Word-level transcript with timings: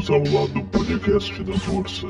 Bem-vindos 0.00 0.10
ao 0.10 0.40
lado 0.40 0.64
podcast 0.70 1.44
da 1.44 1.52
Força. 1.58 2.06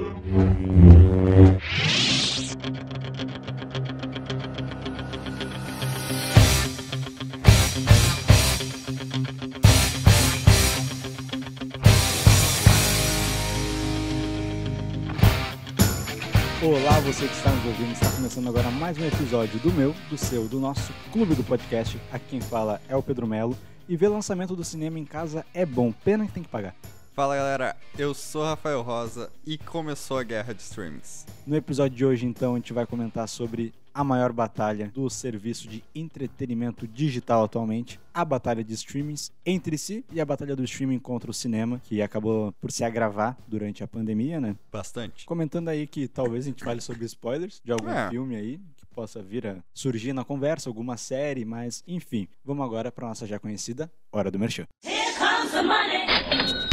Olá, 16.62 17.00
você 17.00 17.26
que 17.26 17.34
está 17.34 17.50
nos 17.50 17.66
ouvindo, 17.66 17.92
está 17.92 18.08
começando 18.10 18.48
agora 18.48 18.70
mais 18.70 18.96
um 18.98 19.04
episódio 19.04 19.58
do 19.58 19.72
meu, 19.72 19.92
do 20.08 20.16
seu, 20.16 20.46
do 20.46 20.60
nosso 20.60 20.92
clube 21.10 21.34
do 21.34 21.42
podcast. 21.42 22.00
Aqui 22.12 22.24
quem 22.30 22.40
fala 22.40 22.80
é 22.88 22.94
o 22.94 23.02
Pedro 23.02 23.26
Melo. 23.26 23.56
E 23.88 23.96
ver 23.96 24.06
lançamento 24.06 24.54
do 24.54 24.62
cinema 24.62 25.00
em 25.00 25.04
casa 25.04 25.44
é 25.52 25.66
bom, 25.66 25.90
pena 25.90 26.24
que 26.24 26.32
tem 26.32 26.44
que 26.44 26.48
pagar. 26.48 26.76
Fala 27.12 27.36
galera, 27.36 27.76
eu 27.98 28.14
sou 28.14 28.44
Rafael 28.44 28.82
Rosa 28.82 29.30
e 29.44 29.58
começou 29.58 30.18
a 30.18 30.22
guerra 30.22 30.54
de 30.54 30.62
streamings. 30.62 31.26
No 31.46 31.56
episódio 31.56 31.96
de 31.96 32.04
hoje, 32.04 32.24
então, 32.24 32.54
a 32.54 32.56
gente 32.56 32.72
vai 32.72 32.86
comentar 32.86 33.28
sobre 33.28 33.74
a 33.92 34.04
maior 34.04 34.32
batalha 34.32 34.88
do 34.94 35.10
serviço 35.10 35.66
de 35.68 35.82
entretenimento 35.94 36.86
digital 36.86 37.42
atualmente, 37.44 37.98
a 38.14 38.24
batalha 38.24 38.62
de 38.62 38.72
streamings 38.74 39.32
entre 39.44 39.76
si 39.76 40.04
e 40.12 40.20
a 40.20 40.24
batalha 40.24 40.54
do 40.54 40.62
streaming 40.62 41.00
contra 41.00 41.30
o 41.30 41.34
cinema, 41.34 41.80
que 41.84 42.00
acabou 42.00 42.52
por 42.60 42.70
se 42.70 42.84
agravar 42.84 43.36
durante 43.48 43.82
a 43.82 43.88
pandemia, 43.88 44.40
né? 44.40 44.54
Bastante. 44.72 45.26
Comentando 45.26 45.68
aí 45.68 45.88
que 45.88 46.06
talvez 46.06 46.44
a 46.44 46.48
gente 46.48 46.62
fale 46.62 46.80
sobre 46.80 47.04
spoilers 47.04 47.60
de 47.64 47.72
algum 47.72 47.90
É. 47.90 48.08
filme 48.08 48.36
aí 48.36 48.60
que 48.76 48.86
possa 48.94 49.20
vir 49.20 49.46
a 49.48 49.56
surgir 49.74 50.12
na 50.12 50.24
conversa, 50.24 50.70
alguma 50.70 50.96
série, 50.96 51.44
mas 51.44 51.82
enfim. 51.88 52.28
Vamos 52.44 52.64
agora 52.64 52.92
para 52.92 53.08
nossa 53.08 53.26
já 53.26 53.38
conhecida 53.40 53.90
Hora 54.12 54.30
do 54.30 54.38
Merchan. 54.38 54.66
Here 54.84 55.12
comes 55.18 55.50
the 55.50 55.62
money. 55.62 56.69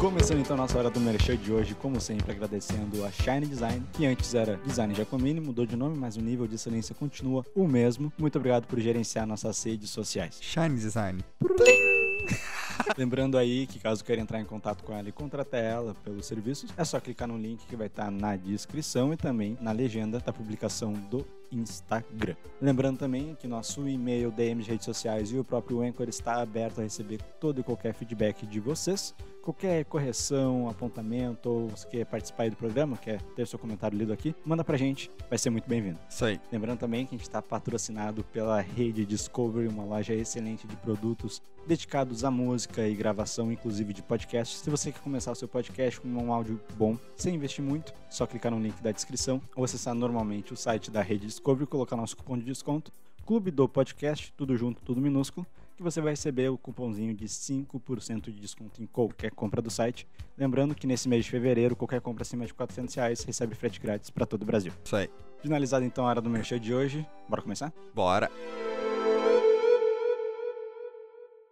Começando 0.00 0.38
então 0.38 0.54
a 0.54 0.58
nossa 0.58 0.78
Hora 0.78 0.90
do 0.90 1.00
Merchan 1.00 1.36
de 1.36 1.52
hoje, 1.52 1.74
como 1.74 2.00
sempre, 2.00 2.30
agradecendo 2.30 3.04
a 3.04 3.10
Shine 3.10 3.46
Design, 3.46 3.84
que 3.92 4.06
antes 4.06 4.32
era 4.32 4.56
Design 4.64 4.94
Giacomini, 4.94 5.40
mudou 5.40 5.66
de 5.66 5.74
nome, 5.74 5.98
mas 5.98 6.16
o 6.16 6.20
nível 6.20 6.46
de 6.46 6.54
excelência 6.54 6.94
continua 6.94 7.44
o 7.52 7.66
mesmo. 7.66 8.12
Muito 8.16 8.38
obrigado 8.38 8.64
por 8.68 8.78
gerenciar 8.78 9.26
nossas 9.26 9.60
redes 9.64 9.90
sociais. 9.90 10.38
Shine 10.40 10.76
Design. 10.76 11.24
Lembrando 12.96 13.36
aí 13.36 13.66
que 13.66 13.80
caso 13.80 14.04
queira 14.04 14.22
entrar 14.22 14.40
em 14.40 14.44
contato 14.44 14.84
com 14.84 14.92
ela 14.92 15.08
e 15.08 15.12
contratar 15.12 15.60
ela 15.60 15.94
pelos 16.04 16.26
serviços, 16.26 16.70
é 16.76 16.84
só 16.84 17.00
clicar 17.00 17.26
no 17.26 17.36
link 17.36 17.66
que 17.66 17.74
vai 17.74 17.88
estar 17.88 18.08
na 18.08 18.36
descrição 18.36 19.12
e 19.12 19.16
também 19.16 19.58
na 19.60 19.72
legenda 19.72 20.20
da 20.20 20.32
publicação 20.32 20.92
do 20.92 21.26
Instagram. 21.52 22.36
Lembrando 22.60 22.98
também 22.98 23.36
que 23.38 23.46
nosso 23.46 23.88
e-mail, 23.88 24.30
DM 24.30 24.62
de 24.62 24.70
redes 24.70 24.84
sociais 24.84 25.30
e 25.30 25.38
o 25.38 25.44
próprio 25.44 25.82
Anchor 25.82 26.08
está 26.08 26.40
aberto 26.40 26.80
a 26.80 26.82
receber 26.82 27.20
todo 27.40 27.60
e 27.60 27.64
qualquer 27.64 27.94
feedback 27.94 28.46
de 28.46 28.60
vocês. 28.60 29.14
Qualquer 29.42 29.84
correção, 29.86 30.68
apontamento, 30.68 31.48
ou 31.48 31.68
você 31.68 31.88
quer 31.88 32.04
participar 32.04 32.42
aí 32.42 32.50
do 32.50 32.56
programa, 32.56 32.98
quer 32.98 33.22
ter 33.34 33.46
seu 33.46 33.58
comentário 33.58 33.96
lido 33.96 34.12
aqui, 34.12 34.34
manda 34.44 34.62
pra 34.62 34.76
gente, 34.76 35.10
vai 35.30 35.38
ser 35.38 35.48
muito 35.48 35.66
bem-vindo. 35.66 35.98
Isso 36.06 36.22
aí. 36.24 36.38
Lembrando 36.52 36.80
também 36.80 37.06
que 37.06 37.14
a 37.14 37.18
gente 37.18 37.26
está 37.26 37.40
patrocinado 37.40 38.22
pela 38.24 38.60
rede 38.60 39.06
Discovery, 39.06 39.68
uma 39.68 39.84
loja 39.84 40.12
excelente 40.12 40.66
de 40.66 40.76
produtos 40.76 41.40
dedicados 41.66 42.24
à 42.24 42.30
música 42.30 42.86
e 42.88 42.94
gravação, 42.94 43.52
inclusive 43.52 43.92
de 43.92 44.02
podcasts. 44.02 44.60
Se 44.60 44.70
você 44.70 44.90
quer 44.90 45.00
começar 45.00 45.32
o 45.32 45.34
seu 45.34 45.46
podcast 45.46 46.00
com 46.00 46.08
um 46.08 46.32
áudio 46.32 46.60
bom, 46.76 46.98
sem 47.16 47.34
investir 47.34 47.62
muito, 47.62 47.92
só 48.08 48.26
clicar 48.26 48.50
no 48.50 48.60
link 48.60 48.82
da 48.82 48.90
descrição 48.90 49.40
ou 49.54 49.64
acessar 49.64 49.94
normalmente 49.94 50.52
o 50.52 50.56
site 50.56 50.90
da 50.90 51.02
rede 51.02 51.26
Discovery, 51.26 51.37
colocar 51.40 51.96
nosso 51.96 52.16
cupom 52.16 52.38
de 52.38 52.44
desconto, 52.44 52.92
Clube 53.26 53.50
do 53.50 53.68
Podcast, 53.68 54.32
tudo 54.36 54.56
junto, 54.56 54.80
tudo 54.82 55.00
minúsculo, 55.00 55.46
que 55.76 55.82
você 55.82 56.00
vai 56.00 56.12
receber 56.12 56.48
o 56.48 56.58
cupomzinho 56.58 57.14
de 57.14 57.26
5% 57.26 58.22
de 58.22 58.40
desconto 58.40 58.82
em 58.82 58.86
qualquer 58.86 59.30
compra 59.30 59.62
do 59.62 59.70
site. 59.70 60.08
Lembrando 60.36 60.74
que 60.74 60.86
nesse 60.86 61.08
mês 61.08 61.24
de 61.24 61.30
fevereiro, 61.30 61.76
qualquer 61.76 62.00
compra 62.00 62.22
acima 62.22 62.44
de 62.46 62.52
400 62.52 62.94
reais 62.94 63.22
recebe 63.22 63.54
frete 63.54 63.78
grátis 63.78 64.10
para 64.10 64.26
todo 64.26 64.42
o 64.42 64.46
Brasil. 64.46 64.72
Isso 64.84 64.96
aí. 64.96 65.08
Finalizada 65.40 65.84
então 65.84 66.04
a 66.04 66.08
hora 66.08 66.20
do 66.20 66.28
merchan 66.28 66.58
de 66.58 66.74
hoje, 66.74 67.06
bora 67.28 67.42
começar? 67.42 67.72
Bora. 67.94 68.30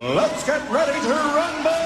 Let's 0.02 0.44
get 0.44 0.60
ready 0.70 1.00
to 1.00 1.12
rumble! 1.12 1.85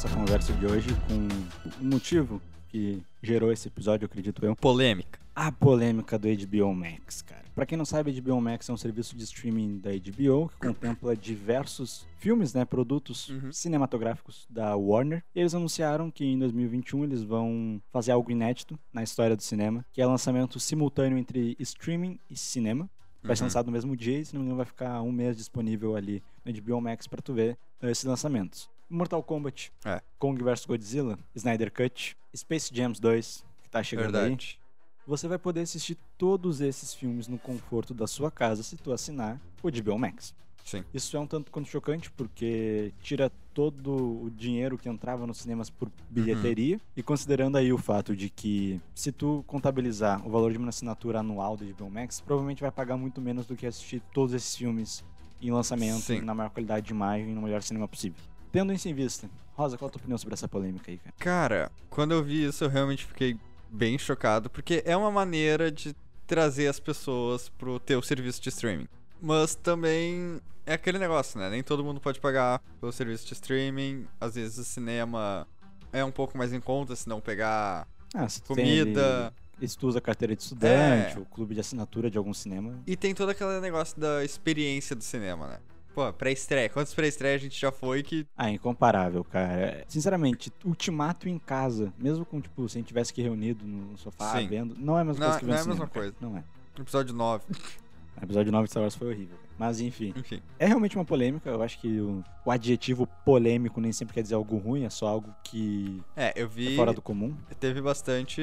Nossa 0.00 0.08
conversa 0.14 0.52
de 0.52 0.64
hoje 0.64 0.88
com 1.08 1.84
um 1.84 1.90
motivo 1.90 2.40
que 2.68 3.02
gerou 3.20 3.50
esse 3.50 3.66
episódio, 3.66 4.04
eu 4.04 4.06
acredito 4.06 4.44
eu, 4.46 4.54
Polêmica. 4.54 5.18
a 5.34 5.50
polêmica 5.50 6.16
do 6.16 6.28
HBO 6.28 6.72
Max, 6.72 7.20
cara. 7.22 7.42
Pra 7.52 7.66
quem 7.66 7.76
não 7.76 7.84
sabe, 7.84 8.12
HBO 8.20 8.40
Max 8.40 8.68
é 8.68 8.72
um 8.72 8.76
serviço 8.76 9.16
de 9.16 9.24
streaming 9.24 9.78
da 9.78 9.90
HBO 9.90 10.48
que 10.50 10.56
contempla 10.68 11.16
diversos 11.16 12.06
filmes, 12.20 12.54
né, 12.54 12.64
produtos 12.64 13.28
Uhum. 13.28 13.50
cinematográficos 13.52 14.46
da 14.48 14.76
Warner. 14.76 15.24
E 15.34 15.40
eles 15.40 15.52
anunciaram 15.52 16.12
que 16.12 16.24
em 16.24 16.38
2021 16.38 17.02
eles 17.02 17.24
vão 17.24 17.82
fazer 17.92 18.12
algo 18.12 18.30
inédito 18.30 18.78
na 18.92 19.02
história 19.02 19.34
do 19.34 19.42
cinema, 19.42 19.84
que 19.92 20.00
é 20.00 20.06
lançamento 20.06 20.60
simultâneo 20.60 21.18
entre 21.18 21.56
streaming 21.58 22.20
e 22.30 22.36
cinema. 22.36 22.88
Vai 23.20 23.34
ser 23.34 23.42
Uhum. 23.42 23.46
lançado 23.46 23.66
no 23.66 23.72
mesmo 23.72 23.96
dia 23.96 24.20
e, 24.20 24.24
se 24.24 24.32
não 24.34 24.42
me 24.42 24.44
engano, 24.46 24.58
vai 24.58 24.66
ficar 24.66 25.02
um 25.02 25.10
mês 25.10 25.36
disponível 25.36 25.96
ali 25.96 26.22
no 26.44 26.52
HBO 26.52 26.80
Max 26.80 27.08
pra 27.08 27.20
tu 27.20 27.34
ver 27.34 27.58
eh, 27.82 27.90
esses 27.90 28.04
lançamentos. 28.04 28.70
Mortal 28.90 29.22
Kombat, 29.22 29.70
É. 29.84 30.00
Kong 30.18 30.42
vs 30.42 30.64
Godzilla, 30.66 31.18
Snyder 31.34 31.72
Cut, 31.72 32.16
Space 32.34 32.70
Jams 32.74 32.98
2, 33.00 33.44
que 33.62 33.70
tá 33.70 33.82
chegando 33.82 34.16
aí. 34.16 34.22
Verdade. 34.22 34.58
Você 35.06 35.26
vai 35.26 35.38
poder 35.38 35.60
assistir 35.60 35.96
todos 36.18 36.60
esses 36.60 36.94
filmes 36.94 37.28
no 37.28 37.38
conforto 37.38 37.94
da 37.94 38.06
sua 38.06 38.30
casa 38.30 38.62
se 38.62 38.76
tu 38.76 38.92
assinar 38.92 39.40
o 39.62 39.70
HBO 39.70 39.98
Max. 39.98 40.34
Sim. 40.64 40.84
Isso 40.92 41.16
é 41.16 41.20
um 41.20 41.26
tanto 41.26 41.50
quanto 41.50 41.66
chocante 41.66 42.10
porque 42.10 42.92
tira 43.00 43.32
todo 43.54 44.24
o 44.24 44.30
dinheiro 44.30 44.76
que 44.76 44.86
entrava 44.86 45.26
nos 45.26 45.38
cinemas 45.38 45.70
por 45.70 45.90
bilheteria 46.10 46.78
e 46.94 47.02
considerando 47.02 47.56
aí 47.56 47.72
o 47.72 47.78
fato 47.78 48.14
de 48.14 48.28
que 48.28 48.78
se 48.94 49.10
tu 49.10 49.42
contabilizar 49.46 50.26
o 50.26 50.30
valor 50.30 50.52
de 50.52 50.58
uma 50.58 50.68
assinatura 50.68 51.20
anual 51.20 51.56
do 51.56 51.64
HBO 51.64 51.88
Max, 51.90 52.20
provavelmente 52.20 52.60
vai 52.60 52.70
pagar 52.70 52.98
muito 52.98 53.18
menos 53.18 53.46
do 53.46 53.56
que 53.56 53.66
assistir 53.66 54.02
todos 54.12 54.34
esses 54.34 54.54
filmes 54.54 55.02
em 55.40 55.50
lançamento, 55.50 56.02
Sim. 56.02 56.20
na 56.20 56.34
maior 56.34 56.50
qualidade 56.50 56.84
de 56.86 56.92
imagem 56.92 57.30
e 57.30 57.34
no 57.34 57.40
melhor 57.40 57.62
cinema 57.62 57.88
possível. 57.88 58.20
Tendo 58.52 58.72
isso 58.72 58.88
em 58.88 58.94
vista, 58.94 59.28
Rosa, 59.54 59.76
qual 59.76 59.88
a 59.88 59.90
tua 59.92 59.98
opinião 60.00 60.16
sobre 60.18 60.34
essa 60.34 60.48
polêmica 60.48 60.90
aí, 60.90 60.98
cara? 60.98 61.14
Cara, 61.18 61.72
quando 61.90 62.12
eu 62.12 62.22
vi 62.22 62.44
isso 62.46 62.64
eu 62.64 62.68
realmente 62.68 63.04
fiquei 63.06 63.36
bem 63.70 63.98
chocado, 63.98 64.48
porque 64.48 64.82
é 64.86 64.96
uma 64.96 65.10
maneira 65.10 65.70
de 65.70 65.94
trazer 66.26 66.68
as 66.68 66.78
pessoas 66.80 67.48
pro 67.48 67.78
teu 67.80 68.00
serviço 68.02 68.40
de 68.40 68.48
streaming. 68.48 68.88
Mas 69.20 69.54
também 69.54 70.40
é 70.64 70.74
aquele 70.74 70.98
negócio, 70.98 71.38
né? 71.40 71.50
Nem 71.50 71.62
todo 71.62 71.82
mundo 71.84 72.00
pode 72.00 72.20
pagar 72.20 72.60
pelo 72.80 72.92
serviço 72.92 73.26
de 73.26 73.32
streaming. 73.34 74.06
Às 74.20 74.34
vezes 74.36 74.58
o 74.58 74.64
cinema 74.64 75.46
é 75.92 76.04
um 76.04 76.10
pouco 76.12 76.36
mais 76.38 76.52
em 76.52 76.60
conta 76.60 76.94
se 76.94 77.08
não 77.08 77.20
pegar 77.20 77.86
Ah, 78.14 78.28
se 78.28 78.40
tu 78.42 78.54
tem 78.54 78.64
comida. 78.64 79.32
se 79.66 79.76
tu 79.76 79.88
usa 79.88 80.00
carteira 80.00 80.36
de 80.36 80.42
estudante, 80.42 81.16
É. 81.16 81.18
ou 81.18 81.24
clube 81.26 81.54
de 81.54 81.60
assinatura 81.60 82.10
de 82.10 82.16
algum 82.16 82.32
cinema, 82.32 82.78
E 82.86 82.94
tem 82.96 83.14
todo 83.14 83.30
aquele 83.30 83.60
negócio 83.60 83.98
da 83.98 84.24
experiência 84.24 84.94
do 84.94 85.02
cinema, 85.02 85.48
né? 85.48 85.58
Pô, 85.98 86.12
pré-estreia. 86.12 86.68
Quantos 86.68 86.94
pré-estreia 86.94 87.34
a 87.34 87.38
gente 87.38 87.60
já 87.60 87.72
foi 87.72 88.04
que. 88.04 88.24
Ah, 88.36 88.48
incomparável, 88.48 89.24
cara. 89.24 89.84
Sinceramente, 89.88 90.52
Ultimato 90.64 91.28
em 91.28 91.40
casa, 91.40 91.92
mesmo 91.98 92.24
com, 92.24 92.40
tipo, 92.40 92.68
se 92.68 92.76
a 92.76 92.80
gente 92.80 92.86
tivesse 92.86 93.12
que 93.12 93.20
reunido 93.20 93.66
no 93.66 93.98
sofá 93.98 94.38
Sim. 94.38 94.46
vendo, 94.46 94.76
não 94.78 94.96
é 94.96 95.00
a 95.00 95.04
mesma 95.04 95.24
Não- 95.24 95.26
coisa 95.32 95.40
que 95.40 95.46
não 95.46 95.52
é 95.52 95.56
a 95.56 95.58
mesma 95.58 95.72
cinema, 95.74 95.90
cara. 95.90 96.00
coisa. 96.00 96.16
Não 96.20 96.36
é. 96.38 96.44
Episódio 96.80 97.12
9. 97.16 97.44
O 97.50 97.50
episódio 98.24 98.52
9 98.52 98.64
de 98.66 98.70
Star 98.70 98.82
Wars 98.84 98.94
foi 98.94 99.08
horrível. 99.08 99.36
cara. 99.36 99.48
Mas, 99.58 99.80
enfim. 99.80 100.14
Enfim. 100.16 100.40
É 100.56 100.66
realmente 100.68 100.94
uma 100.96 101.04
polêmica. 101.04 101.50
Eu 101.50 101.60
acho 101.62 101.80
que 101.80 102.00
o, 102.00 102.22
o 102.44 102.50
adjetivo 102.52 103.04
polêmico 103.24 103.80
nem 103.80 103.90
sempre 103.90 104.14
quer 104.14 104.22
dizer 104.22 104.36
algo 104.36 104.56
ruim, 104.56 104.84
é 104.84 104.90
só 104.90 105.08
algo 105.08 105.34
que 105.42 106.00
É, 106.16 106.32
eu 106.40 106.48
vi. 106.48 106.74
é 106.74 106.76
fora 106.76 106.92
do 106.92 107.02
comum. 107.02 107.34
Teve 107.58 107.82
bastante. 107.82 108.40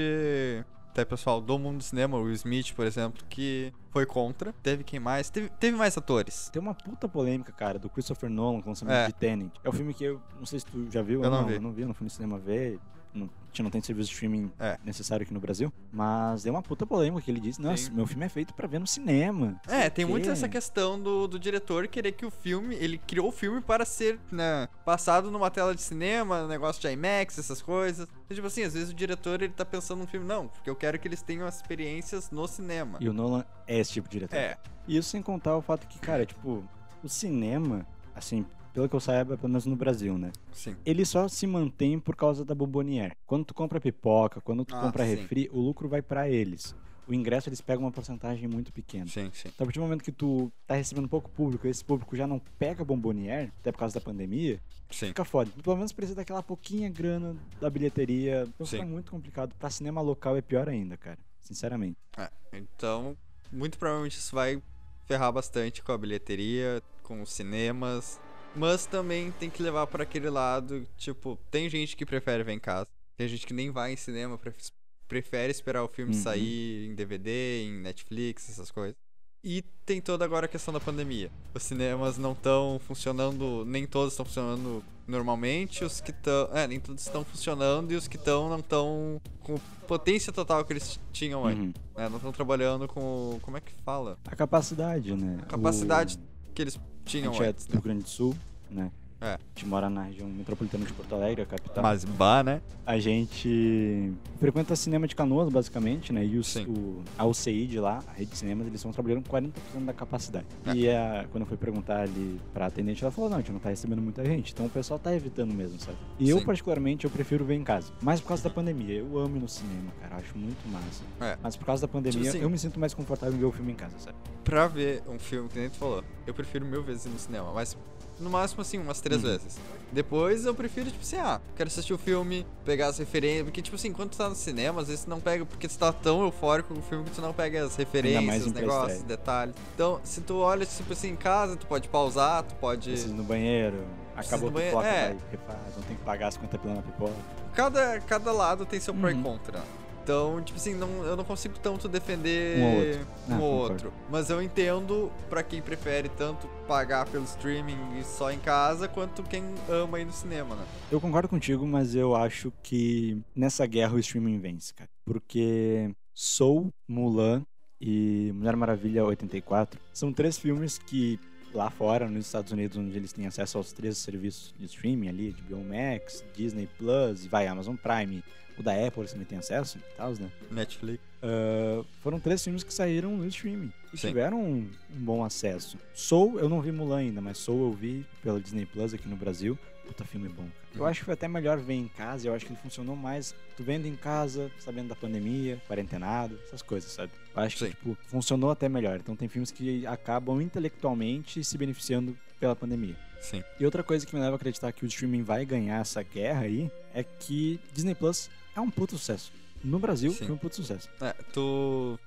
Até 0.95 1.03
pessoal 1.03 1.41
do 1.41 1.59
mundo 1.59 1.79
do 1.79 1.83
cinema, 1.83 2.17
o 2.17 2.21
Will 2.23 2.31
Smith, 2.35 2.71
por 2.73 2.85
exemplo, 2.85 3.21
que 3.29 3.73
foi 3.91 4.05
contra. 4.05 4.53
Teve 4.63 4.81
quem 4.81 4.97
mais? 4.97 5.29
Teve, 5.29 5.49
teve 5.59 5.75
mais 5.75 5.97
atores. 5.97 6.47
Tem 6.53 6.61
uma 6.61 6.73
puta 6.73 7.05
polêmica, 7.09 7.51
cara, 7.51 7.77
do 7.77 7.89
Christopher 7.89 8.29
Nolan 8.29 8.61
com 8.61 8.67
o 8.67 8.71
lançamento 8.71 8.95
É. 8.95 9.07
de 9.07 9.13
Tenet. 9.13 9.51
É 9.61 9.67
um 9.69 9.73
filme 9.73 9.93
que 9.93 10.05
eu 10.05 10.21
não 10.39 10.45
sei 10.45 10.59
se 10.61 10.65
tu 10.65 10.87
já 10.89 11.01
viu. 11.01 11.21
Eu 11.21 11.29
não 11.29 11.41
não, 11.41 11.47
vi. 11.49 11.55
Eu 11.55 11.61
não 11.61 11.71
vi, 11.73 11.81
eu 11.81 11.87
não 11.89 11.93
fui 11.93 12.05
no 12.05 12.09
cinema 12.09 12.39
ver. 12.39 12.79
Não, 13.15 13.25
a 13.27 13.47
gente 13.47 13.63
não 13.63 13.69
tem 13.71 13.81
serviço 13.81 14.09
de 14.09 14.13
streaming 14.13 14.51
É. 14.59 14.77
necessário 14.83 15.23
aqui 15.23 15.33
no 15.33 15.39
Brasil. 15.39 15.71
Mas 15.91 16.43
deu 16.43 16.53
uma 16.53 16.61
puta 16.61 16.85
polêmica 16.85 17.21
que 17.21 17.31
ele 17.31 17.39
disse: 17.39 17.61
Nossa, 17.61 17.89
meu 17.91 18.05
filme 18.05 18.25
é 18.25 18.29
feito 18.29 18.53
pra 18.53 18.67
ver 18.67 18.79
no 18.79 18.85
cinema. 18.85 19.59
É, 19.67 19.89
tem 19.89 20.03
muito 20.05 20.29
essa 20.29 20.49
questão 20.49 20.99
do, 21.01 21.27
do 21.27 21.39
diretor 21.39 21.87
querer 21.87 22.11
que 22.11 22.25
o 22.25 22.29
filme. 22.29 22.75
Ele 22.75 22.97
criou 22.97 23.29
o 23.29 23.31
filme 23.31 23.61
para 23.61 23.85
ser 23.85 24.19
né, 24.31 24.67
passado 24.83 25.31
numa 25.31 25.49
tela 25.49 25.73
de 25.73 25.81
cinema, 25.81 26.45
negócio 26.47 26.81
de 26.81 26.87
IMAX, 26.89 27.39
essas 27.39 27.61
coisas. 27.61 28.07
E, 28.29 28.35
tipo 28.35 28.45
assim, 28.47 28.63
às 28.63 28.73
vezes 28.73 28.89
o 28.89 28.93
diretor 28.93 29.41
ele 29.41 29.53
tá 29.53 29.63
pensando 29.63 29.99
no 29.99 30.07
filme, 30.07 30.25
não, 30.27 30.47
porque 30.49 30.69
eu 30.69 30.75
quero 30.75 30.99
que 30.99 31.07
eles 31.07 31.21
tenham 31.21 31.47
as 31.47 31.55
experiências 31.57 32.29
no 32.31 32.45
cinema. 32.47 32.97
E 32.99 33.07
o 33.07 33.13
Nolan 33.13 33.45
é 33.65 33.79
esse 33.79 33.93
tipo 33.93 34.09
de 34.09 34.13
diretor. 34.13 34.35
É, 34.35 34.57
E 34.87 34.97
isso 34.97 35.09
sem 35.09 35.21
contar 35.21 35.55
o 35.55 35.61
fato 35.61 35.87
que, 35.87 35.97
cara, 35.99 36.25
tipo, 36.25 36.63
o 37.03 37.07
cinema, 37.09 37.85
assim, 38.13 38.45
pelo 38.75 38.89
que 38.89 38.95
eu 38.95 38.99
saiba, 38.99 39.37
pelo 39.37 39.47
menos 39.47 39.65
no 39.65 39.75
Brasil, 39.75 40.17
né? 40.17 40.33
Sim. 40.51 40.75
Ele 40.85 41.05
só 41.05 41.29
se 41.29 41.47
mantém 41.47 41.97
por 41.97 42.13
causa 42.13 42.43
da 42.43 42.53
Bombonier. 42.53 43.15
Quando 43.25 43.45
tu 43.45 43.53
compra 43.53 43.79
pipoca, 43.79 44.41
quando 44.41 44.65
tu 44.65 44.75
Ah, 44.75 44.81
compra 44.81 45.05
sim. 45.05 45.15
refri, 45.15 45.49
o 45.53 45.61
lucro 45.61 45.87
vai 45.87 46.01
pra 46.01 46.29
eles. 46.29 46.75
O 47.07 47.13
ingresso 47.13 47.47
eles 47.47 47.61
pegam 47.61 47.85
uma 47.85 47.91
porcentagem 47.91 48.49
muito 48.49 48.73
pequena. 48.73 49.07
Sim, 49.07 49.29
sim. 49.33 49.47
Então, 49.47 49.63
a 49.63 49.65
partir 49.65 49.79
do 49.79 49.83
momento 49.83 50.03
que 50.03 50.11
tu 50.11 50.51
tá 50.67 50.75
recebendo 50.75 51.07
pouco 51.07 51.29
público, 51.29 51.65
esse 51.67 51.85
público 51.85 52.17
já 52.17 52.27
não 52.27 52.37
pega 52.59 52.83
Bombonier, 52.83 53.49
até 53.61 53.71
por 53.71 53.77
causa 53.77 53.93
da 53.95 54.01
pandemia, 54.01 54.59
Sim. 54.91 55.07
fica 55.07 55.23
foda. 55.23 55.49
Pelo 55.63 55.77
menos 55.77 55.93
precisa 55.93 56.15
daquela 56.17 56.43
pouquinha 56.43 56.89
grana 56.89 57.33
da 57.61 57.69
bilheteria. 57.69 58.45
Então 58.55 58.65
Sim. 58.65 58.77
fica 58.79 58.89
muito 58.89 59.09
complicado. 59.11 59.53
Pra 59.57 59.69
cinema 59.69 60.01
local 60.01 60.35
é 60.35 60.41
pior 60.41 60.67
ainda, 60.67 60.97
cara. 60.97 61.17
Sinceramente. 61.39 61.95
É, 62.17 62.29
então, 62.51 63.15
muito 63.51 63.77
provavelmente 63.77 64.17
isso 64.17 64.35
vai 64.35 64.61
ferrar 65.05 65.31
bastante 65.31 65.81
com 65.81 65.91
a 65.93 65.97
bilheteria, 65.97 66.81
com 67.03 67.21
os 67.21 67.31
cinemas. 67.31 68.19
Mas 68.55 68.85
também 68.85 69.31
tem 69.31 69.49
que 69.49 69.61
levar 69.61 69.85
para 69.87 70.03
aquele 70.03 70.29
lado, 70.29 70.87
tipo, 70.97 71.37
tem 71.51 71.69
gente 71.69 71.95
que 71.95 72.05
prefere 72.05 72.43
ver 72.43 72.53
em 72.53 72.59
casa. 72.59 72.87
Tem 73.17 73.27
gente 73.27 73.45
que 73.45 73.53
nem 73.53 73.69
vai 73.71 73.93
em 73.93 73.97
cinema, 73.97 74.37
pref- 74.37 74.71
prefere 75.07 75.51
esperar 75.51 75.83
o 75.83 75.87
filme 75.87 76.15
Uhum. 76.15 76.21
sair 76.21 76.89
em 76.89 76.95
DVD, 76.95 77.63
em 77.63 77.81
Netflix, 77.81 78.49
essas 78.49 78.71
coisas. 78.71 78.95
E 79.43 79.61
tem 79.85 80.01
toda 80.01 80.25
agora 80.25 80.45
a 80.47 80.49
questão 80.49 80.73
da 80.73 80.79
pandemia. 80.79 81.29
Os 81.53 81.61
cinemas 81.63 82.17
não 82.17 82.31
estão 82.31 82.79
funcionando, 82.87 83.63
nem 83.65 83.85
todos 83.85 84.13
estão 84.13 84.25
funcionando 84.25 84.83
normalmente, 85.07 85.83
os 85.85 86.01
que 86.01 86.09
estão. 86.09 86.49
É, 86.51 86.65
nem 86.67 86.79
todos 86.79 87.03
estão 87.05 87.23
funcionando 87.23 87.91
e 87.91 87.95
os 87.95 88.07
que 88.07 88.15
estão 88.17 88.49
não 88.49 88.57
estão 88.59 89.21
com 89.41 89.55
potência 89.87 90.33
total 90.33 90.65
que 90.65 90.73
eles 90.73 90.99
tinham 91.13 91.45
antes. 91.45 91.61
Uhum. 91.61 91.73
né? 91.95 92.09
Não 92.09 92.17
estão 92.17 92.31
trabalhando 92.31 92.87
com. 92.87 93.37
Como 93.43 93.55
é 93.55 93.61
que 93.61 93.71
fala? 93.83 94.17
A 94.25 94.35
capacidade, 94.35 95.13
né? 95.13 95.37
A 95.43 95.45
capacidade 95.45 96.17
O... 96.17 96.53
que 96.53 96.61
eles 96.63 96.79
tinham 97.05 97.31
gente 97.33 97.43
é 97.43 97.47
antes. 97.47 97.65
do 97.65 97.69
Né? 97.69 97.73
Rio 97.75 97.81
Grande 97.83 98.03
do 98.03 98.09
Sul, 98.09 98.35
né? 98.69 98.91
É. 99.21 99.33
A 99.33 99.39
gente 99.55 99.65
mora 99.67 99.89
na 99.89 100.03
região 100.03 100.27
metropolitana 100.27 100.85
de 100.85 100.93
Porto 100.93 101.15
Alegre, 101.15 101.41
a 101.41 101.45
capital. 101.45 101.83
Mas 101.83 102.03
bah, 102.03 102.43
né? 102.43 102.61
A 102.85 102.99
gente 102.99 104.13
frequenta 104.39 104.75
cinema 104.75 105.07
de 105.07 105.15
canoas, 105.15 105.49
basicamente, 105.49 106.11
né? 106.13 106.23
E 106.25 106.37
os, 106.37 106.55
o, 106.57 107.01
a 107.17 107.25
UCI 107.25 107.65
de 107.65 107.79
lá, 107.79 108.03
a 108.07 108.11
rede 108.13 108.31
de 108.31 108.37
cinemas, 108.37 108.67
eles 108.67 108.79
estão 108.79 108.91
trabalhando 108.91 109.27
com 109.27 109.35
40% 109.35 109.51
da 109.85 109.93
capacidade. 109.93 110.45
É. 110.65 110.75
E 110.75 110.89
a, 110.89 111.25
quando 111.31 111.41
eu 111.43 111.47
fui 111.47 111.57
perguntar 111.57 112.01
ali 112.01 112.39
pra 112.53 112.67
atendente, 112.67 113.03
ela 113.03 113.11
falou, 113.11 113.29
não, 113.29 113.37
a 113.37 113.39
gente 113.39 113.51
não 113.51 113.59
tá 113.59 113.69
recebendo 113.69 114.01
muita 114.01 114.23
gente. 114.25 114.51
Então 114.53 114.65
o 114.65 114.69
pessoal 114.69 114.99
tá 114.99 115.15
evitando 115.15 115.53
mesmo, 115.53 115.79
sabe? 115.79 115.97
E 116.19 116.29
eu, 116.29 116.39
Sim. 116.39 116.45
particularmente, 116.45 117.05
eu 117.05 117.11
prefiro 117.11 117.43
ver 117.45 117.55
em 117.55 117.63
casa. 117.63 117.91
Mais 118.01 118.21
por 118.21 118.27
causa 118.27 118.43
da 118.43 118.49
pandemia. 118.49 118.95
Eu 118.99 119.17
amo 119.17 119.37
ir 119.37 119.39
no 119.39 119.47
cinema, 119.47 119.91
cara. 120.01 120.15
Eu 120.15 120.19
acho 120.19 120.37
muito 120.37 120.67
massa. 120.69 121.03
É. 121.21 121.37
Mas 121.41 121.55
por 121.55 121.65
causa 121.65 121.81
da 121.81 121.87
pandemia, 121.87 122.19
Tipo 122.21 122.27
assim- 122.29 122.41
eu 122.43 122.49
me 122.49 122.57
sinto 122.59 122.79
mais 122.79 122.93
confortável 122.93 123.35
em 123.35 123.39
ver 123.39 123.45
o 123.45 123.51
filme 123.51 123.71
em 123.71 123.75
casa, 123.75 123.97
sabe? 123.97 124.17
Pra 124.43 124.67
ver 124.67 125.01
um 125.07 125.17
filme, 125.17 125.49
que 125.49 125.57
nem 125.57 125.69
tu 125.69 125.77
falou, 125.77 126.03
eu 126.27 126.33
prefiro 126.33 126.65
mil 126.65 126.83
vezes 126.83 127.05
ir 127.05 127.09
no 127.09 127.17
cinema. 127.17 127.51
Mas 127.53 127.75
no 128.19 128.29
máximo, 128.29 128.61
assim, 128.61 128.77
umas 128.77 129.01
três 129.01 129.23
Uhum. 129.23 129.29
vezes. 129.31 129.57
Depois 129.91 130.45
eu 130.45 130.53
prefiro, 130.53 130.89
tipo 130.91 131.03
assim, 131.03 131.17
ah, 131.17 131.39
quero 131.55 131.67
assistir 131.67 131.93
o 131.93 131.97
filme, 131.97 132.45
pegar 132.65 132.87
as 132.87 132.97
referências. 132.97 133.43
Porque, 133.43 133.61
tipo 133.61 133.75
assim, 133.75 133.93
quando 133.93 134.09
tu 134.11 134.17
tá 134.17 134.27
no 134.27 134.35
cinema, 134.35 134.81
às 134.81 134.87
vezes 134.87 135.03
tu 135.05 135.09
não 135.09 135.19
pega. 135.21 135.45
Porque 135.45 135.67
tu 135.67 135.77
tá 135.77 135.93
tão 135.93 136.21
eufórico 136.23 136.73
com 136.73 136.79
o 136.79 136.83
filme 136.83 137.05
que 137.05 137.11
tu 137.11 137.21
não 137.21 137.31
pega 137.33 137.63
as 137.63 137.75
referências, 137.75 138.45
os 138.47 138.51
negócios, 138.51 139.03
detalhes. 139.03 139.55
Então, 139.73 140.01
se 140.03 140.21
tu 140.21 140.37
olha, 140.37 140.65
tipo 140.65 140.91
assim, 140.91 141.09
em 141.09 141.15
casa, 141.15 141.55
tu 141.55 141.65
pode 141.67 141.87
pausar, 141.87 142.43
tu 142.43 142.55
pode. 142.55 142.89
Preciso 142.89 143.13
no 143.13 143.23
banheiro, 143.23 143.85
acabou 144.15 144.49
a 144.49 144.51
pipoca, 144.51 144.85
é. 144.87 145.07
vai, 145.09 145.17
refaz, 145.31 145.75
não 145.77 145.83
tem 145.83 145.95
que 145.95 146.03
pagar 146.03 146.31
50 146.31 146.57
pila 146.57 146.73
na 146.75 146.81
pipoca. 146.81 147.13
Cada, 147.53 147.99
cada 148.01 148.31
lado 148.33 148.65
tem 148.65 148.79
seu 148.79 148.93
pró 148.93 149.09
e 149.09 149.13
Uhum. 149.13 149.23
contra. 149.23 149.61
Então, 150.05 150.39
tipo 150.43 150.59
assim, 150.59 150.75
não, 150.75 151.03
eu 151.03 151.15
não 151.15 151.23
consigo 151.23 151.55
tanto 151.57 151.87
defender 151.87 152.59
Um 152.59 152.63
ou 152.63 152.77
outro. 152.77 153.07
um 153.27 153.33
Ah, 153.33 153.39
ou 153.39 153.53
outro. 153.55 153.93
Mas 154.07 154.29
eu 154.29 154.39
entendo 154.39 155.11
pra 155.31 155.41
quem 155.41 155.63
prefere 155.63 156.09
tanto 156.09 156.47
pagar 156.67 157.07
pelo 157.07 157.23
streaming 157.23 157.97
e 157.99 158.03
só 158.03 158.31
em 158.31 158.37
casa, 158.37 158.87
quanto 158.87 159.23
quem 159.23 159.43
ama 159.67 159.99
ir 159.99 160.05
no 160.05 160.11
cinema, 160.11 160.55
né? 160.55 160.63
Eu 160.91 161.01
concordo 161.01 161.27
contigo, 161.27 161.65
mas 161.65 161.95
eu 161.95 162.15
acho 162.15 162.53
que 162.61 163.19
nessa 163.35 163.65
guerra 163.65 163.95
o 163.95 163.99
streaming 163.99 164.37
vence, 164.37 164.71
cara. 164.75 164.89
Porque 165.03 165.89
Soul, 166.13 166.71
Mulan 166.87 167.43
e 167.81 168.31
Mulher 168.35 168.55
Maravilha 168.55 169.03
84 169.03 169.81
são 169.91 170.13
três 170.13 170.37
filmes 170.37 170.77
que 170.77 171.19
lá 171.51 171.71
fora, 171.71 172.07
nos 172.07 172.27
Estados 172.27 172.51
Unidos, 172.51 172.77
onde 172.77 172.95
eles 172.95 173.11
têm 173.11 173.25
acesso 173.25 173.57
aos 173.57 173.71
três 173.71 173.97
serviços 173.97 174.53
de 174.59 174.65
streaming 174.65 175.07
ali, 175.07 175.31
de 175.31 175.55
Max, 175.55 176.23
Disney 176.35 176.69
Plus 176.77 177.25
e 177.25 177.27
vai 177.27 177.47
Amazon 177.47 177.75
Prime, 177.75 178.23
o 178.57 178.63
da 178.63 178.71
Apple 178.73 179.01
eles 179.01 179.11
também 179.11 179.25
têm 179.25 179.37
acesso 179.37 179.77
e 179.77 179.97
tal, 179.97 180.11
né? 180.13 180.29
Netflix. 180.51 181.01
Ah, 181.21 181.83
foram 182.01 182.19
três 182.19 182.43
filmes 182.43 182.63
que 182.63 182.73
saíram 182.73 183.17
no 183.17 183.25
streaming 183.27 183.71
e 183.93 183.97
Sim. 183.97 184.07
tiveram 184.09 184.39
um, 184.41 184.69
um 184.95 184.99
bom 184.99 185.23
acesso. 185.23 185.77
Soul, 185.93 186.39
eu 186.39 186.47
não 186.47 186.61
vi 186.61 186.71
Mulan 186.71 186.97
ainda, 186.99 187.21
mas 187.21 187.37
Soul 187.37 187.69
eu 187.69 187.73
vi 187.73 188.05
pela 188.21 188.39
Disney 188.39 188.65
Plus 188.65 188.93
aqui 188.93 189.07
no 189.07 189.15
Brasil. 189.15 189.57
Puta 189.87 190.03
filme 190.03 190.27
bom. 190.29 190.47
Eu 190.73 190.81
Uhum. 190.81 190.87
acho 190.87 190.99
que 191.01 191.05
foi 191.05 191.13
até 191.13 191.27
melhor 191.27 191.57
ver 191.59 191.75
em 191.75 191.87
casa, 191.87 192.27
eu 192.27 192.33
acho 192.33 192.43
que 192.45 192.51
ele 192.51 192.59
funcionou 192.61 192.95
mais 192.95 193.35
tu 193.55 193.63
vendo 193.63 193.85
em 193.87 193.95
casa, 193.95 194.51
sabendo 194.59 194.89
da 194.89 194.95
pandemia, 194.95 195.61
quarentenado, 195.67 196.37
essas 196.47 196.61
coisas, 196.63 196.91
sabe? 196.91 197.11
Eu 197.35 197.41
acho 197.43 197.55
que, 197.57 197.65
Sim. 197.65 197.69
tipo, 197.71 197.97
funcionou 198.07 198.49
até 198.49 198.67
melhor. 198.67 198.97
Então 198.97 199.15
tem 199.15 199.27
filmes 199.29 199.51
que 199.51 199.85
acabam 199.85 200.41
intelectualmente 200.41 201.43
se 201.43 201.57
beneficiando 201.57 202.17
pela 202.39 202.55
pandemia. 202.55 202.95
Sim. 203.21 203.43
E 203.59 203.65
outra 203.65 203.83
coisa 203.83 204.05
que 204.05 204.13
me 204.15 204.21
leva 204.21 204.33
a 204.33 204.37
acreditar 204.37 204.71
que 204.71 204.83
o 204.83 204.87
streaming 204.87 205.23
vai 205.23 205.45
ganhar 205.45 205.79
essa 205.81 206.01
guerra 206.03 206.41
aí 206.41 206.69
é 206.93 207.03
que 207.03 207.59
Disney 207.73 207.95
Plus 207.95 208.29
é 208.55 208.61
um 208.61 208.69
puto 208.71 208.97
sucesso. 208.97 209.31
No 209.63 209.79
Brasil, 209.79 210.11
Sim. 210.11 210.25
foi 210.27 210.31
um 210.35 210.37
puto 210.37 210.55
sucesso. 210.55 210.87
É, 211.01 211.13
tu 211.33 211.99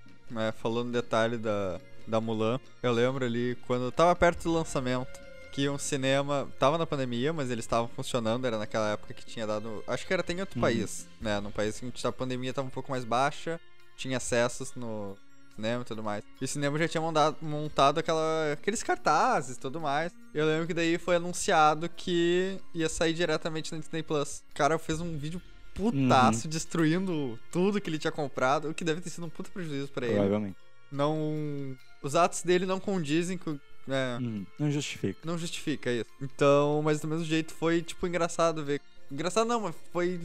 falou 0.57 0.85
no 0.85 0.93
detalhe 0.93 1.37
da, 1.37 1.81
da 2.07 2.21
Mulan. 2.21 2.61
Eu 2.83 2.93
lembro 2.93 3.25
ali 3.25 3.57
quando 3.67 3.85
eu 3.87 3.93
tava 3.93 4.15
perto 4.15 4.45
do 4.45 4.53
lançamento. 4.53 5.29
Que 5.53 5.69
um 5.69 5.79
cinema. 5.79 6.49
Tava 6.59 6.79
na 6.79 6.87
pandemia, 6.87 7.33
mas 7.33 7.51
eles 7.51 7.65
estavam 7.65 7.89
funcionando. 7.89 8.47
Era 8.47 8.59
naquela 8.59 8.93
época 8.93 9.13
que 9.15 9.25
tinha 9.27 9.47
dado. 9.47 9.83
Acho 9.89 10.07
que 10.07 10.13
era 10.13 10.21
até 10.21 10.33
em 10.33 10.41
outro 10.41 10.57
Uhum. 10.57 10.61
país, 10.61 11.07
né? 11.21 11.41
Num 11.41 11.51
país 11.51 11.81
que 11.81 12.07
a 12.07 12.13
pandemia 12.13 12.53
tava 12.53 12.69
um 12.69 12.71
pouco 12.71 12.91
mais 12.93 13.05
baixa. 13.05 13.59
Tinha 13.97 14.19
acessos 14.19 14.73
no 14.77 15.17
cinema 15.57 15.83
e 15.83 15.85
tudo 15.85 16.03
mais. 16.05 16.23
E 16.41 16.45
o 16.45 16.47
cinema 16.49 16.79
já 16.79 16.87
tinha 16.87 17.01
montado, 17.01 17.37
montado 17.43 17.99
aquela, 17.99 18.53
aqueles 18.53 18.85
cartazes 18.85 19.57
e 19.57 19.59
tudo 19.61 19.81
mais. 19.81 20.13
Eu 20.33 20.47
lembro 20.47 20.69
que 20.69 20.75
daí 20.75 20.97
foi 20.99 21.17
anunciado 21.17 21.89
que 21.89 22.61
ia 22.73 22.89
sair 22.89 23.13
diretamente 23.15 23.73
na 23.73 23.79
Disney 23.79 24.05
Plus. 24.05 24.45
O 24.53 24.55
cara 24.55 24.79
fez 24.79 25.01
um 25.01 25.19
vídeo 25.19 25.43
putaço 25.79 26.45
Uhum. 26.47 26.51
destruindo 26.51 27.39
tudo 27.51 27.81
que 27.81 27.89
ele 27.89 27.99
tinha 27.99 28.11
comprado, 28.13 28.69
o 28.71 28.75
que 28.75 28.85
deve 28.85 29.01
ter 29.01 29.11
sido 29.11 29.27
um 29.27 29.31
puta 29.31 29.51
prejuízo 29.51 29.89
pra 29.89 30.05
ele. 30.07 30.15
Provavelmente. 30.17 30.57
Não. 30.93 31.77
Os 32.03 32.15
atos 32.15 32.43
dele 32.43 32.67
não 32.67 32.79
condizem 32.81 33.37
com. 33.39 33.59
É, 33.89 34.19
Uhum. 34.21 34.45
Não 34.59 34.71
justifica. 34.71 35.19
não 35.25 35.39
justifica 35.39 35.91
isso. 35.91 36.05
Então, 36.21 36.83
mas 36.83 37.01
do 37.01 37.09
mesmo 37.09 37.25
jeito 37.25 37.55
foi, 37.55 37.81
tipo, 37.83 38.07
engraçado 38.07 38.63
ver. 38.65 38.81
Engraçado 39.11 39.47
não, 39.49 39.61
mas 39.63 39.75
foi, 39.93 40.21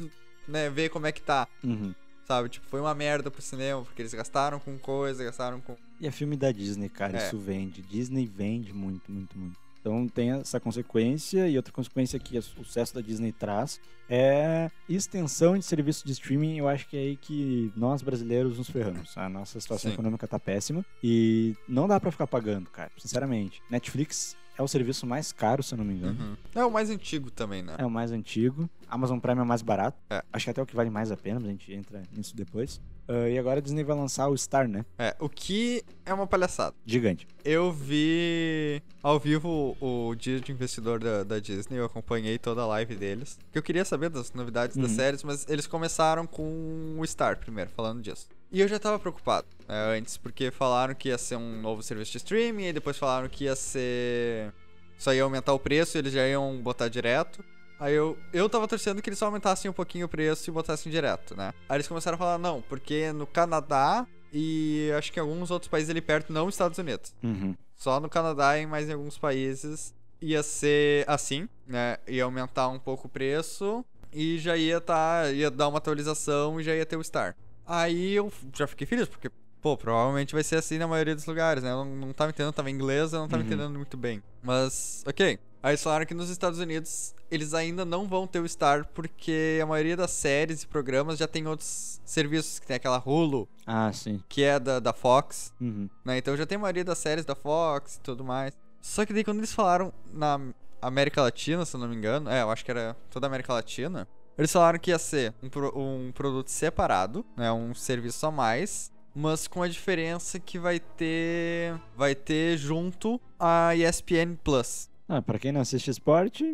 né, 0.48 0.70
ver 0.70 0.90
como 0.90 1.08
é 1.08 1.12
que 1.14 1.22
tá. 1.22 1.48
Uhum. 1.64 1.94
Sabe? 2.28 2.50
Tipo, 2.50 2.66
foi 2.68 2.80
uma 2.82 2.94
merda 2.94 3.30
pro 3.32 3.42
cinema, 3.42 3.82
porque 3.84 4.02
eles 4.02 4.14
gastaram 4.14 4.60
com 4.60 4.78
coisa, 4.78 5.24
gastaram 5.24 5.62
com. 5.62 5.76
E 6.00 6.08
é 6.08 6.12
filme 6.12 6.36
da 6.36 6.52
Disney, 6.52 6.90
cara, 6.90 7.18
É. 7.18 7.28
isso 7.28 7.38
vende. 7.38 7.82
Disney 7.82 8.26
vende 8.26 8.74
muito, 8.74 9.10
muito, 9.12 9.38
muito. 9.38 9.58
Então 9.84 10.08
tem 10.08 10.32
essa 10.32 10.62
consequência 10.62 11.46
e 11.46 11.58
outra 11.58 11.74
consequência 11.74 12.18
que 12.18 12.38
o 12.38 12.42
sucesso 12.42 12.96
da 12.96 13.02
Disney 13.02 13.34
traz 13.34 13.82
é 14.10 14.72
extensão 14.88 15.58
de 15.58 15.66
serviço 15.66 16.06
de 16.06 16.14
streaming. 16.14 16.58
Eu 16.58 16.70
acho 16.70 16.88
que 16.88 16.96
é 16.96 17.00
aí 17.02 17.18
que 17.18 17.70
nós 17.76 18.02
brasileiros 18.02 18.58
nos 18.58 18.70
ferramos. 18.70 19.18
A 19.18 19.28
nossa 19.28 19.60
situação 19.60 19.92
Sim. 19.92 19.96
econômica 19.96 20.26
tá 20.26 20.40
péssima 20.40 20.86
e 21.04 21.54
não 21.68 21.86
dá 21.86 22.00
pra 22.00 22.12
ficar 22.12 22.28
pagando, 22.28 22.70
cara, 22.70 22.92
sinceramente. 22.98 23.62
Netflix 23.70 24.38
é 24.58 24.62
o 24.62 24.68
serviço 24.68 25.06
mais 25.06 25.32
caro, 25.32 25.64
se 25.64 25.74
eu 25.74 25.78
não 25.78 25.86
me 25.86 25.94
engano. 25.94 26.20
Uhum. 26.22 26.36
É 26.56 26.66
o 26.66 26.72
mais 26.72 26.90
antigo 26.90 27.30
também, 27.32 27.62
né? 27.64 27.76
É 27.78 27.86
o 27.86 27.90
mais 27.92 28.12
antigo. 28.12 28.70
Amazon 28.88 29.20
Prime 29.20 29.40
é 29.40 29.44
o 29.44 29.46
mais 29.46 29.62
barato. 29.62 29.98
É. 30.10 30.24
Acho 30.32 30.46
que 30.46 30.52
até 30.52 30.62
o 30.62 30.66
que 30.66 30.76
vale 30.76 30.90
mais 30.90 31.12
a 31.12 31.18
pena, 31.18 31.40
mas 31.40 31.50
a 31.50 31.52
gente 31.52 31.74
entra 31.74 32.02
nisso 32.16 32.36
depois. 32.36 32.80
Ah, 33.08 33.28
e 33.28 33.38
agora 33.38 33.60
a 33.60 33.62
Disney 33.62 33.84
vai 33.84 33.96
lançar 33.98 34.28
o 34.30 34.38
Star, 34.38 34.68
né? 34.68 34.86
É, 34.98 35.16
o 35.20 35.28
que 35.28 35.84
é 36.06 36.14
uma 36.14 36.28
palhaçada. 36.28 36.76
Gigante. 36.86 37.28
Eu 37.44 37.72
vi 37.72 38.82
ao 39.02 39.20
vivo 39.20 39.76
o 39.82 40.16
dia 40.16 40.40
de 40.40 40.52
investidor 40.52 41.00
da, 41.00 41.24
da 41.24 41.40
Disney, 41.40 41.78
eu 41.80 41.86
acompanhei 41.86 42.38
toda 42.38 42.62
a 42.62 42.66
live 42.68 42.96
deles. 42.96 43.38
Que 43.52 43.58
eu 43.58 43.64
queria 43.64 43.84
saber 43.84 44.10
das 44.10 44.32
novidades 44.34 44.78
das 44.78 44.92
Uhum. 44.92 44.96
séries, 44.96 45.24
mas 45.24 45.46
eles 45.50 45.68
começaram 45.68 46.26
com 46.28 46.96
o 46.98 47.06
Star 47.06 47.38
primeiro, 47.38 47.70
falando 47.72 48.02
disso. 48.02 48.28
E 48.54 48.62
eu 48.62 48.68
já 48.68 48.78
tava 48.78 49.00
preocupado 49.00 49.48
né, 49.68 49.98
antes, 49.98 50.16
porque 50.16 50.52
falaram 50.52 50.94
que 50.94 51.10
ia 51.10 51.18
ser 51.18 51.38
um 51.38 51.60
novo 51.60 51.82
serviço 51.82 52.12
de 52.12 52.18
streaming, 52.20 52.66
e 52.66 52.74
depois 52.74 52.96
falaram 52.96 53.28
que 53.28 53.46
ia 53.46 53.56
ser. 53.56 54.54
Só 54.96 55.12
ia 55.12 55.24
aumentar 55.24 55.54
o 55.54 55.60
preço 55.60 55.98
e 55.98 56.00
eles 56.00 56.14
já 56.14 56.26
iam 56.28 56.62
botar 56.62 56.88
direto. 56.88 57.44
Aí 57.80 57.96
eu, 57.96 58.16
eu 58.32 58.48
tava 58.48 58.68
torcendo 58.68 59.02
que 59.02 59.10
eles 59.10 59.18
só 59.18 59.26
aumentassem 59.26 59.70
um 59.70 59.74
pouquinho 59.74 60.06
o 60.06 60.10
preço 60.10 60.48
e 60.50 60.54
botassem 60.54 60.92
direto, 60.92 61.36
né? 61.36 61.52
Aí 61.68 61.78
eles 61.78 61.88
começaram 61.88 62.16
a 62.16 62.20
falar, 62.20 62.38
não, 62.38 62.62
porque 62.62 63.12
no 63.12 63.26
Canadá 63.26 64.08
e 64.32 64.92
acho 64.98 65.12
que 65.12 65.20
em 65.20 65.22
alguns 65.22 65.52
outros 65.52 65.70
países 65.70 65.90
ali 65.90 66.00
perto, 66.00 66.32
não 66.32 66.48
Estados 66.48 66.78
Unidos. 66.78 67.14
Uhum. 67.24 67.56
Só 67.76 68.00
no 68.00 68.08
Canadá 68.08 68.58
e 68.58 68.68
mais 68.68 68.88
em 68.88 68.94
alguns 68.94 69.18
países 69.18 69.94
ia 70.22 70.44
ser 70.44 71.04
assim, 71.10 71.50
né? 71.68 71.98
Ia 72.08 72.24
aumentar 72.24 72.70
um 72.70 72.80
pouco 72.80 73.08
o 73.08 73.10
preço 73.10 73.84
e 74.14 74.38
já 74.38 74.56
ia 74.56 74.80
tá, 74.80 75.32
ia 75.32 75.50
dar 75.50 75.68
uma 75.68 75.80
atualização 75.80 76.62
e 76.62 76.64
já 76.64 76.76
ia 76.76 76.86
ter 76.86 76.96
o 76.96 77.04
Star. 77.04 77.36
Aí 77.66 78.14
eu 78.14 78.32
já 78.54 78.68
fiquei 78.68 78.86
feliz, 78.86 79.08
porque, 79.08 79.30
pô, 79.62 79.78
provavelmente 79.78 80.34
vai 80.34 80.44
ser 80.44 80.58
assim 80.58 80.78
na 80.78 80.88
maioria 80.88 81.16
dos 81.16 81.26
lugares, 81.26 81.64
né? 81.64 81.72
Eu 81.72 81.86
não, 81.86 81.96
não 81.96 82.14
tava 82.14 82.32
entendendo, 82.32 82.54
tava 82.54 82.70
em 82.70 82.74
inglês, 82.74 83.14
eu 83.14 83.20
não 83.20 83.28
tava 83.28 83.42
Uhum. 83.42 83.48
entendendo 83.48 83.78
muito 83.78 83.96
bem. 83.98 84.22
Mas, 84.42 85.04
ok. 85.08 85.40
Aí 85.62 85.72
eles 85.72 85.82
falaram 85.82 86.06
que 86.06 86.14
nos 86.14 86.30
Estados 86.30 86.60
Unidos 86.60 87.16
eles 87.32 87.54
ainda 87.54 87.86
não 87.86 88.06
vão 88.06 88.28
ter 88.28 88.40
o 88.40 88.48
Star 88.50 88.86
porque 88.94 89.60
a 89.64 89.66
maioria 89.66 89.96
das 89.96 90.12
séries 90.12 90.62
e 90.64 90.68
programas 90.68 91.18
já 91.18 91.26
tem 91.28 91.48
outros 91.48 92.02
serviços, 92.04 92.60
que 92.60 92.68
tem 92.68 92.76
aquela 92.76 93.02
Hulu, 93.04 93.48
Ah, 93.66 93.90
sim. 93.94 94.22
que 94.28 94.44
é 94.44 94.60
da, 94.60 94.80
da 94.82 94.92
Fox, 94.92 95.54
Uhum. 95.62 95.90
né? 96.04 96.18
Então 96.18 96.36
já 96.36 96.46
tem 96.46 96.58
a 96.58 96.60
maioria 96.60 96.84
das 96.84 96.98
séries 96.98 97.24
da 97.24 97.34
Fox 97.34 97.96
e 97.96 98.00
tudo 98.02 98.26
mais. 98.26 98.54
Só 98.82 99.06
que 99.06 99.14
daí 99.14 99.24
quando 99.24 99.38
eles 99.38 99.54
falaram 99.54 99.94
na 100.12 100.38
América 100.82 101.22
Latina, 101.22 101.64
se 101.64 101.74
eu 101.74 101.80
não 101.80 101.88
me 101.88 101.96
engano, 101.96 102.30
é, 102.30 102.42
eu 102.42 102.52
acho 102.52 102.66
que 102.66 102.70
era 102.70 102.94
toda 103.10 103.26
a 103.26 103.30
América 103.30 103.54
Latina, 103.54 104.06
eles 104.38 104.52
falaram 104.52 104.80
que 104.80 104.92
ia 104.92 105.00
ser 105.00 105.34
um, 105.42 105.50
pro- 105.50 105.78
um 105.78 106.12
produto 106.12 106.50
separado, 106.50 107.26
né? 107.38 107.52
Um 107.52 107.74
serviço 107.74 108.26
a 108.26 108.32
mais, 108.32 108.92
mas 109.16 109.48
com 109.48 109.62
a 109.62 109.68
diferença 109.68 110.40
que 110.40 110.58
vai 110.58 110.80
ter. 110.80 111.80
Vai 111.96 112.16
ter 112.16 112.58
junto 112.58 113.20
a 113.40 113.76
ESPN 113.76 114.36
Plus. 114.44 114.90
Ah, 115.08 115.22
pra 115.22 115.38
quem 115.38 115.52
não 115.52 115.62
assiste 115.62 115.90
esporte, 115.92 116.46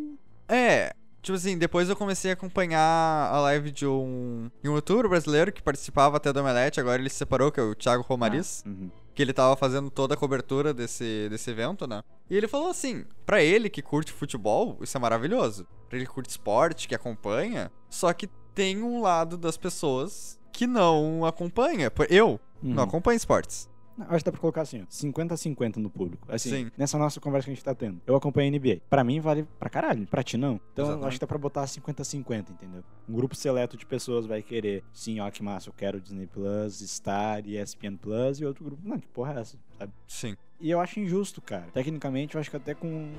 É. 0.48 0.94
Tipo 1.22 1.36
assim, 1.36 1.58
depois 1.58 1.90
eu 1.90 1.98
comecei 1.98 2.32
a 2.32 2.34
acompanhar 2.34 2.80
a 2.82 3.40
live 3.42 3.72
de 3.72 3.86
um, 3.86 4.50
um 4.64 4.74
youtuber 4.76 5.10
brasileiro 5.10 5.52
que 5.52 5.62
participava 5.62 6.16
até 6.16 6.32
do 6.32 6.40
Omelete, 6.40 6.80
agora 6.80 7.00
ele 7.02 7.10
se 7.10 7.18
separou, 7.18 7.52
que 7.52 7.60
é 7.60 7.64
o 7.64 7.76
Thiago 7.76 8.04
Romariz. 8.04 8.64
uhum. 8.66 8.90
Que 9.20 9.24
ele 9.24 9.34
tava 9.34 9.54
fazendo 9.58 9.90
toda 9.92 10.14
a 10.14 10.18
cobertura 10.18 10.74
desse, 10.74 11.28
desse 11.30 11.52
evento, 11.52 11.86
né? 11.86 12.02
E 12.30 12.38
ele 12.38 12.48
falou 12.48 12.70
assim, 12.70 13.04
pra 13.26 13.44
ele 13.44 13.70
que 13.70 13.82
curte 13.82 14.14
futebol, 14.14 14.78
isso 14.80 14.96
é 14.96 15.00
maravilhoso. 15.02 15.68
Pra 15.90 15.98
ele 15.98 16.06
que 16.08 16.14
curte 16.14 16.30
esporte, 16.30 16.88
que 16.88 16.96
acompanha, 16.96 17.70
só 17.90 18.14
que 18.14 18.28
tem 18.56 18.82
um 18.82 19.02
lado 19.02 19.38
das 19.38 19.58
pessoas 19.58 20.40
que 20.54 20.66
não 20.66 21.26
acompanha. 21.26 21.92
Eu 22.10 22.40
não 22.64 22.78
Uhum. 22.78 22.90
acompanho 22.90 23.18
esportes. 23.18 23.70
Acho 24.08 24.20
que 24.20 24.26
dá 24.26 24.32
pra 24.32 24.42
colocar 24.42 24.62
assim, 24.62 24.82
ó, 24.82 24.86
50 24.90 25.34
a 25.34 25.38
50 25.38 25.80
no 25.80 25.90
público. 25.90 26.28
Assim, 26.32 26.50
Sim. 26.50 26.72
nessa 26.78 26.98
nossa 26.98 27.20
conversa 27.20 27.46
que 27.46 27.52
a 27.52 27.54
gente 27.56 27.64
tá 27.64 27.74
tendo. 27.76 28.02
Eu 28.06 28.16
acompanho 28.16 28.48
a 28.54 28.58
NBA. 28.60 28.82
Pra 28.90 29.04
mim 29.04 29.20
vale 29.20 29.48
pra 29.60 29.70
caralho, 29.70 30.06
pra 30.08 30.24
ti 30.24 30.38
não. 30.38 30.60
Então 30.74 30.86
Exatamente. 30.86 31.08
acho 31.08 31.16
que 31.18 31.22
dá 31.22 31.28
pra 31.28 31.38
botar 31.38 31.66
50 31.68 32.02
a 32.02 32.06
50, 32.06 32.52
entendeu? 32.52 32.84
Um 33.08 33.14
grupo 33.14 33.36
seleto 33.36 33.76
de 33.78 33.86
pessoas 33.86 34.26
vai 34.26 34.42
querer, 34.42 34.84
sim, 34.94 35.20
ó, 35.20 35.30
que 35.30 35.44
massa, 35.44 35.70
eu 35.70 35.74
quero 35.74 36.00
Disney 36.00 36.28
Plus, 36.28 36.80
Star, 36.80 37.46
ESPN 37.48 37.96
Plus, 37.98 38.40
e 38.40 38.46
outro 38.46 38.64
grupo, 38.66 38.82
não, 38.88 39.00
que 39.00 39.08
porra 39.08 39.34
é 39.36 39.40
essa, 39.42 39.58
sabe? 39.78 39.92
Sim, 40.08 40.36
E 40.60 40.70
eu 40.70 40.80
acho 40.80 41.00
injusto, 41.00 41.42
cara. 41.42 41.68
Tecnicamente, 41.74 42.36
eu 42.36 42.42
acho 42.42 42.50
que 42.50 42.58
até 42.58 42.74
com 42.74 43.12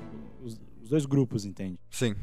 os, 0.43 0.61
os 0.83 0.89
dois 0.89 1.07
grupos, 1.07 1.45
entende? 1.45 1.79
sim. 1.91 2.15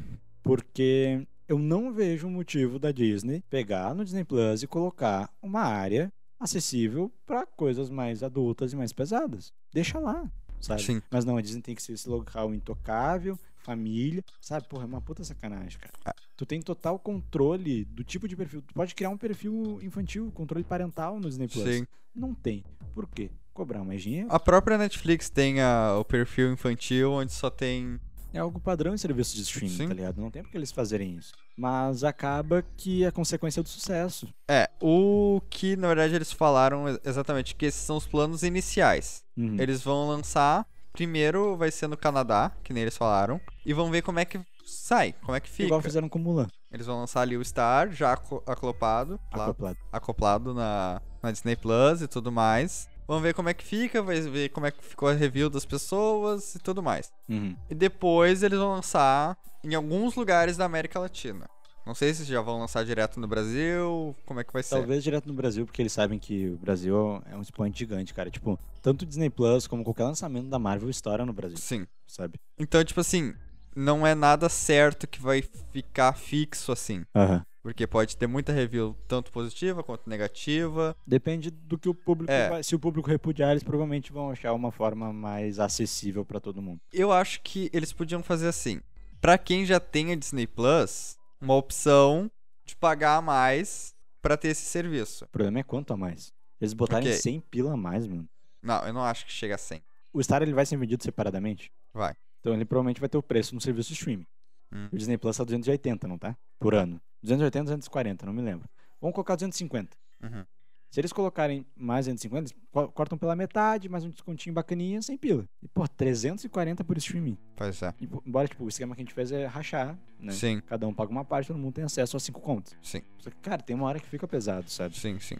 Porque 0.42 1.26
eu 1.46 1.58
não 1.58 1.92
vejo 1.92 2.26
um 2.26 2.30
motivo 2.30 2.78
da 2.78 2.90
Disney 2.90 3.42
pegar 3.50 3.94
no 3.94 4.04
Disney 4.04 4.24
Plus 4.24 4.62
e 4.62 4.66
colocar 4.66 5.30
uma 5.42 5.60
área 5.60 6.12
acessível 6.38 7.12
pra 7.26 7.44
coisas 7.46 7.90
mais 7.90 8.22
adultas 8.22 8.72
e 8.72 8.76
mais 8.76 8.92
pesadas. 8.92 9.52
Deixa 9.72 9.98
lá, 9.98 10.30
sabe? 10.60 10.82
Sim. 10.82 11.02
Mas 11.10 11.24
não, 11.24 11.36
a 11.36 11.42
Disney 11.42 11.62
tem 11.62 11.74
que 11.74 11.82
ser 11.82 11.92
esse 11.92 12.08
local 12.08 12.54
intocável, 12.54 13.38
família, 13.56 14.24
sabe? 14.40 14.66
Porra, 14.68 14.84
é 14.84 14.86
uma 14.86 15.00
puta 15.00 15.24
sacanagem, 15.24 15.78
cara. 15.78 15.92
Ah. 16.04 16.14
Tu 16.36 16.46
tem 16.46 16.62
total 16.62 16.98
controle 16.98 17.84
do 17.84 18.04
tipo 18.04 18.28
de 18.28 18.36
perfil. 18.36 18.62
Tu 18.62 18.72
pode 18.74 18.94
criar 18.94 19.10
um 19.10 19.16
perfil 19.18 19.78
infantil, 19.82 20.30
controle 20.32 20.64
parental 20.64 21.18
no 21.18 21.28
Disney 21.28 21.48
Plus. 21.48 21.64
Sim. 21.76 21.86
Não 22.14 22.32
tem. 22.34 22.64
Por 22.94 23.06
quê? 23.08 23.30
Cobrar 23.52 23.82
mais 23.84 24.02
dinheiro. 24.02 24.28
A 24.30 24.38
própria 24.38 24.78
Netflix 24.78 25.28
tem 25.28 25.60
a- 25.60 25.96
o 25.98 26.04
perfil 26.04 26.52
infantil 26.52 27.10
onde 27.12 27.32
só 27.32 27.50
tem. 27.50 27.98
É 28.32 28.38
algo 28.38 28.60
padrão 28.60 28.94
em 28.94 28.98
serviços 28.98 29.34
de 29.34 29.42
streaming, 29.42 29.74
Sim. 29.76 29.88
tá 29.88 29.94
ligado? 29.94 30.20
Não 30.20 30.30
tem 30.30 30.42
por 30.42 30.50
que 30.50 30.56
eles 30.58 30.70
fazerem 30.72 31.16
isso. 31.16 31.32
Mas 31.56 32.04
acaba 32.04 32.62
que 32.76 33.04
é 33.04 33.10
consequência 33.10 33.62
do 33.62 33.68
sucesso. 33.68 34.28
É, 34.48 34.68
o 34.80 35.40
que 35.48 35.76
na 35.76 35.88
verdade 35.88 36.14
eles 36.14 36.30
falaram 36.32 36.88
ex- 36.88 37.00
exatamente 37.04 37.54
que 37.54 37.66
esses 37.66 37.80
são 37.80 37.96
os 37.96 38.06
planos 38.06 38.42
iniciais. 38.42 39.24
Uhum. 39.36 39.56
Eles 39.58 39.82
vão 39.82 40.06
lançar. 40.08 40.66
Primeiro 40.92 41.56
vai 41.56 41.70
ser 41.70 41.86
no 41.86 41.96
Canadá, 41.96 42.50
que 42.64 42.72
nem 42.72 42.82
eles 42.82 42.96
falaram. 42.96 43.40
E 43.64 43.72
vão 43.72 43.90
ver 43.90 44.02
como 44.02 44.18
é 44.18 44.24
que 44.24 44.40
sai, 44.66 45.14
como 45.22 45.34
é 45.36 45.40
que 45.40 45.48
fica. 45.48 45.64
Igual 45.64 45.80
fizeram 45.80 46.08
com 46.08 46.18
Mulan, 46.18 46.48
Eles 46.72 46.86
vão 46.86 46.98
lançar 46.98 47.20
ali 47.22 47.36
o 47.36 47.44
Star, 47.44 47.90
já 47.92 48.12
aco- 48.12 48.42
acoplado, 48.46 49.18
acoplado. 49.30 49.78
acoplado 49.92 50.54
na, 50.54 51.00
na 51.22 51.30
Disney 51.30 51.56
Plus 51.56 52.02
e 52.02 52.08
tudo 52.08 52.30
mais. 52.32 52.88
Vamos 53.08 53.22
ver 53.22 53.32
como 53.32 53.48
é 53.48 53.54
que 53.54 53.64
fica, 53.64 54.02
vai 54.02 54.20
ver 54.20 54.50
como 54.50 54.66
é 54.66 54.70
que 54.70 54.84
ficou 54.84 55.08
a 55.08 55.14
review 55.14 55.48
das 55.48 55.64
pessoas 55.64 56.54
e 56.54 56.58
tudo 56.58 56.82
mais. 56.82 57.10
Uhum. 57.26 57.56
E 57.70 57.74
depois 57.74 58.42
eles 58.42 58.58
vão 58.58 58.72
lançar 58.72 59.34
em 59.64 59.74
alguns 59.74 60.14
lugares 60.14 60.58
da 60.58 60.66
América 60.66 61.00
Latina. 61.00 61.48
Não 61.86 61.94
sei 61.94 62.12
se 62.12 62.22
já 62.24 62.42
vão 62.42 62.60
lançar 62.60 62.84
direto 62.84 63.18
no 63.18 63.26
Brasil, 63.26 64.14
como 64.26 64.40
é 64.40 64.44
que 64.44 64.52
vai 64.52 64.62
ser. 64.62 64.74
Talvez 64.74 65.02
direto 65.02 65.26
no 65.26 65.32
Brasil, 65.32 65.64
porque 65.64 65.80
eles 65.80 65.92
sabem 65.92 66.18
que 66.18 66.50
o 66.50 66.58
Brasil 66.58 67.22
é 67.24 67.34
um 67.34 67.40
expoente 67.40 67.78
gigante, 67.78 68.12
cara. 68.12 68.30
Tipo, 68.30 68.60
tanto 68.82 69.06
Disney 69.06 69.30
Plus 69.30 69.66
como 69.66 69.82
qualquer 69.82 70.04
lançamento 70.04 70.50
da 70.50 70.58
Marvel 70.58 70.90
estoura 70.90 71.24
no 71.24 71.32
Brasil, 71.32 71.56
Sim. 71.56 71.86
sabe? 72.06 72.38
Então, 72.58 72.84
tipo 72.84 73.00
assim, 73.00 73.32
não 73.74 74.06
é 74.06 74.14
nada 74.14 74.50
certo 74.50 75.06
que 75.06 75.18
vai 75.18 75.42
ficar 75.72 76.12
fixo 76.12 76.72
assim. 76.72 77.06
Aham. 77.16 77.42
Porque 77.68 77.86
pode 77.86 78.16
ter 78.16 78.26
muita 78.26 78.50
review, 78.50 78.96
tanto 79.06 79.30
positiva 79.30 79.84
quanto 79.84 80.08
negativa. 80.08 80.96
Depende 81.06 81.50
do 81.50 81.76
que 81.76 81.86
o 81.86 81.92
público 81.94 82.32
É. 82.32 82.48
vai. 82.48 82.62
Se 82.64 82.74
o 82.74 82.78
público 82.78 83.10
repudiar, 83.10 83.50
eles 83.50 83.62
provavelmente 83.62 84.10
vão 84.10 84.30
achar 84.30 84.54
uma 84.54 84.72
forma 84.72 85.12
mais 85.12 85.60
acessível 85.60 86.24
pra 86.24 86.40
todo 86.40 86.62
mundo. 86.62 86.80
Eu 86.90 87.12
acho 87.12 87.42
que 87.42 87.68
eles 87.70 87.92
podiam 87.92 88.22
fazer 88.22 88.48
assim. 88.48 88.80
Pra 89.20 89.36
quem 89.36 89.66
já 89.66 89.78
tem 89.78 90.12
a 90.12 90.16
Disney 90.16 90.46
Plus, 90.46 91.18
uma 91.38 91.56
opção 91.56 92.30
de 92.64 92.74
pagar 92.74 93.20
mais 93.20 93.94
pra 94.22 94.38
ter 94.38 94.48
esse 94.48 94.64
serviço. 94.64 95.26
O 95.26 95.28
problema 95.28 95.58
é 95.58 95.62
quanto 95.62 95.92
a 95.92 95.96
mais. 95.96 96.32
Eles 96.58 96.72
botarem 96.72 97.06
quê? 97.06 97.18
100 97.18 97.40
pila 97.50 97.74
a 97.74 97.76
mais, 97.76 98.06
mano. 98.06 98.26
Não, 98.62 98.82
eu 98.86 98.94
não 98.94 99.04
acho 99.04 99.26
que 99.26 99.32
chega 99.32 99.56
a 99.56 99.58
100. 99.58 99.82
O 100.10 100.22
Star 100.22 100.40
ele 100.40 100.54
vai 100.54 100.64
ser 100.64 100.78
vendido 100.78 101.02
separadamente? 101.04 101.70
Vai. 101.92 102.14
Então 102.40 102.54
ele 102.54 102.64
provavelmente 102.64 102.98
vai 102.98 103.10
ter 103.10 103.18
o 103.18 103.22
preço 103.22 103.54
no 103.54 103.60
serviço 103.60 103.88
de 103.88 103.94
streaming. 103.94 104.26
Hum. 104.72 104.88
O 104.92 104.96
Disney 104.96 105.16
Plus 105.18 105.36
tá 105.36 105.44
280, 105.44 106.06
não 106.08 106.18
tá? 106.18 106.36
Por 106.58 106.74
ano. 106.74 107.00
280, 107.22 107.64
240, 107.64 108.26
não 108.26 108.32
me 108.32 108.42
lembro. 108.42 108.68
Vamos 109.00 109.14
colocar 109.14 109.34
250. 109.36 109.96
Uhum. 110.22 110.44
Se 110.90 111.00
eles 111.00 111.12
colocarem 111.12 111.66
mais 111.76 112.06
250, 112.06 112.40
eles 112.40 112.54
co- 112.70 112.88
cortam 112.88 113.18
pela 113.18 113.36
metade, 113.36 113.88
mais 113.90 114.04
um 114.04 114.10
descontinho 114.10 114.54
bacaninha, 114.54 115.02
sem 115.02 115.18
pila. 115.18 115.44
E, 115.62 115.68
pô, 115.68 115.86
340 115.86 116.82
por 116.82 116.96
streaming. 116.96 117.36
Pois 117.56 117.82
é. 117.82 117.92
E, 118.00 118.08
embora, 118.26 118.48
tipo, 118.48 118.64
o 118.64 118.68
esquema 118.68 118.94
que 118.94 119.02
a 119.02 119.04
gente 119.04 119.12
fez 119.12 119.30
é 119.30 119.44
rachar, 119.46 119.98
né? 120.18 120.32
Sim, 120.32 120.62
Cada 120.66 120.86
um 120.88 120.94
paga 120.94 121.10
uma 121.10 121.24
parte, 121.26 121.48
todo 121.48 121.58
mundo 121.58 121.74
tem 121.74 121.84
acesso 121.84 122.16
a 122.16 122.20
cinco 122.20 122.40
contas. 122.40 122.74
sim, 122.82 123.02
Só 123.18 123.28
que, 123.28 123.36
cara, 123.36 123.60
tem 123.62 123.76
uma 123.76 123.84
hora 123.86 124.00
que 124.00 124.06
fica 124.08 124.26
pesado, 124.26 124.70
sabe? 124.70 124.96
sim, 124.96 125.18
sim. 125.20 125.36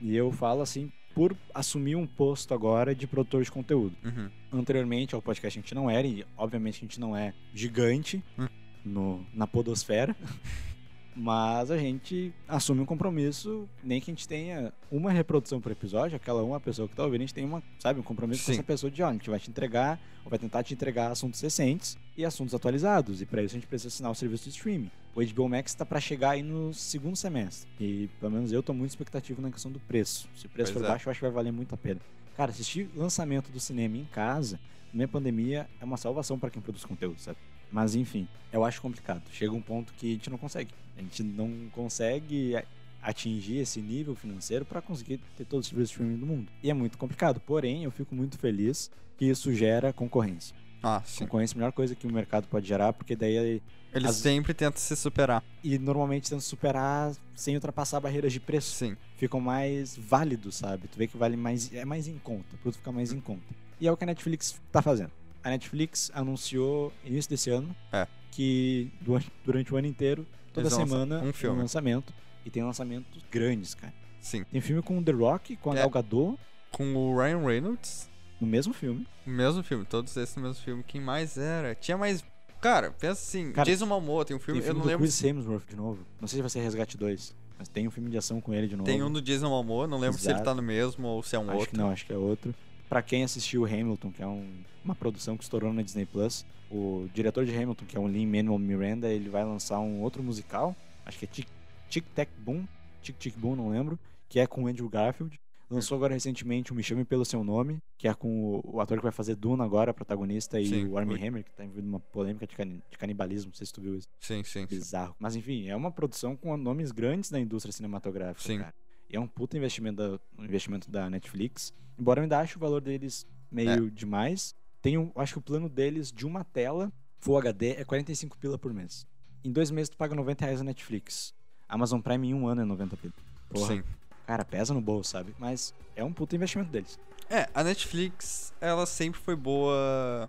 E 0.00 0.14
eu 0.16 0.30
falo 0.30 0.62
assim, 0.62 0.92
por 1.14 1.36
assumir 1.52 1.96
um 1.96 2.06
posto 2.06 2.54
agora 2.54 2.94
de 2.94 3.06
produtor 3.06 3.42
de 3.42 3.50
conteúdo. 3.50 3.96
Uhum. 4.04 4.30
Anteriormente 4.52 5.14
ao 5.16 5.22
podcast 5.22 5.58
a 5.58 5.62
gente 5.62 5.74
não 5.74 5.90
era, 5.90 6.06
e 6.06 6.24
obviamente 6.36 6.76
a 6.76 6.80
gente 6.80 7.00
não 7.00 7.16
é 7.16 7.34
gigante 7.52 8.22
Hum. 8.38 8.46
No, 8.84 9.24
na 9.32 9.46
podosfera. 9.46 10.16
Mas 11.14 11.70
a 11.70 11.76
gente 11.76 12.32
assume 12.48 12.80
um 12.80 12.86
compromisso, 12.86 13.68
nem 13.84 14.00
que 14.00 14.10
a 14.10 14.14
gente 14.14 14.26
tenha 14.26 14.72
uma 14.90 15.10
reprodução 15.10 15.60
por 15.60 15.70
episódio, 15.70 16.16
aquela 16.16 16.42
uma 16.42 16.58
pessoa 16.58 16.88
que 16.88 16.96
tá 16.96 17.04
ouvindo, 17.04 17.20
a 17.20 17.24
gente 17.24 17.34
tem 17.34 17.44
uma, 17.44 17.62
sabe, 17.78 18.00
um 18.00 18.02
compromisso 18.02 18.42
com 18.42 18.46
Sim. 18.46 18.52
essa 18.52 18.62
pessoa 18.62 18.90
de, 18.90 19.02
ó, 19.02 19.08
a 19.08 19.12
gente 19.12 19.28
vai 19.28 19.38
te 19.38 19.50
entregar, 19.50 20.00
ou 20.24 20.30
vai 20.30 20.38
tentar 20.38 20.62
te 20.62 20.72
entregar 20.72 21.10
assuntos 21.10 21.40
recentes 21.40 21.98
e 22.16 22.24
assuntos 22.24 22.54
atualizados. 22.54 23.20
E 23.20 23.26
para 23.26 23.42
isso 23.42 23.54
a 23.54 23.58
gente 23.58 23.66
precisa 23.68 23.88
assinar 23.88 24.10
o 24.10 24.14
serviço 24.14 24.44
de 24.44 24.50
streaming. 24.56 24.90
O 25.14 25.22
HBO 25.22 25.48
Max 25.50 25.74
tá 25.74 25.84
para 25.84 26.00
chegar 26.00 26.30
aí 26.30 26.42
no 26.42 26.72
segundo 26.72 27.14
semestre. 27.14 27.68
E 27.78 28.08
pelo 28.18 28.32
menos 28.32 28.50
eu 28.50 28.62
tô 28.62 28.72
muito 28.72 28.90
expectativo 28.90 29.42
na 29.42 29.50
questão 29.50 29.70
do 29.70 29.80
preço. 29.80 30.26
Se 30.34 30.46
o 30.46 30.48
preço 30.48 30.72
Pois 30.72 30.82
for 30.82 30.88
é. 30.88 30.92
baixo, 30.92 31.08
eu 31.08 31.10
acho 31.10 31.20
que 31.20 31.26
vai 31.26 31.32
valer 31.32 31.52
muito 31.52 31.74
a 31.74 31.78
pena. 31.78 32.00
Cara, 32.34 32.50
assistir 32.50 32.88
lançamento 32.96 33.52
do 33.52 33.60
cinema 33.60 33.98
em 33.98 34.06
casa, 34.06 34.58
na 34.86 34.94
minha 34.94 35.08
pandemia, 35.08 35.68
é 35.78 35.84
uma 35.84 35.98
salvação 35.98 36.38
para 36.38 36.48
quem 36.48 36.62
produz 36.62 36.86
conteúdo, 36.86 37.20
sabe? 37.20 37.36
Mas 37.72 37.94
enfim, 37.94 38.28
eu 38.52 38.64
acho 38.64 38.80
complicado. 38.82 39.22
Chega 39.32 39.52
um 39.52 39.62
ponto 39.62 39.92
que 39.94 40.10
a 40.10 40.12
gente 40.14 40.28
não 40.30 40.36
consegue. 40.38 40.70
A 40.96 41.00
gente 41.00 41.22
não 41.22 41.50
consegue 41.72 42.54
atingir 43.02 43.56
esse 43.58 43.80
nível 43.80 44.14
financeiro 44.14 44.64
para 44.64 44.80
conseguir 44.80 45.18
ter 45.36 45.44
todos 45.44 45.66
os 45.66 45.70
serviços 45.70 45.88
de 45.90 45.94
streaming 45.94 46.18
do 46.20 46.26
mundo. 46.26 46.52
E 46.62 46.70
é 46.70 46.74
muito 46.74 46.96
complicado. 46.98 47.40
Porém, 47.40 47.82
eu 47.84 47.90
fico 47.90 48.14
muito 48.14 48.38
feliz 48.38 48.90
que 49.16 49.24
isso 49.24 49.52
gera 49.54 49.92
concorrência. 49.92 50.54
Ah, 50.82 51.00
sim. 51.04 51.20
Concorrência 51.24 51.54
é 51.54 51.56
a 51.56 51.58
melhor 51.60 51.72
coisa 51.72 51.94
que 51.94 52.06
o 52.06 52.12
mercado 52.12 52.46
pode 52.48 52.66
gerar, 52.66 52.92
porque 52.92 53.16
daí 53.16 53.62
Eles 53.94 54.08
As- 54.10 54.16
sempre 54.16 54.54
tentam 54.54 54.80
se 54.80 54.96
superar. 54.96 55.42
e 55.62 55.78
normalmente 55.78 56.28
tenta 56.30 56.40
superar 56.40 57.12
sem 57.34 57.54
ultrapassar 57.54 58.00
barreiras 58.00 58.32
de 58.32 58.40
preço. 58.40 58.74
Sim. 58.74 58.96
Ficam 59.16 59.38
mais 59.40 59.96
válidos, 59.96 60.56
sabe? 60.56 60.88
Tu 60.88 60.96
vê 60.98 61.06
que 61.06 61.16
vale 61.16 61.36
mais. 61.36 61.72
É 61.74 61.84
mais 61.84 62.08
em 62.08 62.18
conta. 62.18 62.54
O 62.54 62.58
produto 62.58 62.78
fica 62.78 62.90
mais 62.90 63.12
em 63.12 63.20
conta. 63.20 63.42
E 63.80 63.86
é 63.86 63.92
o 63.92 63.96
que 63.96 64.04
a 64.04 64.06
Netflix 64.06 64.60
tá 64.72 64.80
fazendo. 64.80 65.10
A 65.44 65.50
Netflix 65.50 66.10
anunciou 66.14 66.92
início 67.04 67.28
desse 67.30 67.50
ano 67.50 67.74
É. 67.92 68.06
que 68.30 68.90
du- 69.00 69.20
durante 69.44 69.72
o 69.74 69.76
ano 69.76 69.86
inteiro, 69.86 70.26
toda 70.52 70.68
Eles 70.68 70.74
semana, 70.74 71.18
um 71.18 71.22
tem 71.24 71.32
filme. 71.32 71.58
lançamento. 71.58 72.12
E 72.44 72.50
tem 72.50 72.62
lançamentos 72.62 73.22
grandes, 73.30 73.74
cara. 73.74 73.92
Sim. 74.20 74.44
Tem 74.44 74.60
filme 74.60 74.82
com 74.82 75.02
The 75.02 75.12
Rock, 75.12 75.56
com 75.56 75.70
a 75.70 75.74
É. 75.74 75.78
Gal 75.78 75.90
Gadot, 75.90 76.38
Com 76.72 76.94
o 76.94 77.16
Ryan 77.18 77.44
Reynolds, 77.46 78.08
no 78.40 78.46
mesmo 78.46 78.72
filme. 78.72 79.06
o 79.26 79.30
mesmo 79.30 79.62
filme. 79.62 79.84
Todos 79.84 80.16
esses 80.16 80.34
no 80.36 80.42
mesmo 80.42 80.62
filme. 80.62 80.82
Quem 80.82 81.00
mais 81.00 81.36
era? 81.36 81.74
Tinha 81.74 81.98
mais. 81.98 82.24
Cara, 82.60 82.90
pensa 82.92 83.12
assim. 83.20 83.52
Cara, 83.52 83.68
Jason 83.68 83.84
Momoa 83.86 84.24
tem 84.24 84.34
um 84.36 84.40
filme. 84.40 84.60
tem 84.60 84.68
eu 84.68 84.74
filme 84.74 84.78
não 84.78 84.86
do 84.86 84.88
lembro. 84.88 85.02
Chris 85.02 85.22
Hemsworth 85.22 85.68
de 85.68 85.76
novo. 85.76 86.04
Não 86.20 86.26
sei 86.26 86.38
se 86.38 86.40
vai 86.42 86.48
ser 86.48 86.60
Resgate 86.60 86.96
2, 86.96 87.34
mas 87.58 87.68
tem 87.68 87.86
um 87.86 87.90
filme 87.90 88.08
de 88.08 88.16
ação 88.16 88.40
com 88.40 88.54
ele 88.54 88.68
de 88.68 88.74
novo. 88.76 88.86
Tem 88.86 89.02
um 89.02 89.12
do 89.12 89.20
Jason 89.20 89.48
Momoa. 89.50 89.86
Não 89.86 89.98
lembro 89.98 90.16
se 90.18 90.26
ele 90.26 90.34
Exato. 90.34 90.44
tá 90.46 90.54
no 90.54 90.62
mesmo 90.62 91.06
ou 91.08 91.22
se 91.22 91.36
é 91.36 91.38
um 91.38 91.42
acho 91.50 91.52
outro. 91.58 91.70
que 91.70 91.76
não, 91.76 91.90
acho 91.90 92.06
que 92.06 92.12
é 92.12 92.16
outro. 92.16 92.54
Pra 92.92 93.00
quem 93.00 93.24
assistiu 93.24 93.64
Hamilton, 93.64 94.12
que 94.12 94.22
é 94.22 94.26
um- 94.26 94.62
uma 94.84 94.94
produção 94.94 95.34
que 95.34 95.42
estourou 95.42 95.72
na 95.72 95.80
Disney 95.80 96.04
Plus, 96.04 96.44
o 96.70 97.08
diretor 97.14 97.46
de 97.46 97.50
Hamilton, 97.56 97.86
que 97.86 97.96
é 97.96 97.98
o 98.00 98.06
Lin-Manuel 98.06 98.58
Miranda, 98.58 99.10
ele 99.10 99.30
vai 99.30 99.42
lançar 99.46 99.80
um 99.80 100.02
outro 100.02 100.22
musical, 100.22 100.76
acho 101.06 101.18
que 101.18 101.24
é 101.24 101.28
Tic, 101.28 101.48
Tic 101.88 102.04
Tac 102.14 102.30
Boom, 102.40 102.66
Tic 103.00 103.16
Tic 103.16 103.34
Boom, 103.38 103.56
não 103.56 103.70
lembro, 103.70 103.98
que 104.28 104.38
é 104.38 104.46
com 104.46 104.64
o 104.64 104.66
Andrew 104.66 104.90
Garfield. 104.90 105.40
Lançou 105.70 105.96
agora 105.96 106.12
recentemente 106.12 106.70
o 106.70 106.74
Me 106.74 106.82
Chame 106.82 107.02
Pelo 107.02 107.24
Seu 107.24 107.42
Nome, 107.42 107.78
que 107.96 108.06
é 108.06 108.12
com 108.12 108.60
o, 108.62 108.78
ator 108.78 108.98
que 108.98 109.02
vai 109.04 109.10
fazer 109.12 109.36
Duna 109.36 109.64
agora, 109.64 109.94
protagonista, 109.94 110.60
e 110.60 110.66
Sim, 110.66 110.88
o 110.88 110.98
Armie 110.98 111.16
foi. 111.16 111.26
Hammer, 111.28 111.44
que 111.44 111.50
tá 111.52 111.64
envolvido 111.64 111.86
numa 111.86 111.98
polêmica 112.00 112.46
de, 112.46 112.54
cani- 112.54 112.82
de 112.90 112.98
canibalismo, 112.98 113.48
não 113.52 113.56
sei 113.56 113.66
se 113.66 113.72
tu 113.72 113.80
viu 113.80 113.96
isso. 113.96 114.06
Sim, 114.20 114.44
sim. 114.44 114.66
sim. 114.66 114.66
Bizarro. 114.66 115.16
Mas 115.18 115.34
enfim, 115.34 115.66
é 115.66 115.74
uma 115.74 115.90
produção 115.90 116.36
com 116.36 116.54
nomes 116.58 116.92
grandes 116.92 117.30
da 117.30 117.40
indústria 117.40 117.72
cinematográfica, 117.72 118.46
Sim. 118.46 118.58
cara. 118.58 118.74
É 119.12 119.20
um 119.20 119.26
puta 119.26 119.56
investimento 119.56 119.96
da, 119.96 120.20
um 120.38 120.44
investimento 120.44 120.90
da 120.90 121.08
Netflix. 121.08 121.72
Embora 121.98 122.20
eu 122.20 122.22
ainda 122.22 122.38
ache 122.38 122.56
o 122.56 122.60
valor 122.60 122.80
deles 122.80 123.26
meio 123.50 123.90
demais. 123.90 124.54
Tem 124.80 124.98
um, 124.98 125.12
acho 125.14 125.34
que 125.34 125.38
o 125.38 125.42
plano 125.42 125.68
deles 125.68 126.10
de 126.10 126.26
uma 126.26 126.42
tela 126.42 126.92
Full 127.22 127.38
HD 127.38 127.76
é 127.76 127.84
45 127.84 128.36
pila 128.36 128.58
por 128.58 128.74
mês. 128.74 129.06
Em 129.44 129.52
dois 129.52 129.70
meses 129.70 129.88
tu 129.88 129.96
paga 129.96 130.12
90 130.12 130.44
reais 130.44 130.60
a 130.60 130.64
Netflix. 130.64 131.32
Amazon 131.68 132.00
Prime 132.00 132.28
em 132.28 132.34
um 132.34 132.48
ano 132.48 132.62
é 132.62 132.64
90 132.64 132.96
pila. 132.96 133.12
Porra, 133.48 133.76
Sim. 133.76 133.84
cara, 134.26 134.44
pesa 134.44 134.74
no 134.74 134.80
bolso, 134.80 135.10
sabe? 135.10 135.32
Mas 135.38 135.72
é 135.94 136.02
um 136.02 136.12
puta 136.12 136.34
investimento 136.34 136.70
deles. 136.72 136.98
É, 137.30 137.48
a 137.54 137.62
Netflix, 137.62 138.52
ela 138.60 138.86
sempre 138.86 139.20
foi 139.20 139.36
boa. 139.36 140.28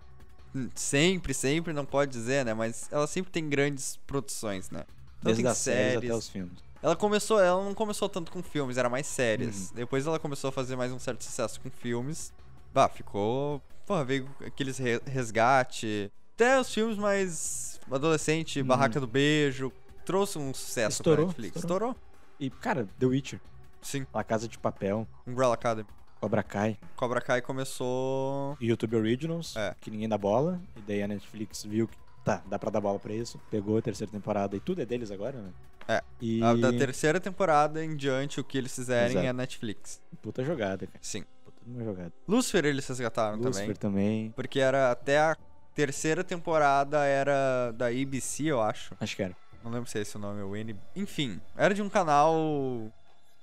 Hum, 0.55 0.69
Sempre, 0.75 1.33
sempre, 1.33 1.73
não 1.73 1.83
pode 1.83 2.11
dizer, 2.11 2.45
né? 2.45 2.53
Mas 2.53 2.87
ela 2.91 3.07
sempre 3.07 3.31
tem 3.31 3.49
grandes 3.49 3.97
produções, 4.05 4.69
né? 4.69 4.83
Desde 5.23 5.47
as 5.47 5.57
séries. 5.57 5.97
até 5.97 6.13
os 6.13 6.29
filmes. 6.29 6.59
Ela 6.83 6.95
começou, 6.95 7.39
ela 7.39 7.63
não 7.63 7.73
começou 7.73 8.09
tanto 8.09 8.31
com 8.31 8.43
filmes, 8.43 8.77
era 8.77 8.89
mais 8.89 9.07
séries. 9.07 9.69
Uhum. 9.69 9.75
Depois 9.77 10.05
ela 10.05 10.19
começou 10.19 10.49
a 10.49 10.51
fazer 10.51 10.75
mais 10.75 10.91
um 10.91 10.99
certo 10.99 11.23
sucesso 11.23 11.59
com 11.61 11.69
filmes. 11.71 12.33
Bah, 12.73 12.89
ficou. 12.89 13.61
Porra, 13.85 14.03
veio 14.03 14.29
aqueles 14.45 14.77
re- 14.77 15.01
resgate. 15.05 16.11
Até 16.35 16.59
os 16.59 16.73
filmes 16.73 16.97
mais 16.97 17.79
adolescente, 17.89 18.59
Uhum. 18.61 18.67
Barraca 18.67 18.99
do 18.99 19.07
Beijo. 19.07 19.71
Trouxe 20.05 20.37
um 20.37 20.53
sucesso 20.53 20.97
Estourou, 21.01 21.15
pra 21.17 21.25
Netflix. 21.27 21.55
estourou. 21.55 21.91
Estourou? 21.91 22.09
E, 22.39 22.49
cara, 22.49 22.85
The 22.99 23.05
Witcher, 23.05 23.39
Sim. 23.81 24.05
La 24.13 24.23
Casa 24.23 24.47
de 24.47 24.57
Papel, 24.57 25.07
Umbrella 25.25 25.53
Academy. 25.53 25.87
Cobra 26.19 26.41
Kai, 26.43 26.77
Cobra 26.95 27.21
Kai 27.21 27.41
começou. 27.41 28.57
YouTube 28.59 28.95
Originals, 28.95 29.55
É. 29.55 29.75
que 29.79 29.89
ninguém 29.91 30.07
dá 30.09 30.17
bola. 30.17 30.59
E 30.77 30.81
daí 30.81 31.03
a 31.03 31.07
Netflix 31.07 31.63
viu 31.63 31.87
que 31.87 31.97
tá, 32.23 32.41
dá 32.47 32.57
pra 32.57 32.69
dar 32.69 32.79
bola 32.81 32.97
pra 32.99 33.13
isso. 33.13 33.39
Pegou 33.51 33.77
a 33.77 33.81
terceira 33.81 34.11
temporada 34.11 34.55
e 34.55 34.59
tudo 34.59 34.81
é 34.81 34.85
deles 34.85 35.11
agora, 35.11 35.37
né? 35.41 35.49
É. 35.87 36.01
E 36.21 36.43
A- 36.43 36.53
Da 36.53 36.71
terceira 36.71 37.19
temporada 37.19 37.83
em 37.83 37.95
diante, 37.95 38.39
o 38.39 38.43
que 38.43 38.57
eles 38.57 38.73
fizerem 38.75 39.11
Exato. 39.11 39.25
é 39.27 39.33
Netflix. 39.33 40.01
puta 40.21 40.43
jogada, 40.43 40.85
cara. 40.87 40.99
Sim. 41.01 41.23
Puta 41.43 41.61
uma 41.65 41.83
jogada. 41.83 42.13
Lucifer 42.27 42.65
eles 42.65 42.87
resgataram 42.87 43.37
Lucifer 43.37 43.77
também. 43.77 44.25
também. 44.27 44.31
Porque 44.31 44.59
era 44.59 44.91
até 44.91 45.19
a 45.19 45.35
terceira 45.75 46.23
temporada 46.23 47.03
era 47.05 47.71
da 47.71 47.87
ABC, 47.87 48.43
eu 48.45 48.61
acho. 48.61 48.95
Acho 48.99 49.15
que 49.15 49.23
era. 49.23 49.35
Não 49.63 49.71
lembro 49.71 49.89
se 49.89 49.97
é 49.97 50.01
esse 50.01 50.15
o 50.15 50.19
nome, 50.19 50.41
o 50.41 50.55
N. 50.55 50.75
Enfim, 50.95 51.39
era 51.55 51.73
de 51.73 51.81
um 51.81 51.89
canal 51.89 52.35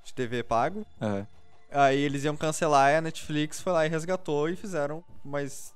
de 0.05 0.13
TV 0.15 0.43
pago. 0.43 0.87
Aham. 1.01 1.27
Aí 1.73 1.99
eles 2.01 2.25
iam 2.25 2.37
cancelar 2.37 2.91
e 2.93 2.97
a 2.97 3.01
Netflix 3.01 3.61
foi 3.61 3.73
lá 3.73 3.87
e 3.87 3.89
resgatou 3.89 4.49
e 4.49 4.57
fizeram 4.57 5.05
mais. 5.25 5.73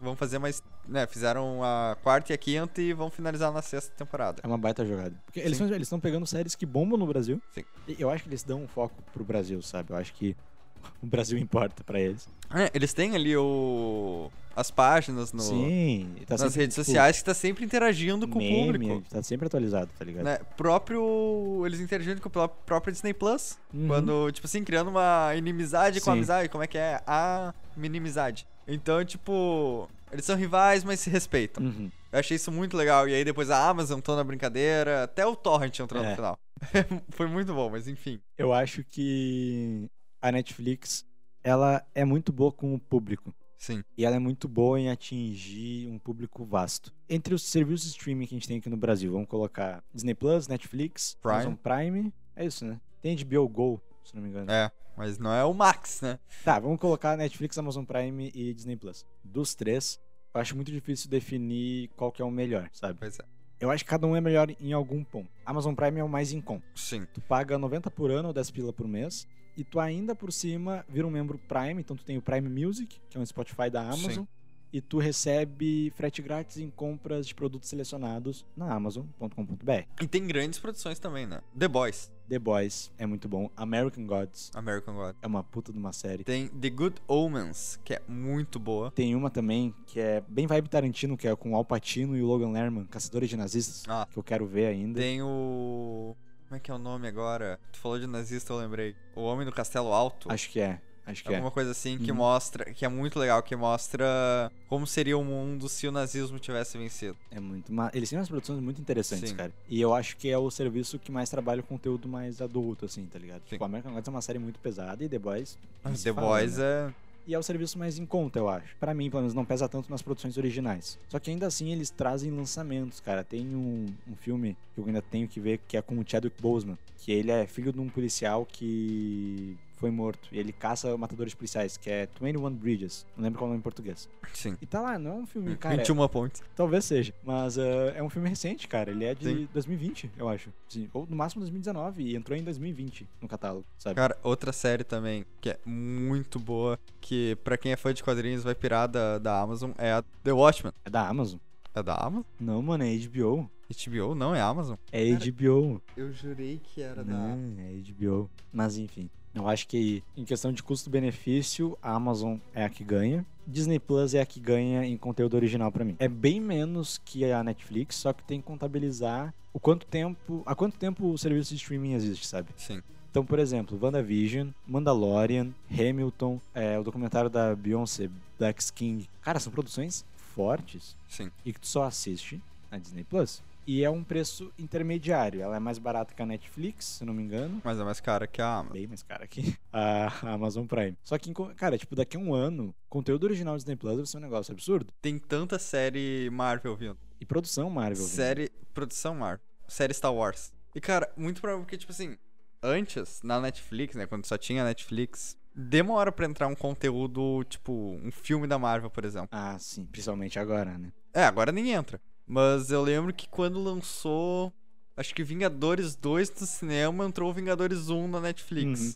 Vão 0.00 0.14
fazer 0.16 0.38
mais. 0.38 0.62
Né, 0.88 1.06
fizeram 1.06 1.62
a 1.62 1.96
quarta 2.02 2.32
e 2.32 2.34
a 2.34 2.38
quinta 2.38 2.80
e 2.80 2.94
vão 2.94 3.10
finalizar 3.10 3.52
na 3.52 3.60
sexta 3.60 3.92
temporada. 3.94 4.40
É 4.42 4.46
uma 4.46 4.56
baita 4.56 4.86
jogada. 4.86 5.14
Porque 5.26 5.38
eles 5.38 5.60
estão 5.82 6.00
pegando 6.00 6.26
séries 6.26 6.54
que 6.54 6.64
bombam 6.64 6.98
no 6.98 7.06
Brasil. 7.06 7.42
Sim. 7.54 7.62
Eu 7.98 8.08
acho 8.08 8.22
que 8.24 8.30
eles 8.30 8.42
dão 8.42 8.62
um 8.62 8.66
foco 8.66 8.94
pro 9.12 9.22
Brasil, 9.22 9.60
sabe? 9.60 9.92
Eu 9.92 9.96
acho 9.96 10.14
que 10.14 10.34
o 11.02 11.06
Brasil 11.06 11.36
importa 11.38 11.84
pra 11.84 12.00
eles. 12.00 12.26
É, 12.54 12.70
eles 12.72 12.94
têm 12.94 13.14
ali 13.14 13.36
o. 13.36 14.30
as 14.56 14.70
páginas 14.70 15.30
no, 15.32 15.42
Sim. 15.42 16.16
Tá 16.26 16.36
nas 16.38 16.54
redes 16.54 16.74
tipo, 16.74 16.86
sociais 16.86 17.18
que 17.18 17.24
tá 17.24 17.34
sempre 17.34 17.64
interagindo 17.64 18.26
com 18.26 18.38
meme, 18.38 18.62
o 18.62 18.64
público. 18.64 19.04
Tá 19.10 19.22
sempre 19.22 19.46
atualizado, 19.46 19.90
tá 19.98 20.04
ligado? 20.04 20.24
Né? 20.24 20.38
Próprio. 20.56 21.62
Eles 21.66 21.80
interagindo 21.80 22.20
com 22.22 22.28
o 22.28 22.32
pró- 22.32 22.48
próprio 22.48 22.92
Disney 22.92 23.12
Plus. 23.12 23.58
Uhum. 23.74 23.88
Quando, 23.88 24.32
tipo 24.32 24.46
assim, 24.46 24.64
criando 24.64 24.88
uma 24.88 25.34
inimizade 25.36 26.00
com 26.00 26.04
Sim. 26.06 26.10
a 26.10 26.14
amizade. 26.14 26.48
Como 26.48 26.64
é 26.64 26.66
que 26.66 26.78
é? 26.78 27.02
A 27.06 27.52
minimizade. 27.76 28.46
Então, 28.66 29.04
tipo. 29.04 29.88
Eles 30.12 30.24
são 30.24 30.36
rivais, 30.36 30.84
mas 30.84 31.00
se 31.00 31.10
respeitam. 31.10 31.64
Uhum. 31.64 31.90
Eu 32.12 32.18
achei 32.18 32.36
isso 32.36 32.50
muito 32.50 32.76
legal. 32.76 33.08
E 33.08 33.14
aí 33.14 33.24
depois 33.24 33.50
a 33.50 33.68
Amazon 33.68 33.98
entrou 33.98 34.16
na 34.16 34.24
brincadeira. 34.24 35.04
Até 35.04 35.26
o 35.26 35.36
Torrent 35.36 35.78
entrou 35.78 36.02
É. 36.02 36.10
no 36.10 36.16
final. 36.16 36.38
Foi 37.10 37.26
muito 37.26 37.54
bom, 37.54 37.70
mas 37.70 37.86
enfim. 37.88 38.20
Eu 38.36 38.52
acho 38.52 38.82
que 38.84 39.88
a 40.20 40.32
Netflix, 40.32 41.04
ela 41.44 41.84
é 41.94 42.04
muito 42.04 42.32
boa 42.32 42.50
com 42.52 42.74
o 42.74 42.78
público. 42.78 43.32
Sim. 43.58 43.82
E 43.96 44.04
ela 44.04 44.16
é 44.16 44.18
muito 44.20 44.46
boa 44.48 44.78
em 44.78 44.88
atingir 44.88 45.88
um 45.88 45.98
público 45.98 46.44
vasto. 46.44 46.92
Entre 47.08 47.34
os 47.34 47.42
serviços 47.42 47.90
de 47.90 47.96
streaming 47.98 48.26
que 48.26 48.34
a 48.34 48.38
gente 48.38 48.46
tem 48.48 48.58
aqui 48.58 48.68
no 48.70 48.76
Brasil, 48.76 49.10
vamos 49.12 49.28
colocar 49.28 49.82
Disney 49.92 50.14
Plus, 50.14 50.46
Netflix, 50.46 51.16
Prime. 51.20 51.34
Amazon 51.42 51.54
Prime. 51.54 52.12
É 52.36 52.46
isso, 52.46 52.64
né? 52.64 52.80
Tem 53.02 53.16
HBO 53.16 53.48
Go, 53.48 53.80
se 54.08 54.16
não 54.16 54.22
me 54.22 54.28
engano. 54.28 54.50
É. 54.50 54.70
Mas 54.96 55.18
não 55.18 55.32
é 55.32 55.44
o 55.44 55.54
Max, 55.54 56.00
né? 56.00 56.18
Tá, 56.44 56.58
vamos 56.58 56.80
colocar 56.80 57.16
Netflix, 57.16 57.56
Amazon 57.56 57.84
Prime 57.84 58.32
e 58.34 58.52
Disney 58.52 58.76
Plus. 58.76 59.06
Dos 59.22 59.54
três, 59.54 60.00
eu 60.34 60.40
acho 60.40 60.56
muito 60.56 60.72
difícil 60.72 61.08
definir 61.08 61.88
qual 61.96 62.10
que 62.10 62.20
é 62.20 62.24
o 62.24 62.30
melhor, 62.30 62.68
sabe? 62.72 62.98
Pois 62.98 63.18
é. 63.18 63.24
Eu 63.60 63.70
acho 63.70 63.84
que 63.84 63.90
cada 63.90 64.06
um 64.06 64.14
é 64.14 64.20
melhor 64.20 64.50
em 64.60 64.72
algum 64.72 65.02
ponto. 65.02 65.28
Amazon 65.44 65.74
Prime 65.74 65.98
é 65.98 66.04
o 66.04 66.08
mais 66.08 66.32
em 66.32 66.40
conta. 66.40 66.64
Sim. 66.74 67.06
Tu 67.12 67.20
paga 67.20 67.58
90 67.58 67.90
por 67.90 68.10
ano 68.10 68.28
ou 68.28 68.34
10 68.34 68.50
pila 68.50 68.72
por 68.72 68.86
mês. 68.86 69.26
E 69.56 69.64
tu 69.64 69.80
ainda 69.80 70.14
por 70.14 70.32
cima 70.32 70.86
vira 70.88 71.06
um 71.06 71.10
membro 71.10 71.38
Prime. 71.38 71.80
Então 71.80 71.96
tu 71.96 72.04
tem 72.04 72.16
o 72.16 72.22
Prime 72.22 72.48
Music, 72.48 73.00
que 73.10 73.18
é 73.18 73.20
um 73.20 73.26
Spotify 73.26 73.68
da 73.68 73.82
Amazon. 73.82 74.24
Sim. 74.24 74.28
E 74.72 74.80
tu 74.80 74.98
recebe 74.98 75.90
frete 75.96 76.20
grátis 76.20 76.58
em 76.58 76.68
compras 76.70 77.26
de 77.26 77.34
produtos 77.34 77.68
selecionados 77.70 78.44
na 78.56 78.72
Amazon.com.br. 78.74 79.72
E 80.02 80.06
tem 80.06 80.26
grandes 80.26 80.58
produções 80.58 80.98
também, 80.98 81.26
né? 81.26 81.40
The 81.58 81.68
Boys, 81.68 82.10
The 82.28 82.38
Boys 82.38 82.92
é 82.98 83.06
muito 83.06 83.28
bom. 83.28 83.50
American 83.56 84.06
Gods 84.06 84.50
American 84.54 84.94
God. 84.94 85.16
é 85.22 85.26
uma 85.26 85.42
puta 85.42 85.72
de 85.72 85.78
uma 85.78 85.92
série. 85.92 86.22
Tem 86.24 86.48
The 86.48 86.68
Good 86.70 86.96
Omens, 87.08 87.80
que 87.82 87.94
é 87.94 88.02
muito 88.06 88.58
boa. 88.58 88.90
Tem 88.90 89.14
uma 89.14 89.30
também 89.30 89.74
que 89.86 89.98
é 89.98 90.22
bem 90.28 90.46
vibe 90.46 90.68
Tarantino, 90.68 91.16
que 91.16 91.26
é 91.26 91.34
com 91.34 91.52
o 91.52 91.56
Al 91.56 91.64
Pacino 91.64 92.14
e 92.16 92.22
o 92.22 92.26
Logan 92.26 92.50
Lerman, 92.50 92.84
Caçadores 92.84 93.30
de 93.30 93.36
Nazistas, 93.36 93.84
Ah. 93.88 94.06
que 94.10 94.18
eu 94.18 94.22
quero 94.22 94.46
ver 94.46 94.66
ainda. 94.66 95.00
Tem 95.00 95.22
o. 95.22 96.14
Como 96.46 96.56
é 96.56 96.60
que 96.60 96.70
é 96.70 96.74
o 96.74 96.78
nome 96.78 97.06
agora? 97.06 97.60
Tu 97.72 97.78
falou 97.78 97.98
de 97.98 98.06
nazista, 98.06 98.54
eu 98.54 98.58
lembrei. 98.58 98.96
O 99.14 99.20
Homem 99.20 99.44
do 99.44 99.52
Castelo 99.52 99.92
Alto. 99.92 100.32
Acho 100.32 100.48
que 100.50 100.58
é, 100.58 100.80
acho 101.10 101.22
que 101.24 101.30
é. 101.30 101.34
Alguma 101.36 101.50
coisa 101.50 101.70
assim 101.70 101.98
que 101.98 102.10
Uhum. 102.10 102.16
mostra. 102.18 102.64
Que 102.72 102.84
é 102.84 102.88
muito 102.88 103.18
legal, 103.18 103.42
que 103.42 103.54
mostra 103.56 104.52
como 104.68 104.86
seria 104.86 105.16
o 105.16 105.24
mundo 105.24 105.68
se 105.68 105.86
o 105.86 105.92
nazismo 105.92 106.38
tivesse 106.38 106.76
vencido. 106.78 107.16
É 107.30 107.40
muito. 107.40 107.72
ma- 107.72 107.90
Eles 107.94 108.08
têm 108.10 108.18
umas 108.18 108.28
produções 108.28 108.60
muito 108.60 108.80
interessantes, 108.80 109.30
Sim. 109.30 109.36
cara. 109.36 109.52
E 109.68 109.80
eu 109.80 109.94
acho 109.94 110.16
que 110.16 110.28
é 110.30 110.38
o 110.38 110.50
serviço 110.50 110.98
que 110.98 111.10
mais 111.10 111.28
trabalha 111.30 111.60
o 111.60 111.64
conteúdo 111.64 112.08
mais 112.08 112.40
adulto, 112.40 112.84
assim, 112.84 113.04
tá 113.06 113.18
ligado? 113.18 113.40
Sim. 113.40 113.50
Tipo, 113.50 113.64
American 113.64 113.92
Gods 113.92 114.08
é 114.08 114.10
uma 114.10 114.22
série 114.22 114.38
muito 114.38 114.58
pesada 114.60 115.04
e 115.04 115.08
The 115.08 115.18
Boys. 115.18 115.58
nem 115.84 115.94
se 115.96 116.04
The 116.04 116.12
fala, 116.12 116.26
Boys 116.26 116.58
né? 116.58 116.64
é. 116.64 117.08
E 117.26 117.34
é 117.34 117.38
o 117.38 117.42
serviço 117.42 117.78
mais 117.78 117.98
em 117.98 118.06
conta, 118.06 118.38
eu 118.38 118.48
acho. 118.48 118.74
Pra 118.80 118.94
mim, 118.94 119.10
pelo 119.10 119.20
menos, 119.20 119.34
não 119.34 119.44
pesa 119.44 119.68
tanto 119.68 119.90
nas 119.90 120.00
produções 120.00 120.38
originais. 120.38 120.98
Só 121.10 121.18
que 121.18 121.30
ainda 121.30 121.46
assim 121.46 121.70
eles 121.72 121.90
trazem 121.90 122.30
lançamentos, 122.30 123.00
cara. 123.00 123.22
Tem 123.22 123.54
um, 123.54 123.84
um 124.10 124.16
filme 124.16 124.56
que 124.74 124.80
eu 124.80 124.86
ainda 124.86 125.02
tenho 125.02 125.28
que 125.28 125.38
ver 125.38 125.60
que 125.68 125.76
é 125.76 125.82
com 125.82 125.98
o 125.98 126.04
Chadwick 126.06 126.40
Boseman. 126.40 126.78
Que 126.96 127.12
ele 127.12 127.30
é 127.30 127.46
filho 127.46 127.70
de 127.70 127.78
um 127.80 127.88
policial 127.90 128.46
que 128.50 129.58
foi 129.78 129.90
morto. 129.90 130.28
E 130.32 130.38
ele 130.38 130.52
caça 130.52 130.96
matadores 130.96 131.34
policiais, 131.34 131.76
que 131.76 131.88
é 131.90 132.08
21 132.20 132.50
Bridges. 132.50 133.06
Não 133.16 133.24
lembro 133.24 133.38
qual 133.38 133.46
é 133.46 133.48
o 133.48 133.52
nome 133.52 133.60
em 133.60 133.62
português. 133.62 134.08
Sim. 134.34 134.56
E 134.60 134.66
tá 134.66 134.80
lá, 134.80 134.98
não 134.98 135.10
é 135.12 135.14
um 135.14 135.26
filme, 135.26 135.56
cara. 135.56 135.76
21 135.76 136.08
pontos. 136.08 136.42
Talvez 136.54 136.84
seja. 136.84 137.14
Mas 137.24 137.58
ah, 137.58 137.92
é 137.94 138.02
um 138.02 138.10
filme 138.10 138.28
recente, 138.28 138.66
cara. 138.66 138.90
Ele 138.90 139.04
é 139.04 139.14
de 139.14 139.24
Sim. 139.24 139.48
2020, 139.52 140.10
eu 140.16 140.28
acho. 140.28 140.52
Sim. 140.68 140.88
Ou 140.92 141.06
no 141.08 141.16
máximo 141.16 141.40
2019. 141.40 142.02
E 142.02 142.16
entrou 142.16 142.36
em 142.36 142.42
2020 142.42 143.08
no 143.20 143.28
catálogo, 143.28 143.64
sabe? 143.78 143.94
Cara, 143.94 144.18
outra 144.22 144.52
série 144.52 144.84
também 144.84 145.24
que 145.40 145.50
é 145.50 145.58
muito 145.64 146.38
boa, 146.38 146.78
que 147.00 147.36
pra 147.44 147.56
quem 147.56 147.72
é 147.72 147.76
fã 147.76 147.92
de 147.94 148.02
quadrinhos 148.02 148.42
vai 148.42 148.54
pirar 148.54 148.88
da, 148.88 149.18
da 149.18 149.40
Amazon, 149.40 149.70
é 149.78 149.92
a 149.92 150.02
The 150.22 150.32
Watchmen. 150.32 150.72
É 150.84 150.90
da 150.90 151.06
Amazon? 151.08 151.38
É 151.74 151.82
da 151.82 151.94
Amazon? 151.94 152.24
Não, 152.40 152.60
mano, 152.62 152.84
é 152.84 152.96
HBO. 152.96 153.50
HBO? 153.68 154.14
Não, 154.14 154.34
é 154.34 154.40
Amazon. 154.40 154.76
É 154.90 155.12
Cara, 155.12 155.30
HBO. 155.30 155.82
Eu 155.96 156.12
jurei 156.12 156.60
que 156.62 156.80
era 156.80 157.04
Não, 157.04 157.38
é 157.58 157.72
HBO. 157.92 158.30
Mas 158.52 158.78
enfim. 158.78 159.10
Eu 159.34 159.46
acho 159.46 159.68
que 159.68 160.02
em 160.16 160.24
questão 160.24 160.52
de 160.52 160.62
custo-benefício, 160.62 161.78
a 161.82 161.92
Amazon 161.92 162.38
é 162.54 162.64
a 162.64 162.68
que 162.68 162.82
ganha. 162.82 163.24
Disney 163.46 163.78
Plus 163.78 164.14
é 164.14 164.20
a 164.20 164.26
que 164.26 164.40
ganha 164.40 164.84
em 164.84 164.96
conteúdo 164.96 165.34
original 165.34 165.70
pra 165.70 165.84
mim. 165.84 165.96
É 165.98 166.08
bem 166.08 166.40
menos 166.40 166.98
que 167.04 167.30
a 167.30 167.44
Netflix, 167.44 167.96
só 167.96 168.12
que 168.12 168.22
tem 168.24 168.40
que 168.40 168.46
contabilizar 168.46 169.32
o 169.52 169.60
quanto 169.60 169.86
tempo, 169.86 170.42
há 170.44 170.54
quanto 170.54 170.78
tempo 170.78 171.10
o 171.10 171.18
serviço 171.18 171.50
de 171.50 171.56
streaming 171.56 171.92
existe, 171.94 172.26
sabe? 172.26 172.48
Sim. 172.56 172.82
Então, 173.10 173.24
por 173.24 173.38
exemplo, 173.38 173.78
WandaVision, 173.80 174.50
Mandalorian, 174.66 175.52
Hamilton, 175.70 176.40
é, 176.54 176.78
o 176.78 176.84
documentário 176.84 177.30
da 177.30 177.54
Beyoncé, 177.54 178.10
Black 178.38 178.72
King. 178.72 179.08
Cara, 179.22 179.40
são 179.40 179.52
produções 179.52 180.04
fortes 180.16 180.96
Sim. 181.08 181.30
e 181.44 181.52
que 181.52 181.60
tu 181.60 181.66
só 181.66 181.84
assiste 181.84 182.40
na 182.70 182.78
Disney 182.78 183.04
Plus. 183.04 183.42
E 183.68 183.84
é 183.84 183.90
um 183.90 184.02
preço 184.02 184.50
intermediário. 184.58 185.42
Ela 185.42 185.56
é 185.56 185.58
mais 185.58 185.78
barata 185.78 186.14
que 186.14 186.22
a 186.22 186.24
Netflix, 186.24 186.86
se 186.86 187.04
não 187.04 187.12
me 187.12 187.22
engano. 187.22 187.60
Mas 187.62 187.78
é 187.78 187.84
mais 187.84 188.00
cara 188.00 188.26
que 188.26 188.40
a 188.40 188.60
Amazon. 188.60 188.72
Bem 188.72 188.86
mais 188.86 189.02
cara 189.02 189.26
que 189.26 189.58
a 189.70 190.32
Amazon 190.32 190.64
Prime. 190.64 190.96
Só 191.04 191.18
que, 191.18 191.30
cara, 191.54 191.76
tipo, 191.76 191.94
daqui 191.94 192.16
a 192.16 192.20
um 192.20 192.32
ano, 192.32 192.74
conteúdo 192.88 193.24
original 193.24 193.54
Disney 193.58 193.76
Plus 193.76 193.96
vai 193.98 194.06
ser 194.06 194.16
um 194.16 194.20
negócio 194.20 194.52
absurdo. 194.52 194.90
Tem 195.02 195.18
tanta 195.18 195.58
série 195.58 196.30
Marvel 196.32 196.74
vindo. 196.76 196.96
E 197.20 197.26
produção 197.26 197.68
Marvel. 197.68 197.98
vindo. 197.98 198.08
Série. 198.08 198.50
Produção 198.72 199.14
Marvel. 199.14 199.44
Série 199.68 199.92
Star 199.92 200.14
Wars. 200.14 200.50
E, 200.74 200.80
cara, 200.80 201.12
muito 201.14 201.42
provável 201.42 201.62
porque, 201.62 201.76
tipo 201.76 201.92
assim, 201.92 202.16
antes, 202.62 203.20
na 203.22 203.38
Netflix, 203.38 203.96
né? 203.96 204.06
Quando 204.06 204.24
só 204.24 204.38
tinha 204.38 204.64
Netflix, 204.64 205.36
demora 205.54 206.10
pra 206.10 206.24
entrar 206.24 206.46
um 206.46 206.54
conteúdo, 206.54 207.44
tipo, 207.44 208.00
um 208.02 208.10
filme 208.10 208.46
da 208.46 208.58
Marvel, 208.58 208.88
por 208.88 209.04
exemplo. 209.04 209.28
Ah, 209.30 209.58
sim. 209.58 209.84
Principalmente 209.84 210.38
agora, 210.38 210.78
né? 210.78 210.90
É, 211.12 211.24
agora 211.24 211.52
nem 211.52 211.70
entra. 211.72 212.00
Mas 212.28 212.70
eu 212.70 212.82
lembro 212.82 213.12
que 213.12 213.28
quando 213.28 213.62
lançou. 213.62 214.52
Acho 214.96 215.14
que 215.14 215.22
Vingadores 215.22 215.94
2 215.94 216.40
no 216.40 216.46
cinema 216.46 217.06
entrou 217.06 217.32
Vingadores 217.32 217.88
1 217.88 218.08
na 218.08 218.20
Netflix. 218.20 218.80
Uhum. 218.80 218.92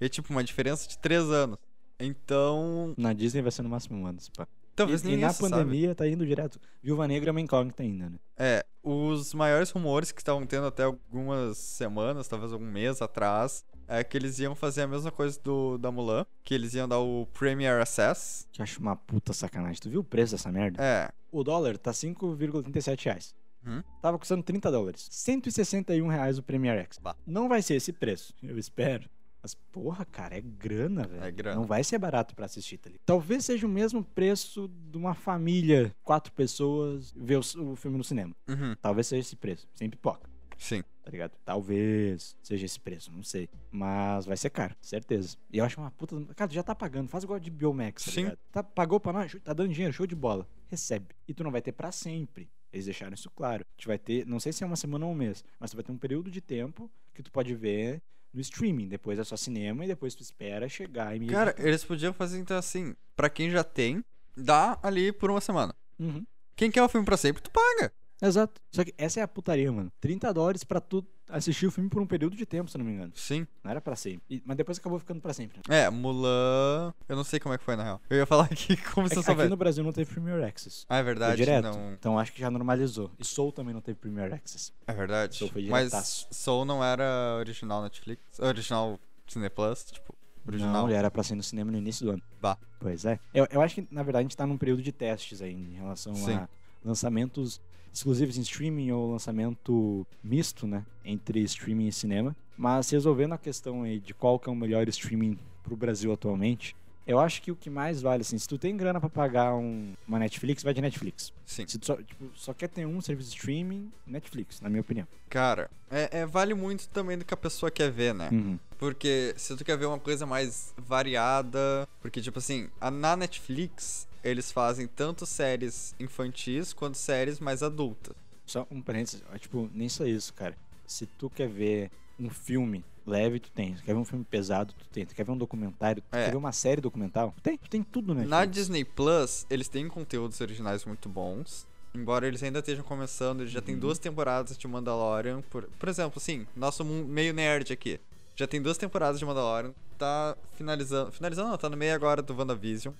E 0.00 0.04
é 0.06 0.08
tipo 0.08 0.32
uma 0.32 0.44
diferença 0.44 0.88
de 0.88 0.96
3 0.96 1.24
anos. 1.28 1.58
Então. 1.98 2.94
Na 2.96 3.12
Disney 3.12 3.42
vai 3.42 3.52
ser 3.52 3.62
no 3.62 3.68
máximo 3.68 3.98
um 3.98 4.06
ano, 4.06 4.18
pá. 4.34 4.48
Talvez 4.74 5.02
e, 5.02 5.08
nem 5.08 5.14
e 5.14 5.16
na 5.18 5.28
isso, 5.28 5.40
sabe? 5.40 5.52
pandemia 5.52 5.94
tá 5.94 6.08
indo 6.08 6.24
direto. 6.24 6.58
Viúva 6.82 7.06
Negra 7.06 7.30
é 7.30 7.32
uma 7.32 7.40
incógnita 7.40 7.82
ainda, 7.82 8.08
né? 8.08 8.16
É, 8.38 8.64
os 8.82 9.34
maiores 9.34 9.70
rumores 9.70 10.10
que 10.10 10.20
estavam 10.20 10.46
tendo 10.46 10.66
até 10.66 10.84
algumas 10.84 11.58
semanas, 11.58 12.28
talvez 12.28 12.52
algum 12.52 12.64
mês 12.64 13.02
atrás, 13.02 13.64
é 13.90 14.04
que 14.04 14.16
eles 14.16 14.38
iam 14.38 14.54
fazer 14.54 14.82
a 14.82 14.86
mesma 14.86 15.10
coisa 15.10 15.38
do 15.42 15.76
da 15.76 15.90
Mulan, 15.90 16.24
que 16.44 16.54
eles 16.54 16.74
iam 16.74 16.88
dar 16.88 17.00
o 17.00 17.26
Premier 17.34 17.80
Access. 17.80 18.46
Que 18.52 18.62
acho 18.62 18.80
uma 18.80 18.94
puta 18.96 19.32
sacanagem. 19.32 19.80
Tu 19.82 19.90
viu 19.90 20.00
o 20.00 20.04
preço 20.04 20.32
dessa 20.32 20.50
merda? 20.52 20.82
É, 20.82 21.10
O 21.32 21.42
dólar 21.44 21.76
tá 21.76 21.90
5,37 21.90 23.04
reais. 23.04 23.34
Hum? 23.66 23.82
Tava 24.00 24.18
custando 24.18 24.42
30 24.42 24.70
dólares. 24.70 25.06
161 25.10 26.06
reais 26.08 26.38
o 26.38 26.42
Premier 26.42 26.78
X. 26.78 26.98
Bah. 26.98 27.14
Não 27.26 27.48
vai 27.48 27.60
ser 27.62 27.74
esse 27.74 27.92
preço, 27.92 28.32
eu 28.42 28.58
espero. 28.58 29.08
Mas, 29.42 29.54
porra, 29.54 30.04
cara, 30.04 30.36
é 30.36 30.40
grana, 30.40 31.06
velho. 31.06 31.24
É 31.24 31.30
grana. 31.30 31.56
Não 31.56 31.64
vai 31.64 31.82
ser 31.82 31.98
barato 31.98 32.34
pra 32.34 32.44
assistir, 32.44 32.76
tá 32.76 32.90
ligado? 32.90 33.02
Talvez 33.06 33.44
seja 33.44 33.66
o 33.66 33.70
mesmo 33.70 34.04
preço 34.04 34.70
de 34.90 34.98
uma 34.98 35.14
família, 35.14 35.94
quatro 36.02 36.30
pessoas, 36.32 37.10
ver 37.16 37.36
o, 37.36 37.72
o 37.72 37.76
filme 37.76 37.96
no 37.96 38.04
cinema. 38.04 38.34
uhum, 38.48 38.74
Talvez 38.82 39.06
seja 39.06 39.20
esse 39.20 39.36
preço, 39.36 39.66
sem 39.74 39.88
pipoca, 39.88 40.28
sim. 40.58 40.82
Tá 41.10 41.12
ligado? 41.12 41.32
Talvez 41.44 42.36
seja 42.42 42.64
esse 42.64 42.78
preço, 42.78 43.10
não 43.10 43.22
sei. 43.22 43.48
Mas 43.70 44.26
vai 44.26 44.36
ser 44.36 44.50
caro, 44.50 44.76
certeza. 44.80 45.36
E 45.52 45.58
eu 45.58 45.64
acho 45.64 45.80
uma 45.80 45.90
puta. 45.90 46.16
Cara, 46.34 46.48
tu 46.48 46.54
já 46.54 46.62
tá 46.62 46.74
pagando, 46.74 47.08
faz 47.08 47.24
igual 47.24 47.40
de 47.40 47.50
Biomax, 47.50 48.04
tá 48.04 48.10
Sim. 48.12 48.22
ligado? 48.22 48.38
Tá, 48.52 48.62
pagou 48.62 49.00
pra 49.00 49.12
nós, 49.12 49.36
tá 49.42 49.52
dando 49.52 49.72
dinheiro, 49.72 49.92
show 49.92 50.06
de 50.06 50.14
bola. 50.14 50.46
Recebe. 50.68 51.08
E 51.26 51.34
tu 51.34 51.42
não 51.42 51.50
vai 51.50 51.60
ter 51.60 51.72
pra 51.72 51.90
sempre. 51.90 52.48
Eles 52.72 52.84
deixaram 52.84 53.12
isso 53.12 53.28
claro. 53.30 53.66
Tu 53.76 53.88
vai 53.88 53.98
ter, 53.98 54.24
não 54.24 54.38
sei 54.38 54.52
se 54.52 54.62
é 54.62 54.66
uma 54.66 54.76
semana 54.76 55.04
ou 55.04 55.10
um 55.10 55.14
mês, 55.14 55.44
mas 55.58 55.72
tu 55.72 55.76
vai 55.76 55.82
ter 55.82 55.90
um 55.90 55.98
período 55.98 56.30
de 56.30 56.40
tempo 56.40 56.88
que 57.12 57.22
tu 57.22 57.32
pode 57.32 57.52
ver 57.56 58.00
no 58.32 58.40
streaming. 58.40 58.86
Depois 58.86 59.18
é 59.18 59.24
só 59.24 59.36
cinema 59.36 59.84
e 59.84 59.88
depois 59.88 60.14
tu 60.14 60.22
espera 60.22 60.68
chegar 60.68 61.16
e 61.16 61.26
Cara, 61.26 61.54
eles 61.58 61.84
podiam 61.84 62.12
fazer 62.12 62.38
então 62.38 62.56
assim, 62.56 62.94
pra 63.16 63.28
quem 63.28 63.50
já 63.50 63.64
tem, 63.64 64.04
dá 64.36 64.78
ali 64.80 65.10
por 65.10 65.28
uma 65.28 65.40
semana. 65.40 65.74
Uhum. 65.98 66.24
Quem 66.54 66.70
quer 66.70 66.82
o 66.82 66.88
filme 66.88 67.04
pra 67.04 67.16
sempre, 67.16 67.42
tu 67.42 67.50
paga. 67.50 67.92
Exato. 68.22 68.60
Só 68.70 68.84
que 68.84 68.94
essa 68.98 69.20
é 69.20 69.22
a 69.22 69.28
putaria, 69.28 69.70
mano. 69.72 69.90
30 70.00 70.32
dólares 70.34 70.62
pra 70.64 70.80
tu 70.80 71.04
assistir 71.28 71.66
o 71.66 71.70
filme 71.70 71.88
por 71.88 72.02
um 72.02 72.06
período 72.06 72.36
de 72.36 72.44
tempo, 72.44 72.70
se 72.70 72.76
não 72.76 72.84
me 72.84 72.92
engano. 72.92 73.12
Sim. 73.14 73.46
Não 73.64 73.70
era 73.70 73.80
pra 73.80 73.96
sempre. 73.96 74.22
E- 74.28 74.42
mas 74.44 74.56
depois 74.56 74.78
acabou 74.78 74.98
ficando 74.98 75.20
pra 75.20 75.32
sempre. 75.32 75.60
né? 75.68 75.82
É, 75.84 75.90
Mulan. 75.90 76.92
Eu 77.08 77.16
não 77.16 77.24
sei 77.24 77.38
como 77.40 77.54
é 77.54 77.58
que 77.58 77.64
foi 77.64 77.76
na 77.76 77.82
real. 77.84 78.00
Eu 78.10 78.18
ia 78.18 78.26
falar 78.26 78.44
aqui 78.44 78.76
como 78.92 79.06
É 79.06 79.10
se 79.10 79.16
eu 79.16 79.20
aqui 79.20 79.26
soubesse. 79.26 79.48
no 79.48 79.56
Brasil 79.56 79.82
não 79.84 79.92
teve 79.92 80.10
Premier 80.12 80.42
Access. 80.44 80.84
Ah, 80.88 80.96
é 80.96 80.98
Foi 80.98 81.04
verdade, 81.06 81.36
direto. 81.36 81.64
não. 81.64 81.92
Então 81.92 82.18
acho 82.18 82.32
que 82.32 82.40
já 82.40 82.50
normalizou. 82.50 83.10
E 83.18 83.24
Soul 83.24 83.52
também 83.52 83.72
não 83.72 83.80
teve 83.80 83.98
Premier 83.98 84.32
Access. 84.34 84.72
É 84.86 84.92
verdade. 84.92 85.36
Soul 85.36 85.50
foi 85.50 85.66
Mas. 85.68 86.26
Soul 86.30 86.64
não 86.64 86.84
era 86.84 87.36
original 87.38 87.82
Netflix? 87.82 88.38
Original 88.38 88.98
Disney 89.26 89.48
Plus? 89.50 89.84
Tipo, 89.84 90.14
original. 90.46 90.72
Não, 90.72 90.88
ele 90.88 90.96
era 90.98 91.10
pra 91.10 91.22
ser 91.22 91.34
no 91.36 91.42
cinema 91.42 91.70
no 91.70 91.78
início 91.78 92.04
do 92.06 92.12
ano. 92.12 92.22
Bah. 92.40 92.58
Pois 92.80 93.04
é. 93.04 93.18
Eu, 93.32 93.46
eu 93.50 93.60
acho 93.62 93.76
que, 93.76 93.88
na 93.90 94.02
verdade, 94.02 94.20
a 94.20 94.24
gente 94.24 94.36
tá 94.36 94.46
num 94.46 94.58
período 94.58 94.82
de 94.82 94.90
testes 94.92 95.40
ainda 95.40 95.68
em 95.70 95.74
relação 95.76 96.14
Sim. 96.14 96.34
a 96.34 96.48
lançamentos 96.84 97.60
exclusivos 97.92 98.36
em 98.38 98.42
streaming 98.42 98.90
ou 98.92 99.12
lançamento 99.12 100.06
misto, 100.22 100.66
né? 100.66 100.84
Entre 101.04 101.40
streaming 101.40 101.88
e 101.88 101.92
cinema. 101.92 102.36
Mas 102.56 102.90
resolvendo 102.90 103.32
a 103.32 103.38
questão 103.38 103.82
aí 103.82 103.98
de 103.98 104.12
qual 104.14 104.38
que 104.38 104.48
é 104.48 104.52
o 104.52 104.56
melhor 104.56 104.86
streaming 104.88 105.38
pro 105.62 105.76
Brasil 105.76 106.12
atualmente, 106.12 106.76
eu 107.06 107.18
acho 107.18 107.40
que 107.42 107.50
o 107.50 107.56
que 107.56 107.68
mais 107.70 108.00
vale, 108.02 108.20
assim, 108.20 108.38
se 108.38 108.46
tu 108.46 108.58
tem 108.58 108.76
grana 108.76 109.00
pra 109.00 109.08
pagar 109.08 109.54
um- 109.54 109.94
uma 110.06 110.18
Netflix, 110.18 110.62
vai 110.62 110.72
de 110.74 110.80
Netflix. 110.80 111.32
Sim. 111.46 111.64
Se 111.66 111.78
tu 111.78 111.86
só, 111.86 111.96
tipo, 111.96 112.30
só 112.34 112.52
quer 112.54 112.68
ter 112.68 112.86
um 112.86 113.00
serviço 113.00 113.30
de 113.30 113.36
streaming, 113.36 113.90
Netflix, 114.06 114.60
na 114.60 114.68
minha 114.68 114.82
opinião. 114.82 115.06
Cara, 115.28 115.70
é, 115.90 116.20
é- 116.20 116.26
vale 116.26 116.54
muito 116.54 116.88
também 116.90 117.16
do 117.18 117.24
que 117.24 117.32
a 117.34 117.36
pessoa 117.36 117.70
quer 117.70 117.90
ver, 117.90 118.14
né? 118.14 118.28
Uhum. 118.30 118.58
Porque 118.78 119.34
se 119.36 119.56
tu 119.56 119.64
quer 119.64 119.76
ver 119.76 119.86
uma 119.86 119.98
coisa 119.98 120.24
mais 120.26 120.72
variada. 120.76 121.88
Porque, 122.00 122.20
tipo 122.20 122.38
assim, 122.38 122.68
a- 122.80 122.90
na 122.90 123.16
Netflix, 123.16 124.06
eles 124.22 124.50
fazem 124.52 124.86
tanto 124.86 125.24
séries 125.26 125.94
infantis 125.98 126.72
quanto 126.72 126.96
séries 126.96 127.38
mais 127.40 127.62
adultas. 127.62 128.14
Só 128.46 128.66
um 128.70 128.80
parênteses, 128.82 129.22
ó, 129.32 129.38
tipo, 129.38 129.70
nem 129.72 129.88
só 129.88 130.04
isso, 130.06 130.34
cara. 130.34 130.56
Se 130.86 131.06
tu 131.06 131.30
quer 131.30 131.48
ver 131.48 131.90
um 132.18 132.28
filme 132.28 132.84
leve, 133.06 133.38
tu 133.40 133.50
tem. 133.52 133.74
Tu 133.74 133.82
quer 133.82 133.94
ver 133.94 134.00
um 134.00 134.04
filme 134.04 134.24
pesado, 134.24 134.74
tu 134.76 134.88
tem. 134.90 135.06
Tu 135.06 135.14
quer 135.14 135.24
ver 135.24 135.32
um 135.32 135.38
documentário, 135.38 136.02
tu 136.02 136.16
É. 136.16 136.24
quer 136.24 136.30
ver 136.32 136.36
uma 136.36 136.52
série 136.52 136.80
documental, 136.80 137.32
tu 137.36 137.42
tem. 137.42 137.56
Tu 137.56 137.70
tem 137.70 137.82
tudo, 137.82 138.14
né? 138.14 138.24
Na 138.26 138.44
Disney 138.44 138.84
Plus, 138.84 139.46
eles 139.48 139.68
têm 139.68 139.86
conteúdos 139.88 140.40
originais 140.40 140.84
muito 140.84 141.08
bons. 141.08 141.66
Embora 141.94 142.26
eles 142.26 142.42
ainda 142.42 142.58
estejam 142.60 142.84
começando, 142.84 143.40
eles 143.40 143.52
já 143.52 143.60
têm 143.60 143.74
Uhum. 143.74 143.80
duas 143.80 143.98
temporadas 143.98 144.56
de 144.56 144.68
Mandalorian. 144.68 145.42
Por, 145.42 145.64
por 145.78 145.88
exemplo, 145.88 146.14
assim, 146.18 146.46
nosso 146.54 146.84
meio 146.84 147.32
nerd 147.34 147.72
aqui. 147.72 147.98
Já 148.36 148.46
tem 148.46 148.60
duas 148.62 148.78
temporadas 148.78 149.18
de 149.18 149.24
Mandalorian. 149.24 149.72
Tá 149.98 150.36
finalizando. 150.56 151.10
Finalizando, 151.12 151.50
não, 151.50 151.58
tá 151.58 151.68
no 151.68 151.76
meio 151.76 151.94
agora 151.94 152.22
do 152.22 152.34
WandaVision. 152.34 152.94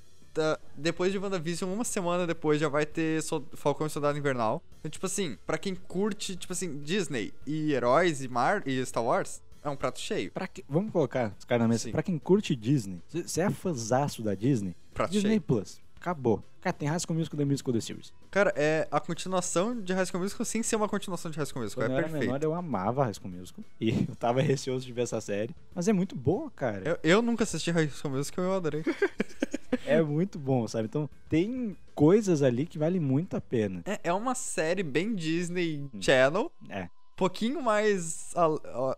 Depois 0.77 1.13
de 1.13 1.19
WandaVision, 1.19 1.73
uma 1.73 1.85
semana 1.85 2.27
depois 2.27 2.61
já 2.61 2.69
vai 2.69 2.87
ter 2.87 3.23
Sol- 3.23 3.45
Falcão 3.55 3.87
e 3.87 3.91
Soldado 3.91 4.17
Invernal. 4.19 4.63
Então, 4.79 4.91
tipo 4.91 5.07
assim, 5.07 5.37
pra 5.47 5.59
quem 5.59 5.75
curte, 5.75 6.37
tipo 6.37 6.53
assim, 6.53 6.79
Disney 6.79 7.33
e 7.47 7.73
heróis 7.73 8.23
e, 8.23 8.29
Mar 8.29 8.63
e 8.67 8.85
Star 8.87 9.05
Wars, 9.05 9.43
é 9.63 9.69
um 9.69 9.77
prato 9.77 10.01
cheio. 10.01 10.31
Pra 10.33 10.47
que- 10.47 10.65
Vamos 10.69 10.91
colocar 10.93 11.35
os 11.39 11.45
caras 11.45 11.63
na 11.63 11.69
mesa. 11.69 11.85
Sim. 11.85 11.93
Pra 11.93 12.03
quem 12.03 12.19
curte 12.19 12.55
Disney, 12.57 13.03
você 13.09 13.43
é 13.43 13.51
fãzaço 13.51 14.23
da 14.23 14.35
Disney, 14.35 14.75
Prato 14.95 15.11
Disney 15.13 15.31
cheio. 15.31 15.43
Plus. 15.43 15.81
Acabou. 16.01 16.43
Cara, 16.61 16.75
tem 16.75 16.89
High 16.89 17.01
School 17.01 17.17
Musical 17.17 17.39
The 17.39 17.45
Musical 17.45 17.73
The 17.73 17.81
Series. 17.81 18.13
Cara, 18.31 18.53
é 18.55 18.87
a 18.91 19.01
continuação 19.01 19.81
de 19.81 19.93
High 19.93 20.07
School 20.07 20.23
Musical 20.23 20.45
sem 20.45 20.63
ser 20.63 20.77
uma 20.77 20.89
continuação 20.89 21.31
de 21.31 21.39
High 21.39 21.47
School 21.47 21.63
Musical. 21.63 21.85
Quando 21.85 21.93
eu 21.93 21.97
é 21.97 22.01
era 22.01 22.09
perfeito. 22.09 22.33
menor, 22.33 22.43
eu 22.45 22.55
amava 22.55 23.05
High 23.05 23.15
School 23.15 23.31
Musical. 23.31 23.65
E 23.81 23.91
eu 24.09 24.17
tava 24.17 24.43
receoso 24.43 24.85
de 24.85 24.93
ver 24.93 25.03
essa 25.03 25.21
série. 25.21 25.55
Mas 25.75 25.89
é 25.89 25.93
muito 25.93 26.15
boa, 26.15 26.51
cara. 26.51 26.83
Eu, 26.85 26.99
eu 27.03 27.23
nunca 27.23 27.45
assisti 27.45 27.71
High 27.71 27.89
School 27.89 28.15
Musical, 28.15 28.45
eu 28.45 28.55
adorei. 28.55 28.83
É 29.87 30.03
muito 30.03 30.39
bom, 30.39 30.67
sabe? 30.67 30.87
Então, 30.87 31.09
tem 31.29 31.77
coisas 31.95 32.43
ali 32.43 32.67
que 32.67 32.79
valem 32.79 33.01
muito 33.01 33.37
a 33.37 33.41
pena. 33.41 33.83
É, 33.87 34.01
é 34.05 34.13
uma 34.13 34.35
série 34.35 34.83
bem 34.83 35.15
Disney. 35.15 35.89
Channel. 36.01 36.51
É. 36.69 36.89
Pouquinho 37.21 37.61
mais. 37.61 38.33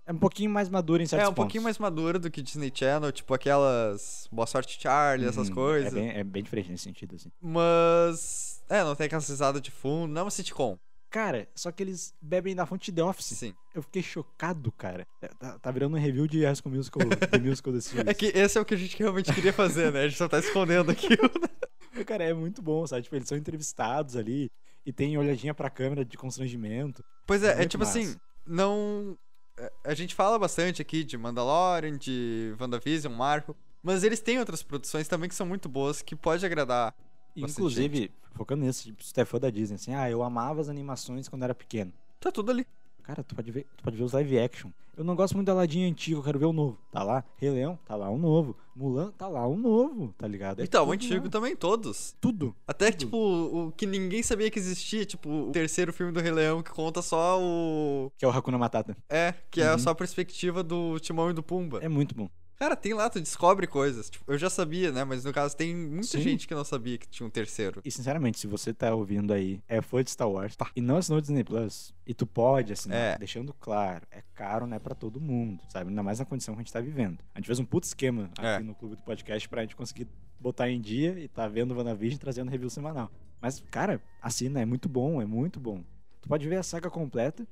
É 0.06 0.12
um 0.12 0.18
pouquinho 0.18 0.48
mais 0.48 0.68
madura 0.68 1.02
em 1.02 1.06
certos 1.06 1.24
É, 1.24 1.28
um 1.28 1.32
pontos. 1.34 1.42
pouquinho 1.44 1.64
mais 1.64 1.76
madura 1.76 2.20
do 2.20 2.30
que 2.30 2.40
Disney 2.40 2.70
Channel, 2.72 3.10
tipo 3.10 3.34
aquelas 3.34 4.28
Boa 4.30 4.46
Sorte 4.46 4.80
Charlie, 4.80 5.28
essas 5.28 5.48
Uhum. 5.48 5.54
coisas. 5.54 5.92
É 5.92 5.94
bem, 5.96 6.08
é 6.10 6.22
bem 6.22 6.42
diferente 6.42 6.70
nesse 6.70 6.84
sentido, 6.84 7.16
assim. 7.16 7.30
Mas. 7.40 8.62
É, 8.68 8.84
não 8.84 8.94
tem 8.94 9.06
aquela 9.06 9.20
risada 9.20 9.60
de 9.60 9.70
fundo, 9.72 10.12
não 10.12 10.20
é 10.20 10.24
uma 10.24 10.30
sitcom. 10.30 10.78
Cara, 11.10 11.46
só 11.54 11.70
que 11.72 11.82
eles 11.82 12.14
bebem 12.22 12.54
da 12.54 12.64
fonte 12.64 12.90
The 12.92 13.02
Office. 13.04 13.36
Sim. 13.36 13.52
Eu 13.74 13.82
fiquei 13.82 14.02
chocado, 14.02 14.70
cara. 14.72 15.06
É, 15.20 15.28
Tá, 15.28 15.58
tá 15.58 15.70
virando 15.70 15.96
um 15.96 16.00
review 16.00 16.26
de 16.26 16.44
High 16.44 16.54
School 16.54 16.74
Musical, 16.74 17.06
The 17.08 17.38
Musical 17.38 17.78
Series. 17.80 18.06
É 18.08 18.14
que 18.14 18.26
esse 18.26 18.56
é 18.56 18.60
o 18.60 18.64
que 18.64 18.72
a 18.74 18.78
gente 18.78 18.96
realmente 18.98 19.30
queria 19.34 19.52
fazer, 19.52 19.92
né? 19.92 20.04
A 20.04 20.08
gente 20.08 20.16
só 20.16 20.28
tá 20.28 20.38
escondendo 20.38 20.90
aquilo. 20.92 21.28
Cara, 22.06 22.24
é 22.24 22.32
muito 22.32 22.62
bom, 22.62 22.86
sabe? 22.86 23.02
Tipo, 23.02 23.16
eles 23.16 23.28
são 23.28 23.36
entrevistados 23.36 24.16
ali 24.16 24.50
e 24.84 24.92
tem 24.92 25.16
olhadinha 25.16 25.54
pra 25.54 25.70
câmera 25.70 26.04
de 26.04 26.16
constrangimento. 26.16 27.04
Pois 27.26 27.42
é, 27.42 27.52
é 27.52 27.56
Muito 27.58 27.70
tipo 27.70 27.84
massa. 27.84 27.98
assim, 27.98 28.16
não. 28.46 29.16
é, 29.58 29.72
A 29.84 29.94
gente 29.94 30.14
fala 30.14 30.38
bastante 30.38 30.82
aqui 30.82 31.04
de 31.04 31.16
Mandalorian, 31.16 31.96
de 31.96 32.54
WandaVision, 32.60 33.12
Marvel. 33.14 33.56
Mas 33.82 34.04
eles 34.04 34.20
têm 34.20 34.38
outras 34.38 34.62
produções 34.62 35.08
também 35.08 35.28
que 35.28 35.34
são 35.34 35.46
muito 35.46 35.68
boas, 35.68 36.02
que 36.02 36.14
pode 36.14 36.44
agradar. 36.46 36.94
Inclusive, 37.34 38.10
focando 38.34 38.64
nisso, 38.64 38.84
tipo, 38.84 39.02
se 39.02 39.12
tu 39.12 39.20
é 39.20 39.24
fã 39.24 39.38
da 39.38 39.50
Disney, 39.50 39.74
assim, 39.76 39.94
ah, 39.94 40.08
eu 40.10 40.22
amava 40.22 40.60
as 40.60 40.68
animações 40.68 41.28
quando 41.28 41.42
era 41.42 41.54
pequeno. 41.54 41.92
Tá 42.20 42.30
tudo 42.30 42.50
ali. 42.50 42.66
Cara, 43.02 43.22
tu 43.24 43.34
pode 43.34 43.50
ver, 43.50 43.66
tu 43.76 43.82
pode 43.82 43.96
ver 43.96 44.04
os 44.04 44.12
live 44.12 44.38
action. 44.38 44.70
Eu 44.96 45.04
não 45.04 45.16
gosto 45.16 45.34
muito 45.34 45.46
da 45.46 45.54
ladinha 45.54 45.88
antiga, 45.88 46.18
eu 46.18 46.22
quero 46.22 46.38
ver 46.38 46.44
o 46.44 46.52
novo. 46.52 46.78
Tá 46.90 47.02
lá, 47.02 47.24
Rei 47.38 47.50
Leão, 47.50 47.78
tá 47.86 47.96
lá 47.96 48.10
o 48.10 48.18
novo. 48.18 48.54
Mulan, 48.76 49.10
tá 49.12 49.26
lá 49.26 49.46
o 49.46 49.56
novo, 49.56 50.14
tá 50.18 50.26
ligado? 50.28 50.60
É 50.60 50.64
então, 50.64 50.86
o 50.86 50.92
antigo 50.92 51.24
lá. 51.24 51.30
também, 51.30 51.56
todos. 51.56 52.14
Tudo. 52.20 52.54
Até, 52.66 52.90
Tudo. 52.90 52.98
tipo, 52.98 53.16
o 53.16 53.72
que 53.72 53.86
ninguém 53.86 54.22
sabia 54.22 54.50
que 54.50 54.58
existia, 54.58 55.04
tipo, 55.06 55.28
o 55.48 55.50
terceiro 55.50 55.92
filme 55.94 56.12
do 56.12 56.20
Rei 56.20 56.30
Leão, 56.30 56.62
que 56.62 56.70
conta 56.70 57.00
só 57.00 57.38
o. 57.40 58.12
Que 58.18 58.24
é 58.24 58.28
o 58.28 58.30
Hakuna 58.30 58.58
Matata. 58.58 58.94
É, 59.08 59.34
que 59.50 59.62
é 59.62 59.72
Uhum. 59.72 59.78
só 59.78 59.90
a 59.90 59.94
perspectiva 59.94 60.62
do 60.62 60.98
Timão 61.00 61.30
e 61.30 61.32
do 61.32 61.42
Pumba. 61.42 61.78
É 61.82 61.88
muito 61.88 62.14
bom. 62.14 62.28
Cara, 62.62 62.76
tem 62.76 62.94
lá, 62.94 63.10
tu 63.10 63.20
descobre 63.20 63.66
coisas. 63.66 64.08
Tipo, 64.08 64.30
eu 64.30 64.38
já 64.38 64.48
sabia, 64.48 64.92
né? 64.92 65.02
Mas 65.02 65.24
no 65.24 65.32
caso 65.32 65.56
tem 65.56 65.74
muita 65.74 66.06
Sim. 66.06 66.20
gente 66.20 66.46
que 66.46 66.54
não 66.54 66.62
sabia 66.62 66.96
que 66.96 67.08
tinha 67.08 67.26
um 67.26 67.30
terceiro. 67.30 67.80
E 67.84 67.90
sinceramente, 67.90 68.38
se 68.38 68.46
você 68.46 68.72
tá 68.72 68.94
ouvindo 68.94 69.32
aí, 69.32 69.60
é 69.66 69.82
fã 69.82 70.00
de 70.04 70.12
Star 70.12 70.30
Wars 70.30 70.56
e 70.76 70.80
não 70.80 70.96
assinou 70.98 71.20
Disney 71.20 71.42
Plus, 71.42 71.92
e 72.06 72.14
tu 72.14 72.24
pode 72.24 72.72
assinar, 72.72 72.96
É. 73.16 73.18
deixando 73.18 73.52
claro, 73.52 74.06
é 74.12 74.22
caro, 74.32 74.64
não 74.68 74.76
é 74.76 74.78
pra 74.78 74.94
todo 74.94 75.20
mundo, 75.20 75.60
sabe? 75.70 75.88
Ainda 75.90 76.04
mais 76.04 76.20
na 76.20 76.24
condição 76.24 76.54
que 76.54 76.60
a 76.60 76.62
gente 76.62 76.72
tá 76.72 76.80
vivendo. 76.80 77.18
A 77.34 77.40
gente 77.40 77.46
fez 77.46 77.58
um 77.58 77.64
puto 77.64 77.84
esquema 77.88 78.30
aqui 78.38 78.46
É. 78.46 78.60
no 78.60 78.76
clube 78.76 78.94
do 78.94 79.02
podcast 79.02 79.48
pra 79.48 79.62
gente 79.62 79.74
conseguir 79.74 80.06
botar 80.38 80.70
em 80.70 80.80
dia 80.80 81.18
e 81.18 81.26
tá 81.26 81.48
vendo 81.48 81.72
o 81.72 81.76
WandaVision 81.76 82.20
trazendo 82.20 82.48
review 82.48 82.70
semanal. 82.70 83.10
Mas, 83.40 83.60
cara, 83.72 84.00
assina, 84.22 84.60
é 84.60 84.64
muito 84.64 84.88
bom, 84.88 85.20
é 85.20 85.26
muito 85.26 85.58
bom. 85.58 85.82
Tu 86.20 86.28
pode 86.28 86.48
ver 86.48 86.58
a 86.58 86.62
saga 86.62 86.88
completa, 86.88 87.44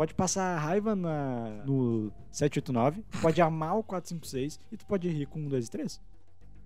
pode 0.00 0.14
passar 0.14 0.56
raiva 0.56 0.96
na, 0.96 1.62
no 1.66 2.10
789, 2.30 3.02
tu 3.10 3.18
pode 3.20 3.42
amar 3.42 3.76
o 3.76 3.82
456 3.82 4.58
e 4.72 4.76
tu 4.78 4.86
pode 4.86 5.06
rir 5.10 5.26
com 5.26 5.40
um, 5.40 5.46
dois 5.46 5.66
e 5.66 5.70
três. 5.70 6.00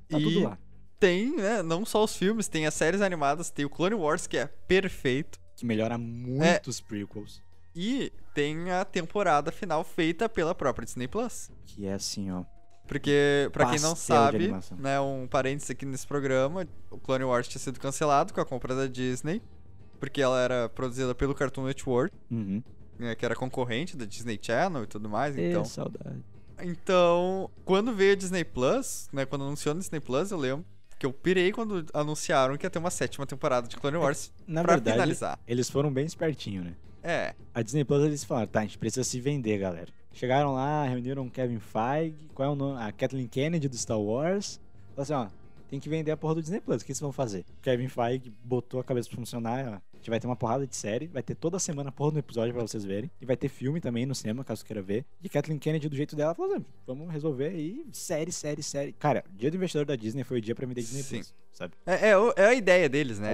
Tá 0.08 0.20
E- 0.20 0.22
tudo 0.22 0.44
lá. 0.44 0.56
Tem, 1.00 1.34
né? 1.34 1.60
Não 1.60 1.84
só 1.84 2.04
os 2.04 2.16
filmes, 2.16 2.46
tem 2.46 2.64
as 2.64 2.74
séries 2.74 3.00
animadas, 3.00 3.50
tem 3.50 3.64
o 3.64 3.68
Clone 3.68 3.96
Wars, 3.96 4.28
que 4.28 4.38
é 4.38 4.46
perfeito. 4.46 5.40
Que 5.56 5.66
melhora 5.66 5.98
muito 5.98 6.68
os 6.70 6.80
prequels. 6.80 7.42
E 7.74 8.12
tem 8.32 8.70
a 8.70 8.84
temporada 8.84 9.50
final 9.50 9.82
feita 9.82 10.28
pela 10.28 10.54
própria 10.54 10.84
Disney 10.86 11.08
Plus. 11.08 11.50
Que 11.66 11.86
é 11.86 11.94
assim, 11.94 12.30
ó. 12.30 12.44
Porque, 12.86 13.50
pra 13.52 13.68
quem 13.70 13.80
não 13.80 13.96
sabe, 13.96 14.52
né, 14.78 15.00
um 15.00 15.26
parênteses 15.26 15.70
aqui 15.72 15.84
nesse 15.84 16.06
programa, 16.06 16.68
o 16.88 16.98
Clone 16.98 17.24
Wars 17.24 17.48
tinha 17.48 17.60
sido 17.60 17.80
cancelado 17.80 18.32
com 18.32 18.40
a 18.40 18.46
compra 18.46 18.76
da 18.76 18.86
Disney, 18.86 19.42
porque 19.98 20.22
ela 20.22 20.38
era 20.40 20.68
produzida 20.68 21.16
pelo 21.16 21.34
Cartoon 21.34 21.64
Network, 21.64 22.14
Uhum. 22.30 22.62
Né, 22.98 23.14
que 23.14 23.24
era 23.24 23.34
concorrente 23.34 23.96
da 23.96 24.04
Disney 24.04 24.38
Channel 24.40 24.84
e 24.84 24.86
tudo 24.86 25.08
mais, 25.08 25.34
Então. 25.36 25.48
então... 25.50 25.64
saudade. 25.64 26.22
Então, 26.62 27.50
quando 27.64 27.92
veio 27.94 28.12
a 28.12 28.16
Disney 28.16 28.44
Plus, 28.44 29.08
né, 29.12 29.26
quando 29.26 29.42
anunciou 29.44 29.74
a 29.74 29.78
Disney 29.78 30.00
Plus, 30.00 30.30
eu 30.30 30.38
lembro 30.38 30.64
que 30.98 31.04
eu 31.04 31.12
pirei 31.12 31.50
quando 31.52 31.84
anunciaram 31.92 32.56
que 32.56 32.64
ia 32.64 32.70
ter 32.70 32.78
uma 32.78 32.90
sétima 32.90 33.26
temporada 33.26 33.66
de 33.66 33.76
Clone 33.76 33.96
Wars 33.96 34.32
Na 34.46 34.62
pra 34.62 34.74
verdade, 34.74 34.94
finalizar. 34.96 35.38
eles 35.46 35.68
foram 35.68 35.92
bem 35.92 36.06
espertinhos, 36.06 36.64
né? 36.64 36.74
É, 37.02 37.34
A 37.52 37.60
Disney 37.60 37.84
Plus, 37.84 38.02
eles 38.04 38.24
falaram, 38.24 38.46
tá, 38.46 38.60
a 38.60 38.62
gente 38.62 38.78
precisa 38.78 39.04
se 39.04 39.20
vender, 39.20 39.58
galera. 39.58 39.88
Chegaram 40.12 40.54
lá, 40.54 40.84
reuniram 40.86 41.28
Kevin 41.28 41.58
Feige, 41.58 42.30
qual 42.32 42.48
é 42.48 42.52
o 42.52 42.54
nome? 42.54 42.80
A 42.80 42.92
Kathleen 42.92 43.26
Kennedy 43.26 43.68
do 43.68 43.76
Star 43.76 43.98
Wars. 44.00 44.60
Falaram 44.94 45.26
assim, 45.26 45.34
ó, 45.34 45.43
tem 45.74 45.80
que 45.80 45.88
vender 45.88 46.12
a 46.12 46.16
porra 46.16 46.36
do 46.36 46.42
Disney 46.42 46.60
Plus, 46.60 46.82
o 46.82 46.84
que 46.84 46.94
vocês 46.94 47.00
vão 47.00 47.10
fazer? 47.10 47.44
O 47.58 47.62
Kevin 47.62 47.88
Feige 47.88 48.32
botou 48.44 48.78
a 48.78 48.84
cabeça 48.84 49.08
pra 49.08 49.18
funcionar. 49.18 49.82
A 49.92 49.96
gente 49.96 50.08
vai 50.08 50.20
ter 50.20 50.26
uma 50.26 50.36
porrada 50.36 50.66
de 50.66 50.76
série, 50.76 51.08
vai 51.08 51.22
ter 51.22 51.34
toda 51.34 51.58
semana 51.58 51.88
a 51.88 51.92
porra 51.92 52.12
do 52.12 52.18
episódio 52.20 52.54
pra 52.54 52.62
vocês 52.62 52.84
verem. 52.84 53.10
E 53.20 53.26
vai 53.26 53.36
ter 53.36 53.48
filme 53.48 53.80
também 53.80 54.06
no 54.06 54.14
cinema, 54.14 54.44
caso 54.44 54.64
queira 54.64 54.80
ver. 54.80 55.04
E 55.20 55.28
Kathleen 55.28 55.58
Kennedy, 55.58 55.88
do 55.88 55.96
jeito 55.96 56.14
dela, 56.14 56.32
falou 56.32 56.52
assim, 56.52 56.64
vamos 56.86 57.10
resolver 57.10 57.48
aí, 57.48 57.84
série, 57.92 58.30
série, 58.30 58.62
série. 58.62 58.92
Cara, 58.92 59.24
o 59.32 59.36
dia 59.36 59.50
do 59.50 59.56
investidor 59.56 59.84
da 59.84 59.96
Disney 59.96 60.22
foi 60.22 60.38
o 60.38 60.40
dia 60.40 60.54
pra 60.54 60.64
vender 60.64 60.80
Disney 60.80 61.02
Sim. 61.02 61.16
Plus, 61.16 61.34
sabe? 61.52 61.74
é, 61.84 62.10
é, 62.10 62.14
é 62.36 62.46
a 62.46 62.54
ideia 62.54 62.88
deles, 62.88 63.18
né? 63.18 63.32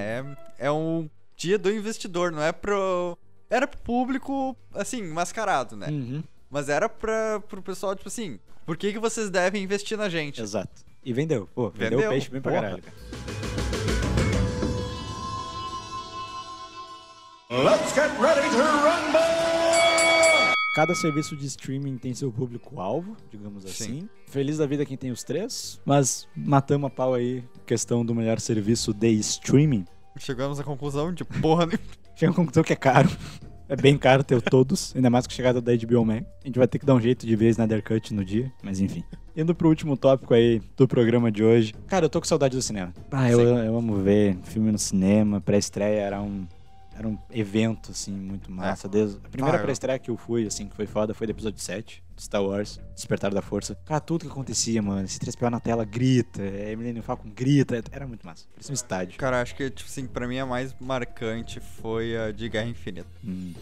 É, 0.58 0.66
é 0.66 0.72
um 0.72 1.10
dia 1.36 1.58
do 1.58 1.70
investidor, 1.70 2.32
não 2.32 2.42
é 2.42 2.52
pro... 2.52 3.18
Era 3.50 3.66
pro 3.66 3.80
público, 3.80 4.56
assim, 4.72 5.02
mascarado, 5.02 5.76
né? 5.76 5.88
Uhum. 5.88 6.22
Mas 6.48 6.68
era 6.70 6.88
pra, 6.88 7.40
pro 7.40 7.60
pessoal, 7.60 7.94
tipo 7.94 8.08
assim, 8.08 8.38
por 8.64 8.76
que, 8.76 8.92
que 8.92 8.98
vocês 8.98 9.28
devem 9.28 9.62
investir 9.62 9.98
na 9.98 10.08
gente? 10.08 10.40
Exato. 10.40 10.88
E 11.04 11.12
vendeu. 11.12 11.48
Pô, 11.54 11.70
vendeu, 11.70 11.98
Vendeu, 11.98 12.10
o 12.10 12.12
peixe 12.12 12.30
bem 12.30 12.40
pra 12.40 12.52
porra. 12.52 12.62
caralho, 12.62 12.82
cara. 12.82 12.96
Let's 17.50 17.92
get 17.94 18.10
ready 18.20 18.48
to 18.50 18.62
rumble! 18.62 19.20
Cada 20.76 20.94
serviço 20.94 21.36
de 21.36 21.46
streaming 21.46 21.98
tem 21.98 22.14
seu 22.14 22.30
público-alvo, 22.30 23.16
digamos 23.28 23.64
Sim. 23.64 23.68
assim. 23.70 24.08
Feliz 24.28 24.58
da 24.58 24.66
vida 24.66 24.86
quem 24.86 24.96
tem 24.96 25.10
os 25.10 25.24
três, 25.24 25.80
mas 25.84 26.28
matamos 26.36 26.86
a 26.86 26.90
pau 26.90 27.12
aí, 27.14 27.42
questão 27.66 28.04
do 28.04 28.14
melhor 28.14 28.38
serviço 28.38 28.94
de 28.94 29.08
streaming. 29.18 29.84
Chegamos 30.16 30.60
à 30.60 30.64
conclusão 30.64 31.12
de 31.12 31.24
porra 31.24 31.66
nenhuma. 31.66 31.84
Chega 32.14 32.30
à 32.30 32.34
conclusão 32.34 32.62
que 32.62 32.72
é 32.72 32.76
caro. 32.76 33.08
É 33.70 33.76
bem 33.76 33.96
caro 33.96 34.24
ter 34.24 34.42
todos, 34.42 34.92
ainda 34.96 35.08
mais 35.08 35.28
com 35.28 35.32
a 35.32 35.36
chegada 35.36 35.60
da 35.60 35.72
HBO 35.72 36.04
Max. 36.04 36.26
A 36.42 36.46
gente 36.48 36.58
vai 36.58 36.66
ter 36.66 36.80
que 36.80 36.84
dar 36.84 36.92
um 36.92 37.00
jeito 37.00 37.24
de 37.24 37.36
ver 37.36 37.50
Snyder 37.50 37.84
Cut 37.84 38.12
no 38.12 38.24
dia, 38.24 38.50
mas 38.64 38.80
enfim. 38.80 39.04
Indo 39.36 39.54
pro 39.54 39.68
último 39.68 39.96
tópico 39.96 40.34
aí 40.34 40.60
do 40.76 40.88
programa 40.88 41.30
de 41.30 41.44
hoje. 41.44 41.72
Cara, 41.86 42.06
eu 42.06 42.10
tô 42.10 42.20
com 42.20 42.26
saudade 42.26 42.56
do 42.56 42.62
cinema. 42.62 42.92
Ah, 43.12 43.30
eu, 43.30 43.38
eu 43.40 43.78
amo 43.78 43.94
ver 44.02 44.36
filme 44.42 44.72
no 44.72 44.78
cinema. 44.78 45.40
Pré-estreia 45.40 46.00
era 46.00 46.20
um, 46.20 46.48
era 47.00 47.08
um 47.08 47.16
evento, 47.30 47.92
assim, 47.92 48.12
muito 48.12 48.52
massa. 48.52 48.86
Desde, 48.86 49.16
a 49.24 49.28
primeira 49.30 49.56
Ah, 49.56 49.62
pré-estreia 49.62 49.98
que 49.98 50.10
eu 50.10 50.18
fui, 50.18 50.46
assim, 50.46 50.68
que 50.68 50.76
foi 50.76 50.86
foda, 50.86 51.14
foi 51.14 51.26
do 51.26 51.30
episódio 51.30 51.58
7, 51.58 52.04
de 52.14 52.22
Star 52.22 52.44
Wars, 52.44 52.78
Despertar 52.94 53.32
da 53.32 53.40
Força. 53.40 53.74
Cara, 53.86 53.98
tudo 54.00 54.26
que 54.26 54.30
acontecia, 54.30 54.82
mano. 54.82 55.02
Esse 55.02 55.18
3PO 55.18 55.48
na 55.48 55.58
tela 55.58 55.82
grita, 55.86 56.42
é, 56.42 56.76
Millennium 56.76 57.02
Falcon 57.02 57.30
grita. 57.34 57.82
Era 57.90 58.06
muito 58.06 58.26
massa. 58.26 58.44
Parecia 58.52 58.72
um 58.72 58.74
estádio. 58.74 59.18
Cara, 59.18 59.40
acho 59.40 59.54
que, 59.54 59.70
tipo 59.70 59.88
assim, 59.88 60.06
pra 60.06 60.28
mim 60.28 60.38
a 60.38 60.44
mais 60.44 60.76
marcante 60.78 61.58
foi 61.58 62.14
a 62.18 62.32
de 62.32 62.50
Guerra 62.50 62.68
Infinita. 62.68 63.08
Hum. 63.24 63.54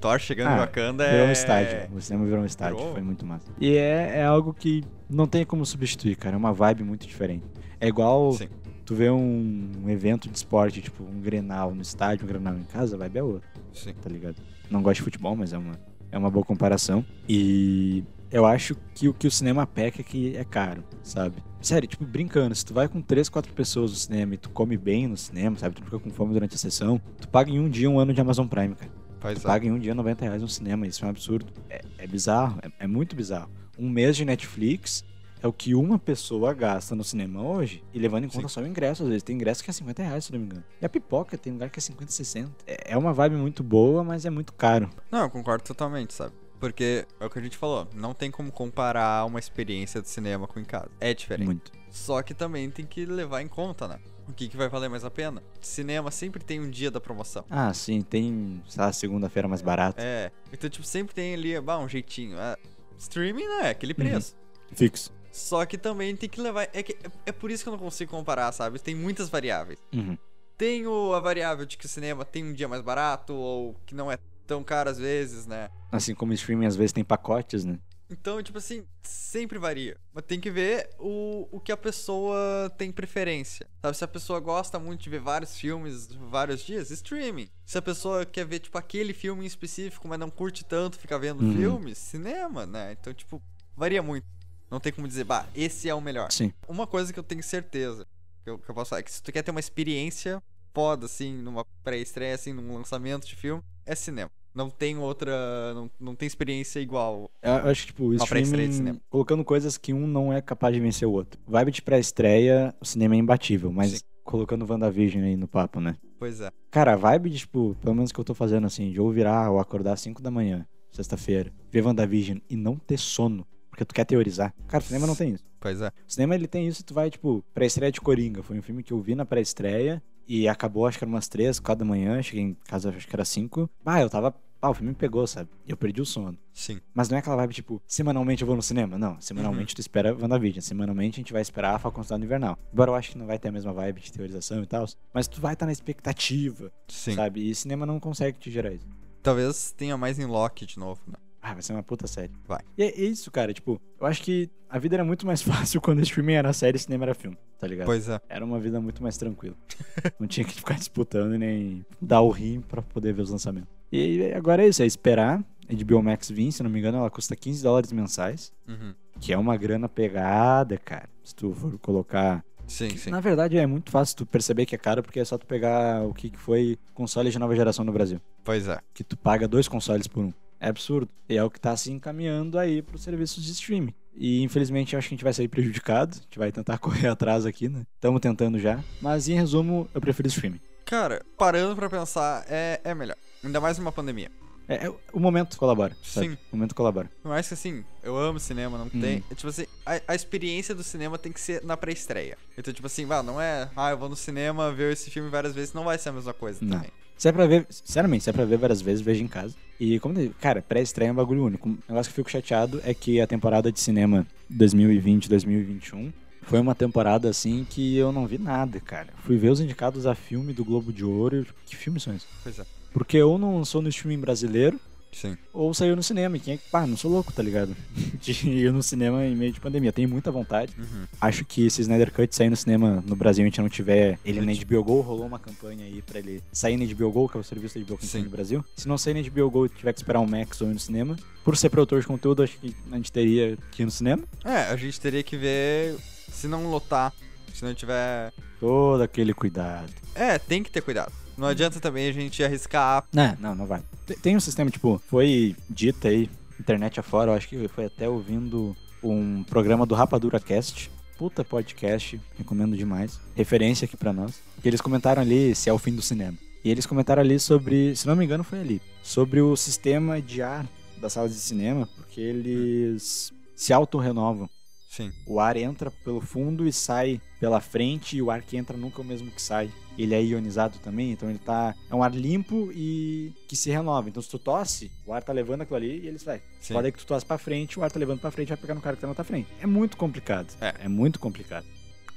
Thor 0.00 0.18
chegando 0.18 0.48
Ah, 0.48 0.54
em 0.56 0.58
Wakanda 0.58 1.08
Virou 1.08 1.26
é... 1.26 1.28
um 1.28 1.32
estádio. 1.32 1.96
O 1.96 2.00
cinema 2.00 2.24
virou 2.24 2.40
um 2.42 2.46
estádio. 2.46 2.78
Virou. 2.78 2.92
Foi 2.94 3.02
muito 3.02 3.24
massa. 3.24 3.46
E 3.60 3.76
é, 3.76 4.18
é 4.18 4.24
algo 4.24 4.52
que 4.52 4.82
não 5.08 5.28
tem 5.28 5.46
como 5.46 5.64
substituir, 5.64 6.16
cara. 6.16 6.34
É 6.34 6.38
uma 6.38 6.52
vibe 6.52 6.82
muito 6.82 7.06
diferente. 7.06 7.44
É 7.78 7.86
igual 7.86 8.32
Sim. 8.32 8.48
Tu 8.84 8.94
vê 8.94 9.10
um, 9.10 9.70
um 9.84 9.90
evento 9.90 10.28
de 10.28 10.36
esporte, 10.36 10.80
tipo 10.80 11.02
um 11.04 11.20
Grenal 11.20 11.74
no 11.74 11.82
estádio, 11.82 12.24
um 12.24 12.28
Grenal 12.28 12.56
em 12.56 12.64
casa, 12.64 12.96
vibe 12.96 13.18
é 13.18 13.22
outra, 13.22 13.48
Sim. 13.72 13.94
tá 13.94 14.08
ligado? 14.08 14.36
Não 14.70 14.82
gosto 14.82 14.96
de 14.96 15.02
futebol, 15.02 15.36
mas 15.36 15.52
é 15.52 15.58
uma, 15.58 15.78
é 16.10 16.18
uma 16.18 16.30
boa 16.30 16.44
comparação. 16.44 17.04
E 17.28 18.04
eu 18.30 18.46
acho 18.46 18.74
que 18.94 19.08
o 19.08 19.14
que 19.14 19.26
o 19.26 19.30
cinema 19.30 19.66
peca 19.66 20.00
é 20.00 20.04
que 20.04 20.36
é 20.36 20.44
caro, 20.44 20.82
sabe? 21.02 21.36
Sério, 21.60 21.88
tipo, 21.88 22.04
brincando, 22.04 22.54
se 22.54 22.64
tu 22.64 22.74
vai 22.74 22.88
com 22.88 23.00
três, 23.00 23.28
quatro 23.28 23.52
pessoas 23.52 23.90
no 23.92 23.96
cinema 23.96 24.34
e 24.34 24.36
tu 24.36 24.50
come 24.50 24.76
bem 24.76 25.06
no 25.06 25.16
cinema, 25.16 25.56
sabe? 25.58 25.76
Tu 25.76 25.80
não 25.80 25.84
fica 25.86 25.98
com 25.98 26.10
fome 26.10 26.32
durante 26.32 26.54
a 26.54 26.58
sessão, 26.58 27.00
tu 27.20 27.28
paga 27.28 27.50
em 27.50 27.60
um 27.60 27.68
dia 27.68 27.88
um 27.88 28.00
ano 28.00 28.12
de 28.12 28.20
Amazon 28.20 28.46
Prime, 28.46 28.74
cara. 28.74 28.90
Pois 29.20 29.38
Tu 29.38 29.46
é. 29.46 29.50
paga 29.50 29.66
em 29.66 29.70
um 29.70 29.78
dia 29.78 29.94
90 29.94 30.24
reais 30.24 30.42
no 30.42 30.48
cinema, 30.48 30.86
isso 30.86 31.04
é 31.04 31.06
um 31.06 31.10
absurdo. 31.10 31.52
É, 31.70 31.80
é 31.98 32.06
bizarro, 32.06 32.58
é, 32.62 32.84
é 32.84 32.86
muito 32.88 33.14
bizarro. 33.14 33.48
Um 33.78 33.88
mês 33.88 34.16
de 34.16 34.24
Netflix 34.24 35.04
é 35.42 35.46
o 35.48 35.52
que 35.52 35.74
uma 35.74 35.98
pessoa 35.98 36.54
gasta 36.54 36.94
no 36.94 37.02
cinema 37.02 37.42
hoje, 37.42 37.82
e 37.92 37.98
levando 37.98 38.24
em 38.24 38.28
conta 38.28 38.48
Sim. 38.48 38.54
só 38.54 38.60
o 38.60 38.66
ingresso, 38.66 39.02
às 39.02 39.08
vezes. 39.08 39.22
Tem 39.22 39.34
ingresso 39.34 39.62
que 39.62 39.70
é 39.70 39.72
50 39.72 40.02
reais, 40.02 40.24
se 40.24 40.32
não 40.32 40.38
me 40.38 40.46
engano. 40.46 40.64
E 40.80 40.86
a 40.86 40.88
pipoca 40.88 41.36
tem 41.36 41.52
lugar 41.52 41.68
que 41.68 41.78
é 41.78 41.82
50, 41.82 42.12
60. 42.12 42.50
É, 42.66 42.92
é 42.92 42.96
uma 42.96 43.12
vibe 43.12 43.36
muito 43.36 43.62
boa, 43.62 44.04
mas 44.04 44.24
é 44.24 44.30
muito 44.30 44.52
caro. 44.52 44.88
Não, 45.10 45.22
eu 45.22 45.30
concordo 45.30 45.64
totalmente, 45.64 46.14
sabe? 46.14 46.32
Porque 46.60 47.04
é 47.18 47.26
o 47.26 47.28
que 47.28 47.38
a 47.40 47.42
gente 47.42 47.56
falou, 47.56 47.88
não 47.92 48.14
tem 48.14 48.30
como 48.30 48.52
comparar 48.52 49.24
uma 49.26 49.40
experiência 49.40 50.00
de 50.00 50.08
cinema 50.08 50.46
com 50.46 50.60
em 50.60 50.64
casa. 50.64 50.88
É 51.00 51.12
diferente. 51.12 51.46
Muito. 51.46 51.72
Só 51.90 52.22
que 52.22 52.32
também 52.32 52.70
tem 52.70 52.86
que 52.86 53.04
levar 53.04 53.42
em 53.42 53.48
conta, 53.48 53.88
né? 53.88 53.98
O 54.28 54.32
que, 54.32 54.46
que 54.48 54.56
vai 54.56 54.68
valer 54.68 54.88
mais 54.88 55.04
a 55.04 55.10
pena? 55.10 55.42
Cinema 55.60 56.12
sempre 56.12 56.44
tem 56.44 56.60
um 56.60 56.70
dia 56.70 56.88
da 56.90 57.00
promoção. 57.00 57.44
Ah, 57.50 57.74
sim, 57.74 58.00
tem, 58.00 58.62
sei 58.68 58.80
lá, 58.80 58.92
segunda-feira 58.92 59.48
mais 59.48 59.60
barato. 59.60 60.00
É. 60.00 60.30
Então, 60.52 60.70
tipo, 60.70 60.86
sempre 60.86 61.12
tem 61.12 61.34
ali, 61.34 61.60
bah, 61.60 61.80
um 61.80 61.88
jeitinho. 61.88 62.38
Ah, 62.38 62.56
streaming 62.96 63.42
não 63.44 63.60
é 63.60 63.64
Uhum. 63.64 63.70
aquele 63.70 63.94
preço. 63.94 64.36
Fixo. 64.72 65.12
Só 65.32 65.64
que 65.64 65.78
também 65.78 66.14
tem 66.14 66.28
que 66.28 66.40
levar. 66.40 66.68
É, 66.72 66.82
que, 66.82 66.96
é 67.26 67.32
por 67.32 67.50
isso 67.50 67.62
que 67.64 67.68
eu 67.68 67.72
não 67.72 67.78
consigo 67.78 68.10
comparar, 68.10 68.52
sabe? 68.52 68.78
Tem 68.78 68.94
muitas 68.94 69.28
variáveis. 69.28 69.78
Uhum. 69.92 70.16
Tem 70.58 70.86
o, 70.86 71.14
a 71.14 71.20
variável 71.20 71.64
de 71.66 71.76
que 71.76 71.86
o 71.86 71.88
cinema 71.88 72.24
tem 72.24 72.44
um 72.44 72.52
dia 72.52 72.68
mais 72.68 72.82
barato, 72.82 73.32
ou 73.34 73.74
que 73.86 73.94
não 73.94 74.12
é 74.12 74.18
tão 74.46 74.62
caro 74.62 74.90
às 74.90 74.98
vezes, 74.98 75.46
né? 75.46 75.70
Assim 75.90 76.14
como 76.14 76.30
o 76.32 76.34
streaming 76.34 76.66
às 76.66 76.76
vezes 76.76 76.92
tem 76.92 77.02
pacotes, 77.02 77.64
né? 77.64 77.78
Então, 78.10 78.42
tipo 78.42 78.58
assim, 78.58 78.84
sempre 79.02 79.58
varia. 79.58 79.96
Mas 80.12 80.24
tem 80.26 80.38
que 80.38 80.50
ver 80.50 80.90
o, 80.98 81.48
o 81.50 81.58
que 81.58 81.72
a 81.72 81.76
pessoa 81.78 82.70
tem 82.76 82.92
preferência. 82.92 83.66
Sabe, 83.80 83.96
se 83.96 84.04
a 84.04 84.08
pessoa 84.08 84.38
gosta 84.38 84.78
muito 84.78 85.02
de 85.02 85.08
ver 85.08 85.20
vários 85.20 85.56
filmes 85.56 86.08
vários 86.12 86.60
dias, 86.62 86.90
streaming. 86.90 87.48
Se 87.64 87.78
a 87.78 87.82
pessoa 87.82 88.26
quer 88.26 88.44
ver, 88.44 88.58
tipo, 88.58 88.76
aquele 88.76 89.14
filme 89.14 89.44
em 89.44 89.46
específico, 89.46 90.06
mas 90.06 90.18
não 90.18 90.28
curte 90.28 90.62
tanto 90.62 90.98
ficar 90.98 91.16
vendo 91.16 91.42
Uhum. 91.42 91.54
filmes, 91.56 91.96
cinema, 91.96 92.66
né? 92.66 92.94
Então, 93.00 93.14
tipo, 93.14 93.40
varia 93.74 94.02
muito. 94.02 94.26
Não 94.72 94.80
tem 94.80 94.90
como 94.90 95.06
dizer, 95.06 95.24
bah, 95.24 95.46
esse 95.54 95.86
é 95.86 95.94
o 95.94 96.00
melhor. 96.00 96.32
Sim. 96.32 96.50
Uma 96.66 96.86
coisa 96.86 97.12
que 97.12 97.18
eu 97.18 97.22
tenho 97.22 97.42
certeza, 97.42 98.06
que 98.42 98.48
eu, 98.48 98.58
que 98.58 98.66
eu 98.70 98.74
posso 98.74 98.88
falar, 98.88 99.00
é 99.00 99.02
que 99.02 99.12
se 99.12 99.22
tu 99.22 99.30
quer 99.30 99.42
ter 99.42 99.50
uma 99.50 99.60
experiência 99.60 100.42
foda, 100.72 101.04
assim, 101.04 101.34
numa 101.42 101.62
pré-estreia, 101.84 102.34
assim, 102.34 102.54
num 102.54 102.78
lançamento 102.78 103.26
de 103.26 103.36
filme, 103.36 103.62
é 103.84 103.94
cinema. 103.94 104.30
Não 104.54 104.70
tem 104.70 104.96
outra. 104.96 105.74
Não, 105.74 105.90
não 106.00 106.14
tem 106.14 106.26
experiência 106.26 106.80
igual. 106.80 107.30
Eu 107.42 107.52
eu 107.52 107.70
acho 107.70 107.82
que, 107.82 107.86
tipo, 107.88 108.04
o 108.04 108.08
Uma 108.12 108.26
pré-estreia 108.26 108.66
de 108.66 108.72
streaming 108.72 108.72
cinema. 108.72 109.00
colocando 109.10 109.44
coisas 109.44 109.76
que 109.76 109.92
um 109.92 110.06
não 110.06 110.32
é 110.32 110.40
capaz 110.40 110.74
de 110.74 110.80
vencer 110.80 111.06
o 111.06 111.12
outro. 111.12 111.38
Vibe 111.46 111.70
de 111.70 111.82
pré-estreia, 111.82 112.74
o 112.80 112.84
cinema 112.86 113.14
é 113.14 113.18
imbatível, 113.18 113.70
mas 113.70 113.90
Sim. 113.90 113.98
colocando 114.24 114.66
WandaVision 114.66 115.22
aí 115.24 115.36
no 115.36 115.46
papo, 115.48 115.80
né? 115.80 115.96
Pois 116.18 116.40
é. 116.40 116.50
Cara, 116.70 116.94
a 116.94 116.96
vibe 116.96 117.28
de, 117.28 117.38
tipo, 117.40 117.76
pelo 117.82 117.94
menos 117.94 118.10
que 118.10 118.18
eu 118.18 118.24
tô 118.24 118.32
fazendo 118.34 118.66
assim, 118.66 118.90
de 118.90 118.98
ou 118.98 119.10
virar 119.10 119.50
ou 119.50 119.58
acordar 119.58 119.92
às 119.92 120.00
5 120.00 120.22
da 120.22 120.30
manhã, 120.30 120.66
sexta-feira, 120.90 121.52
ver 121.70 121.84
WandaVision 121.84 122.38
e 122.48 122.56
não 122.56 122.76
ter 122.76 122.98
sono, 122.98 123.46
porque 123.72 123.86
tu 123.86 123.94
quer 123.94 124.04
teorizar. 124.04 124.54
Cara, 124.68 124.84
o 124.84 124.86
cinema 124.86 125.06
não 125.06 125.16
tem 125.16 125.32
isso. 125.32 125.44
Pois 125.58 125.80
é. 125.80 125.88
O 125.88 126.12
cinema 126.12 126.34
ele 126.34 126.46
tem 126.46 126.68
isso, 126.68 126.84
tu 126.84 126.92
vai, 126.92 127.10
tipo, 127.10 127.42
pré-estreia 127.54 127.90
de 127.90 128.00
Coringa. 128.00 128.42
Foi 128.42 128.58
um 128.58 128.62
filme 128.62 128.82
que 128.82 128.92
eu 128.92 129.00
vi 129.00 129.14
na 129.14 129.24
pré-estreia 129.24 130.02
e 130.28 130.46
acabou, 130.46 130.86
acho 130.86 130.98
que 130.98 131.04
era 131.04 131.08
umas 131.08 131.26
3, 131.26 131.58
4 131.58 131.84
da 131.84 131.88
manhã. 131.88 132.22
Cheguei 132.22 132.44
em 132.44 132.54
casa, 132.66 132.90
acho 132.90 133.08
que 133.08 133.16
era 133.16 133.24
5. 133.24 133.70
Ah, 133.84 134.02
eu 134.02 134.10
tava 134.10 134.34
ah, 134.62 134.70
o 134.70 134.74
filme 134.74 134.90
me 134.90 134.94
pegou, 134.94 135.26
sabe? 135.26 135.50
Eu 135.66 135.76
perdi 135.76 136.00
o 136.00 136.06
sono. 136.06 136.38
Sim. 136.52 136.80
Mas 136.94 137.08
não 137.08 137.16
é 137.16 137.18
aquela 137.18 137.34
vibe, 137.34 137.52
tipo, 137.52 137.82
semanalmente 137.84 138.42
eu 138.42 138.46
vou 138.46 138.54
no 138.54 138.62
cinema. 138.62 138.96
Não, 138.96 139.20
semanalmente 139.20 139.74
tu 139.74 139.80
espera 139.80 140.14
WandaVision. 140.14 140.62
Semanalmente 140.62 141.16
a 141.16 141.20
gente 141.20 141.32
vai 141.32 141.42
esperar 141.42 141.74
a 141.74 141.78
Faculdade 141.80 142.22
Invernal. 142.22 142.56
Embora 142.72 142.92
eu 142.92 142.94
acho 142.94 143.10
que 143.10 143.18
não 143.18 143.26
vai 143.26 143.40
ter 143.40 143.48
a 143.48 143.52
mesma 143.52 143.72
vibe 143.72 144.00
de 144.00 144.12
teorização 144.12 144.62
e 144.62 144.66
tal. 144.66 144.86
Mas 145.12 145.26
tu 145.26 145.40
vai 145.40 145.54
estar 145.54 145.66
na 145.66 145.72
expectativa, 145.72 146.72
Sim. 146.86 147.16
sabe? 147.16 147.50
E 147.50 147.52
cinema 147.56 147.84
não 147.84 147.98
consegue 147.98 148.38
te 148.38 148.52
gerar 148.52 148.72
isso. 148.72 148.86
Talvez 149.20 149.72
tenha 149.72 149.96
mais 149.96 150.20
em 150.20 150.26
Loki 150.26 150.64
de 150.64 150.78
novo, 150.78 151.00
né? 151.08 151.14
Ah, 151.42 151.54
vai 151.54 151.62
ser 151.62 151.72
uma 151.72 151.82
puta 151.82 152.06
série. 152.06 152.30
Vai. 152.46 152.60
E 152.78 152.84
é 152.84 153.00
isso, 153.00 153.28
cara. 153.30 153.52
Tipo, 153.52 153.80
eu 154.00 154.06
acho 154.06 154.22
que 154.22 154.48
a 154.70 154.78
vida 154.78 154.94
era 154.94 155.04
muito 155.04 155.26
mais 155.26 155.42
fácil 155.42 155.80
quando 155.80 156.00
streaming 156.00 156.34
era 156.34 156.52
série 156.52 156.76
e 156.76 156.80
cinema 156.80 157.04
era 157.04 157.14
filme, 157.14 157.36
tá 157.58 157.66
ligado? 157.66 157.86
Pois 157.86 158.08
é. 158.08 158.20
Era 158.28 158.44
uma 158.44 158.60
vida 158.60 158.80
muito 158.80 159.02
mais 159.02 159.16
tranquila. 159.16 159.56
não 160.20 160.28
tinha 160.28 160.46
que 160.46 160.54
ficar 160.54 160.74
disputando 160.74 161.34
e 161.34 161.38
nem 161.38 161.84
dar 162.00 162.20
o 162.20 162.30
rim 162.30 162.60
pra 162.60 162.80
poder 162.80 163.12
ver 163.12 163.22
os 163.22 163.30
lançamentos. 163.30 163.68
E 163.90 164.32
agora 164.34 164.64
é 164.64 164.68
isso, 164.68 164.82
é 164.82 164.86
esperar. 164.86 165.44
A 165.68 165.74
HBO 165.74 166.02
Max 166.02 166.30
vir, 166.30 166.50
se 166.52 166.62
não 166.62 166.70
me 166.70 166.78
engano, 166.78 166.98
ela 166.98 167.10
custa 167.10 167.36
15 167.36 167.62
dólares 167.62 167.92
mensais. 167.92 168.52
Uhum. 168.66 168.94
Que 169.20 169.32
é 169.32 169.38
uma 169.38 169.56
grana 169.56 169.88
pegada, 169.88 170.78
cara. 170.78 171.08
Se 171.22 171.34
tu 171.34 171.52
for 171.54 171.78
colocar. 171.78 172.44
Sim, 172.66 172.90
sim. 172.96 173.10
Na 173.10 173.20
verdade, 173.20 173.58
é 173.58 173.66
muito 173.66 173.90
fácil 173.90 174.16
tu 174.16 174.26
perceber 174.26 174.64
que 174.64 174.74
é 174.74 174.78
caro, 174.78 175.02
porque 175.02 175.20
é 175.20 175.24
só 175.24 175.36
tu 175.36 175.46
pegar 175.46 176.02
o 176.06 176.14
que 176.14 176.32
foi 176.36 176.78
console 176.94 177.30
de 177.30 177.38
nova 177.38 177.54
geração 177.54 177.84
no 177.84 177.92
Brasil. 177.92 178.20
Pois 178.42 178.66
é. 178.66 178.78
Que 178.94 179.04
tu 179.04 179.16
paga 179.16 179.46
dois 179.46 179.68
consoles 179.68 180.06
por 180.06 180.24
um. 180.24 180.32
É 180.62 180.68
absurdo. 180.68 181.08
E 181.28 181.36
é 181.36 181.42
o 181.42 181.50
que 181.50 181.60
tá 181.60 181.76
se 181.76 181.90
encaminhando 181.90 182.56
aí 182.58 182.80
pros 182.82 183.02
serviços 183.02 183.42
de 183.42 183.50
streaming. 183.50 183.92
E 184.14 184.42
infelizmente 184.42 184.92
eu 184.92 184.98
acho 184.98 185.08
que 185.08 185.14
a 185.14 185.16
gente 185.16 185.24
vai 185.24 185.32
sair 185.32 185.48
prejudicado. 185.48 186.16
A 186.16 186.20
gente 186.22 186.38
vai 186.38 186.52
tentar 186.52 186.78
correr 186.78 187.08
atrás 187.08 187.44
aqui, 187.44 187.68
né? 187.68 187.82
Estamos 187.96 188.20
tentando 188.20 188.58
já. 188.60 188.78
Mas 189.00 189.28
em 189.28 189.34
resumo, 189.34 189.88
eu 189.92 190.00
prefiro 190.00 190.28
streaming. 190.28 190.60
Cara, 190.84 191.24
parando 191.36 191.74
pra 191.74 191.90
pensar, 191.90 192.44
é, 192.48 192.80
é 192.84 192.94
melhor. 192.94 193.16
Ainda 193.42 193.60
mais 193.60 193.76
numa 193.78 193.90
pandemia. 193.90 194.30
É, 194.68 194.86
é- 194.86 194.92
o 195.12 195.18
momento 195.18 195.56
colabora. 195.58 195.96
sabe? 196.04 196.28
Sim. 196.28 196.38
O 196.52 196.56
momento 196.56 196.74
colabora. 196.74 197.10
Mais 197.24 197.48
que 197.48 197.54
assim, 197.54 197.84
eu 198.02 198.16
amo 198.16 198.38
cinema, 198.38 198.78
não 198.78 198.86
Hum. 198.86 199.00
tem. 199.00 199.20
Tipo 199.34 199.48
assim, 199.48 199.66
a, 199.84 200.00
a 200.06 200.14
experiência 200.14 200.74
do 200.76 200.84
cinema 200.84 201.18
tem 201.18 201.32
que 201.32 201.40
ser 201.40 201.64
na 201.64 201.76
pré-estreia. 201.76 202.38
Então, 202.56 202.72
tipo 202.72 202.86
assim, 202.86 203.04
vá, 203.04 203.22
não 203.22 203.40
é. 203.40 203.68
Ah, 203.74 203.90
eu 203.90 203.98
vou 203.98 204.08
no 204.08 204.14
cinema 204.16 204.70
ver 204.72 204.92
esse 204.92 205.10
filme 205.10 205.28
várias 205.28 205.54
vezes, 205.54 205.74
não 205.74 205.82
vai 205.84 205.98
ser 205.98 206.10
a 206.10 206.12
mesma 206.12 206.32
coisa 206.32 206.60
Não. 206.62 206.76
também. 206.76 206.90
Se 207.18 207.28
é 207.28 207.32
pra 207.32 207.46
ver, 207.46 207.66
sinceramente, 207.70 208.24
se 208.24 208.30
é 208.30 208.32
pra 208.32 208.44
ver 208.44 208.56
várias 208.58 208.80
vezes, 208.80 209.00
veja 209.00 209.22
em 209.22 209.28
casa. 209.28 209.54
E 209.84 209.98
como, 209.98 210.14
cara, 210.34 210.62
pré-estreia 210.62 211.08
é 211.08 211.12
um 211.12 211.16
bagulho 211.16 211.44
único. 211.44 211.68
Um 211.68 211.76
negócio 211.88 212.12
que 212.12 212.20
eu 212.20 212.24
fico 212.24 212.30
chateado 212.30 212.80
é 212.84 212.94
que 212.94 213.20
a 213.20 213.26
temporada 213.26 213.72
de 213.72 213.80
cinema 213.80 214.24
2020-2021 214.48 216.12
foi 216.42 216.60
uma 216.60 216.72
temporada 216.72 217.28
assim 217.28 217.66
que 217.68 217.96
eu 217.96 218.12
não 218.12 218.24
vi 218.24 218.38
nada, 218.38 218.78
cara. 218.78 219.08
Fui 219.24 219.36
ver 219.36 219.50
os 219.50 219.58
indicados 219.58 220.06
a 220.06 220.14
filme 220.14 220.52
do 220.52 220.64
Globo 220.64 220.92
de 220.92 221.04
Ouro. 221.04 221.44
Que 221.66 221.74
filmes 221.74 222.04
são 222.04 222.14
esses? 222.14 222.28
Pois 222.44 222.60
é. 222.60 222.64
Porque 222.92 223.20
ou 223.20 223.36
não 223.36 223.56
lançou 223.56 223.82
no 223.82 223.88
streaming 223.88 224.20
brasileiro, 224.20 224.78
Sim. 225.12 225.36
ou 225.52 225.72
saiu 225.74 225.94
no 225.94 226.02
cinema. 226.02 226.36
E 226.36 226.40
quem 226.40 226.54
é 226.54 226.56
que. 226.56 226.68
Pá, 226.70 226.86
não 226.86 226.96
sou 226.96 227.10
louco, 227.10 227.32
tá 227.32 227.42
ligado? 227.42 227.76
De 228.20 228.48
ir 228.48 228.72
no 228.72 228.82
cinema 228.82 229.24
em 229.24 229.36
meio 229.36 229.52
de 229.52 229.60
pandemia. 229.60 229.92
Tenho 229.92 230.08
muita 230.08 230.30
vontade. 230.30 230.74
Uhum. 230.78 231.06
Acho 231.20 231.44
que 231.44 231.68
se 231.70 231.82
Snyder 231.82 232.12
Cut 232.12 232.34
sair 232.34 232.50
no 232.50 232.56
cinema 232.56 233.02
no 233.06 233.16
Brasil 233.16 233.44
e 233.44 233.46
a 233.46 233.50
gente 233.50 233.60
não 233.60 233.68
tiver 233.68 234.18
ele 234.24 234.40
na 234.40 234.52
HBO 234.52 234.84
Go, 234.84 235.00
rolou 235.00 235.26
uma 235.26 235.38
campanha 235.38 235.84
aí 235.84 236.00
pra 236.02 236.18
ele 236.18 236.42
sair 236.52 236.76
na 236.76 236.84
HBO 236.84 237.10
Go, 237.10 237.28
que 237.28 237.36
é 237.36 237.40
o 237.40 237.44
serviço 237.44 237.78
da 237.78 237.84
HBO 237.84 237.98
que 237.98 238.06
tem 238.06 238.22
no 238.22 238.30
Brasil. 238.30 238.64
Se 238.76 238.88
não 238.88 238.96
sair 238.96 239.14
na 239.14 239.28
HBO 239.28 239.50
Go 239.50 239.66
e 239.66 239.68
tiver 239.68 239.92
que 239.92 239.98
esperar 239.98 240.20
um 240.20 240.26
Max 240.26 240.60
ou 240.60 240.70
ir 240.70 240.74
no 240.74 240.78
cinema, 240.78 241.16
por 241.44 241.56
ser 241.56 241.68
produtor 241.70 242.00
de 242.00 242.06
conteúdo, 242.06 242.42
acho 242.42 242.56
que 242.58 242.74
a 242.90 242.96
gente 242.96 243.12
teria 243.12 243.58
que 243.70 243.82
ir 243.82 243.84
no 243.84 243.90
cinema. 243.90 244.22
É, 244.44 244.62
a 244.70 244.76
gente 244.76 245.00
teria 245.00 245.22
que 245.22 245.36
ver 245.36 245.96
se 246.30 246.46
não 246.48 246.70
lotar, 246.70 247.12
se 247.52 247.64
não 247.64 247.74
tiver. 247.74 248.32
Todo 248.60 249.02
aquele 249.02 249.34
cuidado. 249.34 249.92
É, 250.14 250.38
tem 250.38 250.62
que 250.62 250.70
ter 250.70 250.80
cuidado. 250.80 251.12
Não 251.36 251.48
adianta 251.48 251.80
também 251.80 252.08
a 252.08 252.12
gente 252.12 252.42
arriscar. 252.42 253.04
Não, 253.12 253.36
não, 253.40 253.54
não 253.54 253.66
vai. 253.66 253.82
Tem- 254.22 254.36
um 254.36 254.40
sistema, 254.40 254.70
tipo, 254.70 255.00
foi 255.08 255.56
dito 255.68 256.06
aí, 256.06 256.28
internet 256.58 256.98
afora, 257.00 257.30
eu 257.30 257.34
acho 257.36 257.48
que 257.48 257.68
foi 257.68 257.86
até 257.86 258.08
ouvindo 258.08 258.76
um 259.02 259.42
programa 259.44 259.86
do 259.86 259.94
Rapadura 259.94 260.38
Cast. 260.40 260.90
Puta 261.18 261.44
podcast, 261.44 262.20
recomendo 262.36 262.76
demais. 262.76 263.20
Referência 263.34 263.84
aqui 263.84 263.96
pra 263.96 264.12
nós. 264.12 264.40
Que 264.60 264.68
eles 264.68 264.80
comentaram 264.80 265.22
ali 265.22 265.54
se 265.54 265.68
é 265.68 265.72
o 265.72 265.78
fim 265.78 265.94
do 265.94 266.02
cinema. 266.02 266.36
E 266.64 266.70
eles 266.70 266.86
comentaram 266.86 267.22
ali 267.22 267.38
sobre, 267.38 267.94
se 267.96 268.06
não 268.06 268.14
me 268.16 268.24
engano, 268.24 268.44
foi 268.44 268.60
ali, 268.60 268.82
sobre 269.02 269.40
o 269.40 269.56
sistema 269.56 270.20
de 270.22 270.42
ar 270.42 270.66
das 271.00 271.12
salas 271.12 271.32
de 271.32 271.40
cinema, 271.40 271.88
porque 271.96 272.20
eles 272.20 273.32
se 273.56 273.72
auto-renovam. 273.72 274.48
Sim. 274.88 275.10
O 275.26 275.40
ar 275.40 275.56
entra 275.56 275.90
pelo 275.90 276.20
fundo 276.20 276.66
e 276.66 276.72
sai 276.72 277.20
pela 277.40 277.60
frente, 277.60 278.16
e 278.16 278.22
o 278.22 278.30
ar 278.30 278.42
que 278.42 278.56
entra 278.56 278.76
nunca 278.76 279.00
é 279.00 279.04
o 279.04 279.06
mesmo 279.08 279.30
que 279.30 279.42
sai. 279.42 279.70
Ele 279.98 280.14
é 280.14 280.22
ionizado 280.22 280.78
também, 280.78 281.12
então 281.12 281.28
ele 281.28 281.38
tá. 281.38 281.74
É 281.90 281.94
um 281.94 282.02
ar 282.02 282.14
limpo 282.14 282.70
e 282.74 283.32
que 283.46 283.54
se 283.54 283.70
renova. 283.70 284.08
Então 284.08 284.22
se 284.22 284.28
tu 284.30 284.38
tosse, 284.38 284.90
o 285.06 285.12
ar 285.12 285.22
tá 285.22 285.32
levando 285.32 285.62
aquilo 285.62 285.76
ali 285.76 286.00
e 286.00 286.08
ele 286.08 286.18
sai. 286.18 286.40
Sim. 286.60 286.74
Pode 286.74 286.92
que 286.92 286.98
tu 286.98 287.06
tosse 287.06 287.26
pra 287.26 287.36
frente, 287.38 287.78
o 287.78 287.84
ar 287.84 287.90
tá 287.90 287.98
levando 287.98 288.20
pra 288.20 288.30
frente 288.30 288.48
vai 288.48 288.56
pegar 288.56 288.74
no 288.74 288.80
cara 288.80 288.96
que 288.96 289.02
tá 289.02 289.08
na 289.08 289.14
tua 289.14 289.24
frente. 289.24 289.48
É 289.60 289.66
muito 289.66 289.96
complicado. 289.96 290.48
É. 290.60 290.74
É 290.84 290.88
muito 290.88 291.18
complicado. 291.20 291.66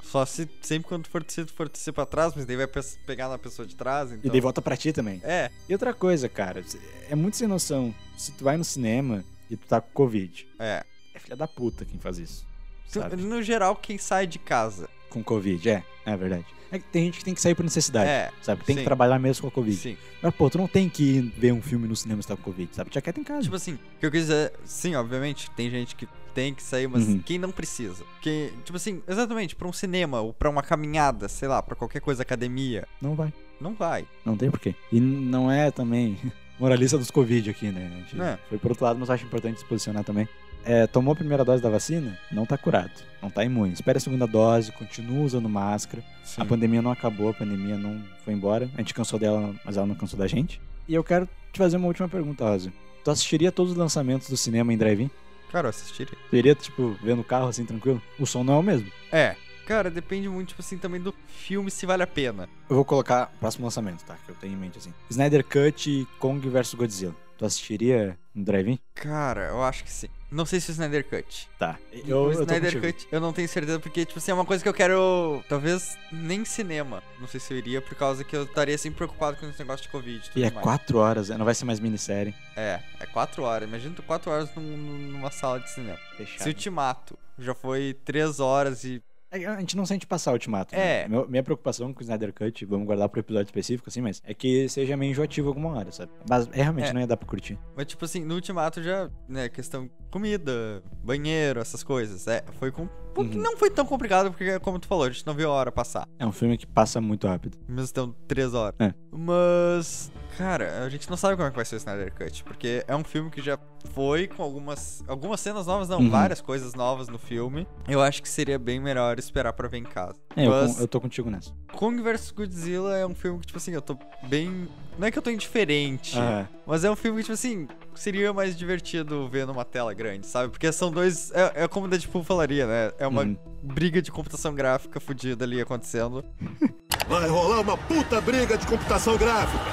Só 0.03 0.25
se 0.25 0.47
sempre 0.61 0.87
quando 0.87 1.07
for 1.07 1.23
tu 1.23 1.47
for 1.47 1.67
descer 1.67 1.91
pra 1.91 2.05
trás, 2.05 2.33
mas 2.35 2.45
daí 2.45 2.55
vai 2.55 2.67
pe- 2.67 2.79
pegar 3.05 3.27
na 3.27 3.37
pessoa 3.37 3.67
de 3.67 3.75
trás. 3.75 4.09
Então... 4.11 4.21
E 4.23 4.29
daí 4.29 4.39
volta 4.39 4.61
pra 4.61 4.77
ti 4.77 4.93
também. 4.93 5.19
É, 5.23 5.51
E 5.67 5.73
outra 5.73 5.93
coisa, 5.93 6.29
cara, 6.29 6.63
é 7.09 7.15
muito 7.15 7.35
sem 7.35 7.47
noção. 7.47 7.93
Se 8.17 8.31
tu 8.31 8.43
vai 8.45 8.55
no 8.55 8.63
cinema 8.63 9.25
e 9.49 9.57
tu 9.57 9.67
tá 9.67 9.81
com 9.81 9.89
Covid, 9.91 10.47
é. 10.59 10.85
é 11.13 11.19
filha 11.19 11.35
da 11.35 11.47
puta 11.47 11.83
quem 11.83 11.99
faz 11.99 12.17
isso. 12.19 12.45
Tu- 12.93 12.99
Sabe? 12.99 13.17
No 13.17 13.41
geral, 13.43 13.75
quem 13.75 13.97
sai 13.97 14.25
de 14.27 14.39
casa. 14.39 14.87
Com 15.15 15.23
Covid, 15.23 15.69
é, 15.69 15.81
é 16.05 16.17
verdade. 16.17 16.45
É 16.71 16.77
que 16.77 16.85
tem 16.91 17.05
gente 17.05 17.19
que 17.19 17.23
tem 17.23 17.33
que 17.33 17.39
sair 17.39 17.55
por 17.55 17.63
necessidade. 17.63 18.09
É. 18.09 18.31
Sabe? 18.41 18.63
Tem 18.65 18.75
sim. 18.75 18.81
que 18.81 18.85
trabalhar 18.85 19.17
mesmo 19.17 19.43
com 19.43 19.47
a 19.47 19.51
Covid. 19.51 19.77
Sim. 19.77 19.95
Mas, 20.21 20.35
pô, 20.35 20.49
tu 20.49 20.57
não 20.57 20.67
tem 20.67 20.89
que 20.89 21.03
ir 21.03 21.21
ver 21.37 21.53
um 21.53 21.61
filme 21.61 21.87
no 21.87 21.95
cinema 21.95 22.21
se 22.21 22.27
tá 22.27 22.35
com 22.35 22.43
Covid, 22.43 22.69
sabe? 22.75 22.89
Já 22.93 22.99
quer 22.99 23.17
em 23.17 23.23
casa. 23.23 23.43
Tipo 23.43 23.55
assim, 23.55 23.75
o 23.75 23.79
que 23.99 24.05
eu 24.05 24.11
quis 24.11 24.23
dizer, 24.23 24.51
sim, 24.65 24.93
obviamente, 24.95 25.49
tem 25.51 25.69
gente 25.69 25.95
que 25.95 26.05
tem 26.33 26.53
que 26.53 26.61
sair, 26.61 26.87
mas 26.89 27.07
Uhum. 27.07 27.19
quem 27.19 27.37
não 27.39 27.49
precisa. 27.49 28.03
Que, 28.21 28.51
tipo 28.65 28.75
assim, 28.75 29.01
exatamente, 29.07 29.55
pra 29.55 29.69
um 29.69 29.71
cinema 29.71 30.19
ou 30.19 30.33
pra 30.33 30.49
uma 30.49 30.61
caminhada, 30.61 31.29
sei 31.29 31.47
lá, 31.47 31.63
pra 31.63 31.75
qualquer 31.77 32.01
coisa, 32.01 32.23
academia, 32.23 32.85
não 33.01 33.15
vai. 33.15 33.31
não 33.61 33.73
vai. 33.73 34.05
Não 34.25 34.35
tem 34.35 34.51
porquê. 34.51 34.75
E 34.91 34.99
não 34.99 35.49
é 35.49 35.71
também 35.71 36.17
moralista 36.59 36.97
dos 36.97 37.09
Covid 37.09 37.49
aqui, 37.49 37.67
né? 37.71 37.89
A 37.93 37.99
gente 37.99 38.21
É. 38.21 38.37
foi 38.49 38.57
por 38.57 38.71
outro 38.71 38.83
lado, 38.83 38.99
mas 38.99 39.09
acho 39.09 39.23
importante 39.25 39.59
se 39.59 39.65
posicionar 39.65 40.03
também. 40.03 40.27
É, 40.65 40.87
tomou 40.87 41.13
a 41.13 41.15
primeira 41.15 41.45
dose 41.45 41.61
da 41.61 41.69
vacina, 41.69 42.17
não 42.31 42.45
tá 42.45 42.57
curado. 42.57 42.91
Não 43.21 43.29
tá 43.29 43.43
imune. 43.43 43.73
Espera 43.73 43.97
a 43.97 44.01
segunda 44.01 44.25
dose, 44.25 44.71
continua 44.71 45.23
usando 45.23 45.47
máscara. 45.47 46.03
Sim. 46.23 46.41
A 46.41 46.45
pandemia 46.45 46.81
não 46.81 46.91
acabou, 46.91 47.29
a 47.29 47.33
pandemia 47.33 47.77
não 47.77 48.01
foi 48.23 48.33
embora. 48.33 48.69
A 48.73 48.77
gente 48.79 48.93
cansou 48.93 49.19
dela, 49.19 49.53
mas 49.63 49.77
ela 49.77 49.85
não 49.85 49.95
cansou 49.95 50.17
da 50.17 50.27
gente. 50.27 50.59
E 50.87 50.93
eu 50.93 51.03
quero 51.03 51.29
te 51.53 51.57
fazer 51.57 51.77
uma 51.77 51.87
última 51.87 52.09
pergunta, 52.09 52.43
Rosa. 52.43 52.73
Tu 53.03 53.11
assistiria 53.11 53.51
todos 53.51 53.73
os 53.73 53.77
lançamentos 53.77 54.27
do 54.27 54.35
cinema 54.35 54.73
em 54.73 54.77
drive-in? 54.77 55.09
Cara, 55.51 55.67
eu 55.67 55.69
assistiria. 55.69 56.17
Tu 56.29 56.35
iria, 56.35 56.55
tipo, 56.55 56.97
ver 57.01 57.15
no 57.15 57.23
carro 57.23 57.47
assim, 57.47 57.63
tranquilo? 57.63 58.01
O 58.19 58.25
som 58.25 58.43
não 58.43 58.55
é 58.55 58.57
o 58.57 58.63
mesmo. 58.63 58.91
É. 59.11 59.35
Cara, 59.65 59.89
depende 59.89 60.29
muito, 60.29 60.49
tipo 60.49 60.61
assim, 60.61 60.77
também 60.77 61.01
do 61.01 61.13
filme 61.27 61.71
se 61.71 61.87
vale 61.87 62.03
a 62.03 62.07
pena. 62.07 62.47
Eu 62.69 62.75
vou 62.75 62.85
colocar 62.85 63.31
o 63.35 63.39
próximo 63.39 63.65
lançamento, 63.65 64.03
tá? 64.03 64.15
Que 64.23 64.31
eu 64.31 64.35
tenho 64.35 64.53
em 64.53 64.57
mente 64.57 64.77
assim. 64.77 64.93
Snyder 65.09 65.43
Cut 65.43 65.89
e 65.89 66.05
Kong 66.19 66.47
vs 66.47 66.75
Godzilla. 66.75 67.15
Tu 67.37 67.45
assistiria 67.45 68.17
no 68.33 68.43
drive-in? 68.43 68.77
Cara, 68.93 69.47
eu 69.47 69.63
acho 69.63 69.83
que 69.83 69.91
sim. 69.91 70.07
Não 70.31 70.45
sei 70.45 70.59
se 70.59 70.69
o 70.69 70.73
Snyder 70.73 71.05
Cut. 71.07 71.47
Tá. 71.57 71.77
o 71.93 71.95
Eu, 72.07 72.31
eu 72.31 72.35
tô 72.37 72.41
Snyder 72.43 72.73
contigo. 72.73 72.93
Cut, 72.93 73.07
eu 73.11 73.21
não 73.21 73.31
tenho 73.31 73.47
certeza, 73.47 73.79
porque, 73.79 74.05
tipo 74.05 74.17
assim, 74.19 74.31
é 74.31 74.33
uma 74.33 74.45
coisa 74.45 74.61
que 74.63 74.67
eu 74.67 74.73
quero. 74.73 75.43
Talvez 75.47 75.97
nem 76.11 76.43
cinema. 76.43 77.01
Não 77.19 77.27
sei 77.27 77.39
se 77.39 77.53
eu 77.53 77.57
iria, 77.57 77.81
por 77.81 77.95
causa 77.95 78.23
que 78.23 78.35
eu 78.35 78.43
estaria 78.43 78.77
sempre 78.77 78.97
preocupado 78.97 79.37
com 79.37 79.47
esse 79.47 79.59
negócio 79.59 79.83
de 79.83 79.89
Covid. 79.89 80.21
tudo 80.29 80.37
E 80.39 80.43
é 80.43 80.49
mais. 80.51 80.63
quatro 80.63 80.97
horas, 80.97 81.29
né? 81.29 81.37
não 81.37 81.45
vai 81.45 81.53
ser 81.55 81.65
mais 81.65 81.79
minissérie. 81.79 82.33
É, 82.55 82.79
é 82.99 83.05
quatro 83.05 83.43
horas. 83.43 83.67
Imagina 83.69 83.93
tu 83.95 84.03
quatro 84.03 84.31
horas 84.31 84.53
num- 84.55 84.61
num- 84.77 85.11
numa 85.11 85.31
sala 85.31 85.59
de 85.59 85.69
cinema. 85.69 85.97
Fechado. 86.17 86.43
Se 86.43 86.49
Ultimato 86.49 87.17
já 87.37 87.53
foi 87.53 87.95
três 88.03 88.39
horas 88.39 88.83
e. 88.83 89.01
É, 89.31 89.45
A 89.45 89.59
gente 89.59 89.75
não 89.75 89.85
sente 89.85 90.05
passar 90.07 90.31
o 90.31 90.33
ultimato. 90.33 90.73
É. 90.75 91.07
Né? 91.07 91.25
Minha 91.27 91.43
preocupação 91.43 91.93
com 91.93 91.99
o 91.99 92.03
Snyder 92.03 92.33
Cut, 92.33 92.65
vamos 92.65 92.85
guardar 92.85 93.09
pro 93.09 93.19
episódio 93.19 93.47
específico, 93.47 93.89
assim, 93.89 94.01
mas 94.01 94.21
é 94.25 94.33
que 94.33 94.67
seja 94.69 94.95
meio 94.95 95.11
enjoativo 95.11 95.47
alguma 95.49 95.69
hora, 95.77 95.91
sabe? 95.91 96.11
Mas 96.29 96.47
é, 96.53 96.61
realmente 96.63 96.89
É. 96.89 96.93
não 96.93 97.01
ia 97.01 97.07
dar 97.07 97.17
pra 97.17 97.27
curtir. 97.27 97.57
Mas, 97.75 97.87
tipo 97.87 98.05
assim, 98.05 98.23
no 98.23 98.35
Ultimato 98.35 98.81
já, 98.81 99.09
né, 99.27 99.49
questão 99.49 99.89
comida, 100.09 100.81
banheiro, 101.03 101.59
essas 101.59 101.83
coisas. 101.83 102.27
É, 102.27 102.43
foi 102.59 102.71
com. 102.71 102.87
Porque 103.15 103.35
Uhum. 103.37 103.41
Não 103.43 103.57
foi 103.57 103.69
tão 103.71 103.85
complicado, 103.85 104.29
porque, 104.29 104.59
como 104.59 104.77
tu 104.77 104.87
falou, 104.87 105.05
a 105.05 105.09
gente 105.09 105.25
não 105.25 105.33
viu 105.33 105.49
a 105.49 105.53
hora 105.53 105.71
passar. 105.71 106.07
É 106.19 106.25
um 106.27 106.31
filme 106.31 106.57
que 106.57 106.67
passa 106.67 106.99
muito 107.01 107.25
rápido. 107.27 107.57
Mesmo 107.67 107.91
tendo 107.93 108.15
três 108.27 108.53
horas. 108.53 108.75
É. 108.79 108.93
Mas. 109.11 110.11
Cara, 110.37 110.83
a 110.83 110.89
gente 110.89 111.09
não 111.09 111.15
sabe 111.15 111.37
como 111.37 111.47
é 111.47 111.49
que 111.49 111.55
vai 111.55 111.63
ser 111.63 111.75
o 111.75 111.77
Snyder 111.77 112.13
Cut, 112.13 112.43
porque 112.43 112.83
é 112.89 112.93
um 112.95 113.05
filme 113.05 113.31
que 113.31 113.41
já 113.41 113.57
foi 113.93 114.27
com 114.27 114.43
algumas 114.43 115.01
algumas 115.07 115.39
cenas 115.39 115.65
novas, 115.65 115.87
não, 115.87 115.99
Uhum. 115.99 116.09
várias 116.09 116.41
coisas 116.41 116.73
novas 116.73 117.07
no 117.07 117.17
filme. 117.17 117.65
Eu 117.87 118.01
acho 118.01 118.21
que 118.21 118.27
seria 118.27 118.59
bem 118.59 118.77
melhor 118.77 119.17
esperar 119.17 119.53
pra 119.53 119.69
ver 119.69 119.77
em 119.77 119.83
casa. 119.83 120.15
É, 120.35 120.45
eu, 120.45 120.51
Mas 120.51 120.75
con- 120.75 120.81
eu 120.81 120.87
tô 120.89 120.99
contigo 120.99 121.29
nessa. 121.29 121.51
Kong 121.73 122.01
vs 122.01 122.31
Godzilla 122.31 122.97
é 122.97 123.05
um 123.07 123.15
filme 123.15 123.39
que, 123.39 123.45
tipo 123.47 123.57
assim, 123.57 123.71
eu 123.71 123.81
tô 123.81 123.97
bem... 124.27 124.67
Não 124.99 125.07
é 125.07 125.11
que 125.11 125.17
eu 125.17 125.21
tô 125.23 125.29
indiferente, 125.29 126.17
mas 126.65 126.83
é 126.83 126.91
um 126.91 126.95
filme 126.97 127.17
que, 127.19 127.23
tipo 127.23 127.33
assim, 127.33 127.67
seria 127.99 128.31
mais 128.33 128.55
divertido 128.55 129.27
ver 129.27 129.45
numa 129.47 129.63
tela 129.65 129.93
grande, 129.93 130.27
sabe? 130.27 130.49
Porque 130.49 130.71
são 130.71 130.91
dois... 130.91 131.31
É, 131.33 131.63
é 131.63 131.67
como 131.67 131.85
o 131.85 131.89
Deadpool 131.89 132.23
falaria, 132.23 132.65
né? 132.67 132.91
É 132.99 133.07
uma 133.07 133.23
Uhum. 133.23 133.37
briga 133.63 134.01
de 134.01 134.11
computação 134.11 134.53
gráfica 134.53 134.99
fodida 134.99 135.45
ali 135.45 135.59
acontecendo. 135.61 136.23
Vai 137.07 137.27
rolar 137.27 137.61
uma 137.61 137.77
puta 137.77 138.19
briga 138.21 138.57
de 138.57 138.65
computação 138.65 139.15
gráfica. 139.17 139.63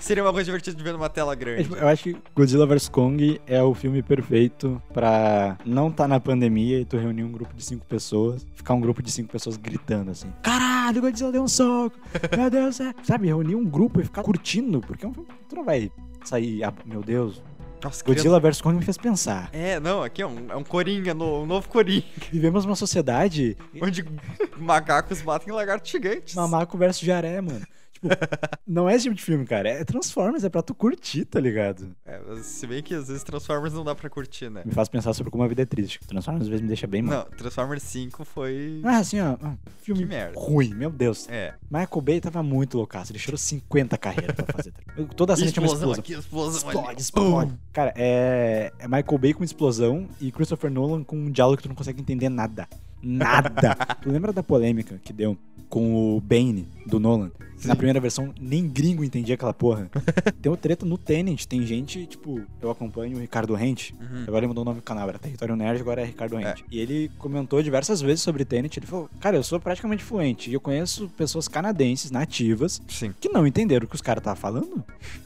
Seria 0.00 0.24
uma 0.24 0.32
coisa 0.32 0.46
divertida 0.46 0.76
de 0.76 0.82
ver 0.82 0.92
numa 0.92 1.08
tela 1.10 1.34
grande. 1.34 1.68
eu 1.76 1.86
acho 1.86 2.04
que 2.04 2.16
Godzilla 2.34 2.66
vs 2.66 2.88
Kong 2.88 3.40
é 3.46 3.62
o 3.62 3.74
filme 3.74 4.02
perfeito 4.02 4.82
pra 4.92 5.56
não 5.64 5.92
tá 5.92 6.08
na 6.08 6.18
pandemia 6.18 6.80
e 6.80 6.84
tu 6.86 6.96
reunir 6.96 7.22
um 7.22 7.30
grupo 7.30 7.54
de 7.54 7.62
cinco 7.62 7.84
pessoas, 7.86 8.44
ficar 8.54 8.74
um 8.74 8.80
grupo 8.80 9.02
de 9.02 9.12
cinco 9.12 9.30
pessoas 9.30 9.56
gritando 9.58 10.10
assim: 10.10 10.32
Caralho, 10.42 11.02
Godzilla 11.02 11.30
deu 11.30 11.42
um 11.42 11.48
soco! 11.48 11.96
Meu 12.36 12.50
Deus, 12.50 12.80
é. 12.80 12.92
Sabe, 13.04 13.26
reunir 13.26 13.54
um 13.54 13.64
grupo 13.64 14.00
e 14.00 14.04
ficar 14.04 14.22
curtindo, 14.22 14.80
porque 14.80 15.04
é 15.04 15.08
um 15.08 15.12
filme 15.12 15.28
que 15.28 15.48
tu 15.50 15.56
não 15.56 15.64
vai 15.64 15.92
sair, 16.24 16.64
ah, 16.64 16.72
meu 16.86 17.02
Deus. 17.02 17.42
Nossa, 17.82 18.04
Godzilla 18.04 18.38
vs 18.40 18.60
Kong 18.60 18.76
me 18.76 18.84
fez 18.84 18.96
pensar. 18.96 19.48
É, 19.52 19.80
não, 19.80 20.02
aqui 20.02 20.22
é 20.22 20.26
um, 20.26 20.46
é 20.50 20.56
um 20.56 20.64
coringa, 20.64 21.14
no, 21.14 21.42
um 21.42 21.46
novo 21.46 21.68
coringa, 21.68 22.04
Vivemos 22.30 22.64
numa 22.64 22.76
sociedade 22.76 23.56
onde 23.80 24.04
macacos 24.58 25.22
batem 25.22 25.52
lagartos 25.52 25.90
gigantes. 25.90 26.34
Mamaco 26.34 26.76
versus 26.76 27.02
Jaré, 27.02 27.40
mano. 27.40 27.66
Tipo, 28.00 28.14
não 28.66 28.88
é 28.88 28.94
esse 28.94 29.04
tipo 29.04 29.14
de 29.14 29.22
filme, 29.22 29.44
cara. 29.44 29.68
É 29.68 29.84
Transformers, 29.84 30.44
é 30.44 30.48
pra 30.48 30.62
tu 30.62 30.74
curtir, 30.74 31.24
tá 31.24 31.40
ligado? 31.40 31.94
É, 32.04 32.20
mas 32.26 32.46
se 32.46 32.66
bem 32.66 32.82
que 32.82 32.94
às 32.94 33.08
vezes 33.08 33.22
Transformers 33.22 33.74
não 33.74 33.84
dá 33.84 33.94
pra 33.94 34.08
curtir, 34.08 34.48
né? 34.50 34.62
Me 34.64 34.72
faz 34.72 34.88
pensar 34.88 35.12
sobre 35.12 35.30
como 35.30 35.44
a 35.44 35.48
vida 35.48 35.62
é 35.62 35.66
triste. 35.66 36.00
Transformers 36.06 36.42
às 36.42 36.48
vezes 36.48 36.62
me 36.62 36.68
deixa 36.68 36.86
bem 36.86 37.02
mal. 37.02 37.26
Não, 37.30 37.36
Transformers 37.36 37.82
5 37.82 38.24
foi. 38.24 38.80
Ah, 38.84 38.98
assim, 38.98 39.20
ó. 39.20 39.36
ah, 39.42 39.54
Filme 39.82 40.06
ruim, 40.34 40.74
meu 40.74 40.90
Deus. 40.90 41.28
É. 41.28 41.54
Michael 41.70 42.00
Bay 42.00 42.20
tava 42.20 42.42
muito 42.42 42.76
loucaço. 42.76 43.12
Ele 43.12 43.18
tirou 43.18 43.38
50 43.38 43.96
carreiras 43.98 44.34
pra 44.34 44.46
fazer. 44.54 44.72
tá? 44.72 44.82
Toda 45.16 45.32
a 45.34 45.36
cena 45.36 45.50
tinha 45.50 45.62
uma 45.62 45.72
explosão. 45.72 46.00
aqui, 46.00 46.12
explosão 46.14 46.56
Explode, 46.56 46.88
ali. 46.88 47.00
explode. 47.00 47.52
Cara, 47.72 47.92
é... 47.96 48.72
é 48.78 48.84
Michael 48.86 49.18
Bay 49.18 49.34
com 49.34 49.44
explosão 49.44 50.08
e 50.20 50.30
Christopher 50.32 50.70
Nolan 50.70 51.02
com 51.04 51.16
um 51.16 51.30
diálogo 51.30 51.56
que 51.58 51.62
tu 51.64 51.68
não 51.68 51.76
consegue 51.76 52.00
entender 52.00 52.28
nada. 52.28 52.68
Nada. 53.02 53.74
tu 54.02 54.10
lembra 54.10 54.32
da 54.32 54.42
polêmica 54.42 55.00
que 55.02 55.12
deu 55.12 55.36
com 55.68 56.16
o 56.16 56.20
Bane 56.20 56.68
do 56.86 56.98
Nolan? 57.00 57.30
Na 57.64 57.74
Sim. 57.74 57.78
Primeira 57.90 58.00
versão, 58.00 58.32
nem 58.40 58.68
gringo 58.68 59.02
entendia 59.02 59.34
aquela 59.34 59.52
porra. 59.52 59.90
tem 60.40 60.50
o 60.50 60.56
treta 60.56 60.86
no 60.86 60.96
Tenant. 60.96 61.44
Tem 61.44 61.64
gente, 61.66 62.06
tipo, 62.06 62.40
eu 62.60 62.70
acompanho 62.70 63.16
o 63.16 63.20
Ricardo 63.20 63.54
Rente. 63.54 63.94
Uhum. 64.00 64.24
Agora 64.26 64.38
ele 64.38 64.48
mudou 64.48 64.62
o 64.62 64.64
nome 64.64 64.80
do 64.80 64.82
canal, 64.82 65.08
era 65.08 65.18
Território 65.18 65.56
Nerd, 65.56 65.80
agora 65.80 66.02
é 66.02 66.04
Ricardo 66.04 66.36
Rente. 66.36 66.64
E 66.70 66.78
ele 66.78 67.10
comentou 67.18 67.62
diversas 67.62 68.00
vezes 68.00 68.22
sobre 68.22 68.44
Tenet. 68.44 68.78
Ele 68.78 68.86
falou: 68.86 69.10
Cara, 69.20 69.36
eu 69.36 69.42
sou 69.42 69.58
praticamente 69.60 70.04
fluente. 70.04 70.50
E 70.50 70.54
eu 70.54 70.60
conheço 70.60 71.08
pessoas 71.16 71.48
canadenses, 71.48 72.10
nativas, 72.10 72.80
Sim. 72.88 73.12
que 73.18 73.28
não 73.28 73.46
entenderam 73.46 73.86
o 73.86 73.88
que 73.88 73.96
os 73.96 74.02
caras 74.02 74.20
estavam 74.20 74.40
falando. 74.40 74.84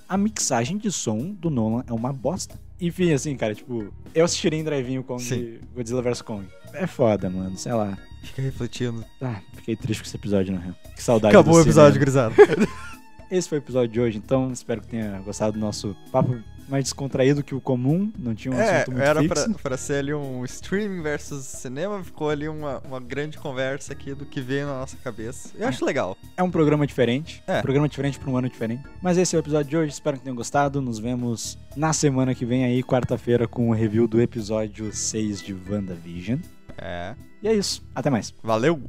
A 0.09 0.17
mixagem 0.17 0.79
de 0.79 0.91
som 0.91 1.33
do 1.33 1.51
Nolan 1.51 1.85
é 1.87 1.93
uma 1.93 2.13
bosta. 2.13 2.59
Enfim, 2.81 3.13
assim, 3.13 3.37
cara, 3.37 3.55
tipo, 3.55 3.93
eu 4.15 4.25
assistiria 4.25 4.59
em 4.59 4.65
drive-in 4.65 4.99
o 4.99 5.05
Kong, 5.05 5.23
Sim. 5.23 5.59
Godzilla 5.75 6.03
vs 6.03 6.23
Kong. 6.23 6.47
É 6.73 6.87
foda, 6.87 7.31
mano, 7.31 7.57
sei 7.57 7.73
lá. 7.73 7.97
Fica 8.25 8.43
refletindo. 8.43 9.05
Ah, 9.21 9.41
fiquei 9.55 9.77
triste 9.77 10.03
com 10.03 10.07
esse 10.09 10.17
episódio, 10.17 10.53
na 10.55 10.61
real. 10.61 10.75
Que 10.95 11.03
saudade 11.03 11.35
Acabou 11.35 11.55
do 11.55 11.59
o 11.61 11.63
episódio, 11.63 12.01
cinema. 12.01 12.31
grisado. 12.35 12.35
Esse 13.31 13.49
foi 13.49 13.59
o 13.59 13.61
episódio 13.61 13.89
de 13.89 14.01
hoje, 14.01 14.19
então 14.19 14.53
espero 14.53 14.81
que 14.83 14.89
tenha 14.89 15.19
gostado 15.25 15.55
do 15.55 15.59
nosso 15.59 15.97
papo 16.13 16.39
mais 16.69 16.85
descontraído 16.85 17.43
que 17.43 17.55
o 17.55 17.61
comum. 17.61 18.13
Não 18.19 18.35
tinha 18.35 18.55
um 18.55 18.59
É, 18.59 18.77
assunto 18.83 18.93
muito 18.93 19.03
era 19.05 19.21
fixo. 19.23 19.45
pra, 19.51 19.59
pra 19.63 19.77
ser 19.77 19.95
ali 19.95 20.15
um 20.15 20.45
streaming 20.45 21.03
versus 21.03 21.45
cinema, 21.45 22.05
ficou 22.05 22.29
ali 22.31 22.47
uma, 22.49 22.79
uma 22.87 23.01
grande 23.01 23.37
conversa 23.39 23.93
aqui 23.93 24.15
do 24.15 24.25
que 24.25 24.41
veio 24.41 24.67
na 24.67 24.75
nossa 24.81 24.97
cabeça. 24.99 25.51
Eu 25.59 25.67
acho 25.67 25.85
legal. 25.85 26.17
É 26.37 26.43
um 26.43 26.51
programa 26.51 26.87
diferente. 26.87 27.43
É. 27.47 27.59
Um 27.59 27.63
programa 27.63 27.89
diferente 27.89 28.19
para 28.21 28.31
um 28.31 28.37
ano 28.37 28.49
diferente. 28.49 28.83
Mas 29.03 29.19
esse 29.19 29.35
é 29.35 29.39
o 29.39 29.41
episódio 29.41 29.69
de 29.71 29.77
hoje. 29.79 29.93
Espero 29.93 30.17
que 30.19 30.23
tenham 30.23 30.37
gostado. 30.37 30.81
Nos 30.81 30.99
vemos 30.99 31.59
na 31.75 31.93
semana 31.93 32.35
que 32.35 32.45
vem 32.45 32.65
aí, 32.65 32.83
quarta-feira, 32.85 33.49
com 33.49 33.71
o 33.71 33.73
review 33.73 34.07
do 34.07 34.21
episódio 34.21 34.93
6 34.93 35.43
de 35.43 35.55
WandaVision. 35.69 36.39
É. 36.79 37.15
E 37.43 37.49
é 37.49 37.55
isso. 37.55 37.87
Até 37.95 38.11
mais. 38.11 38.35
Valeu! 38.43 38.81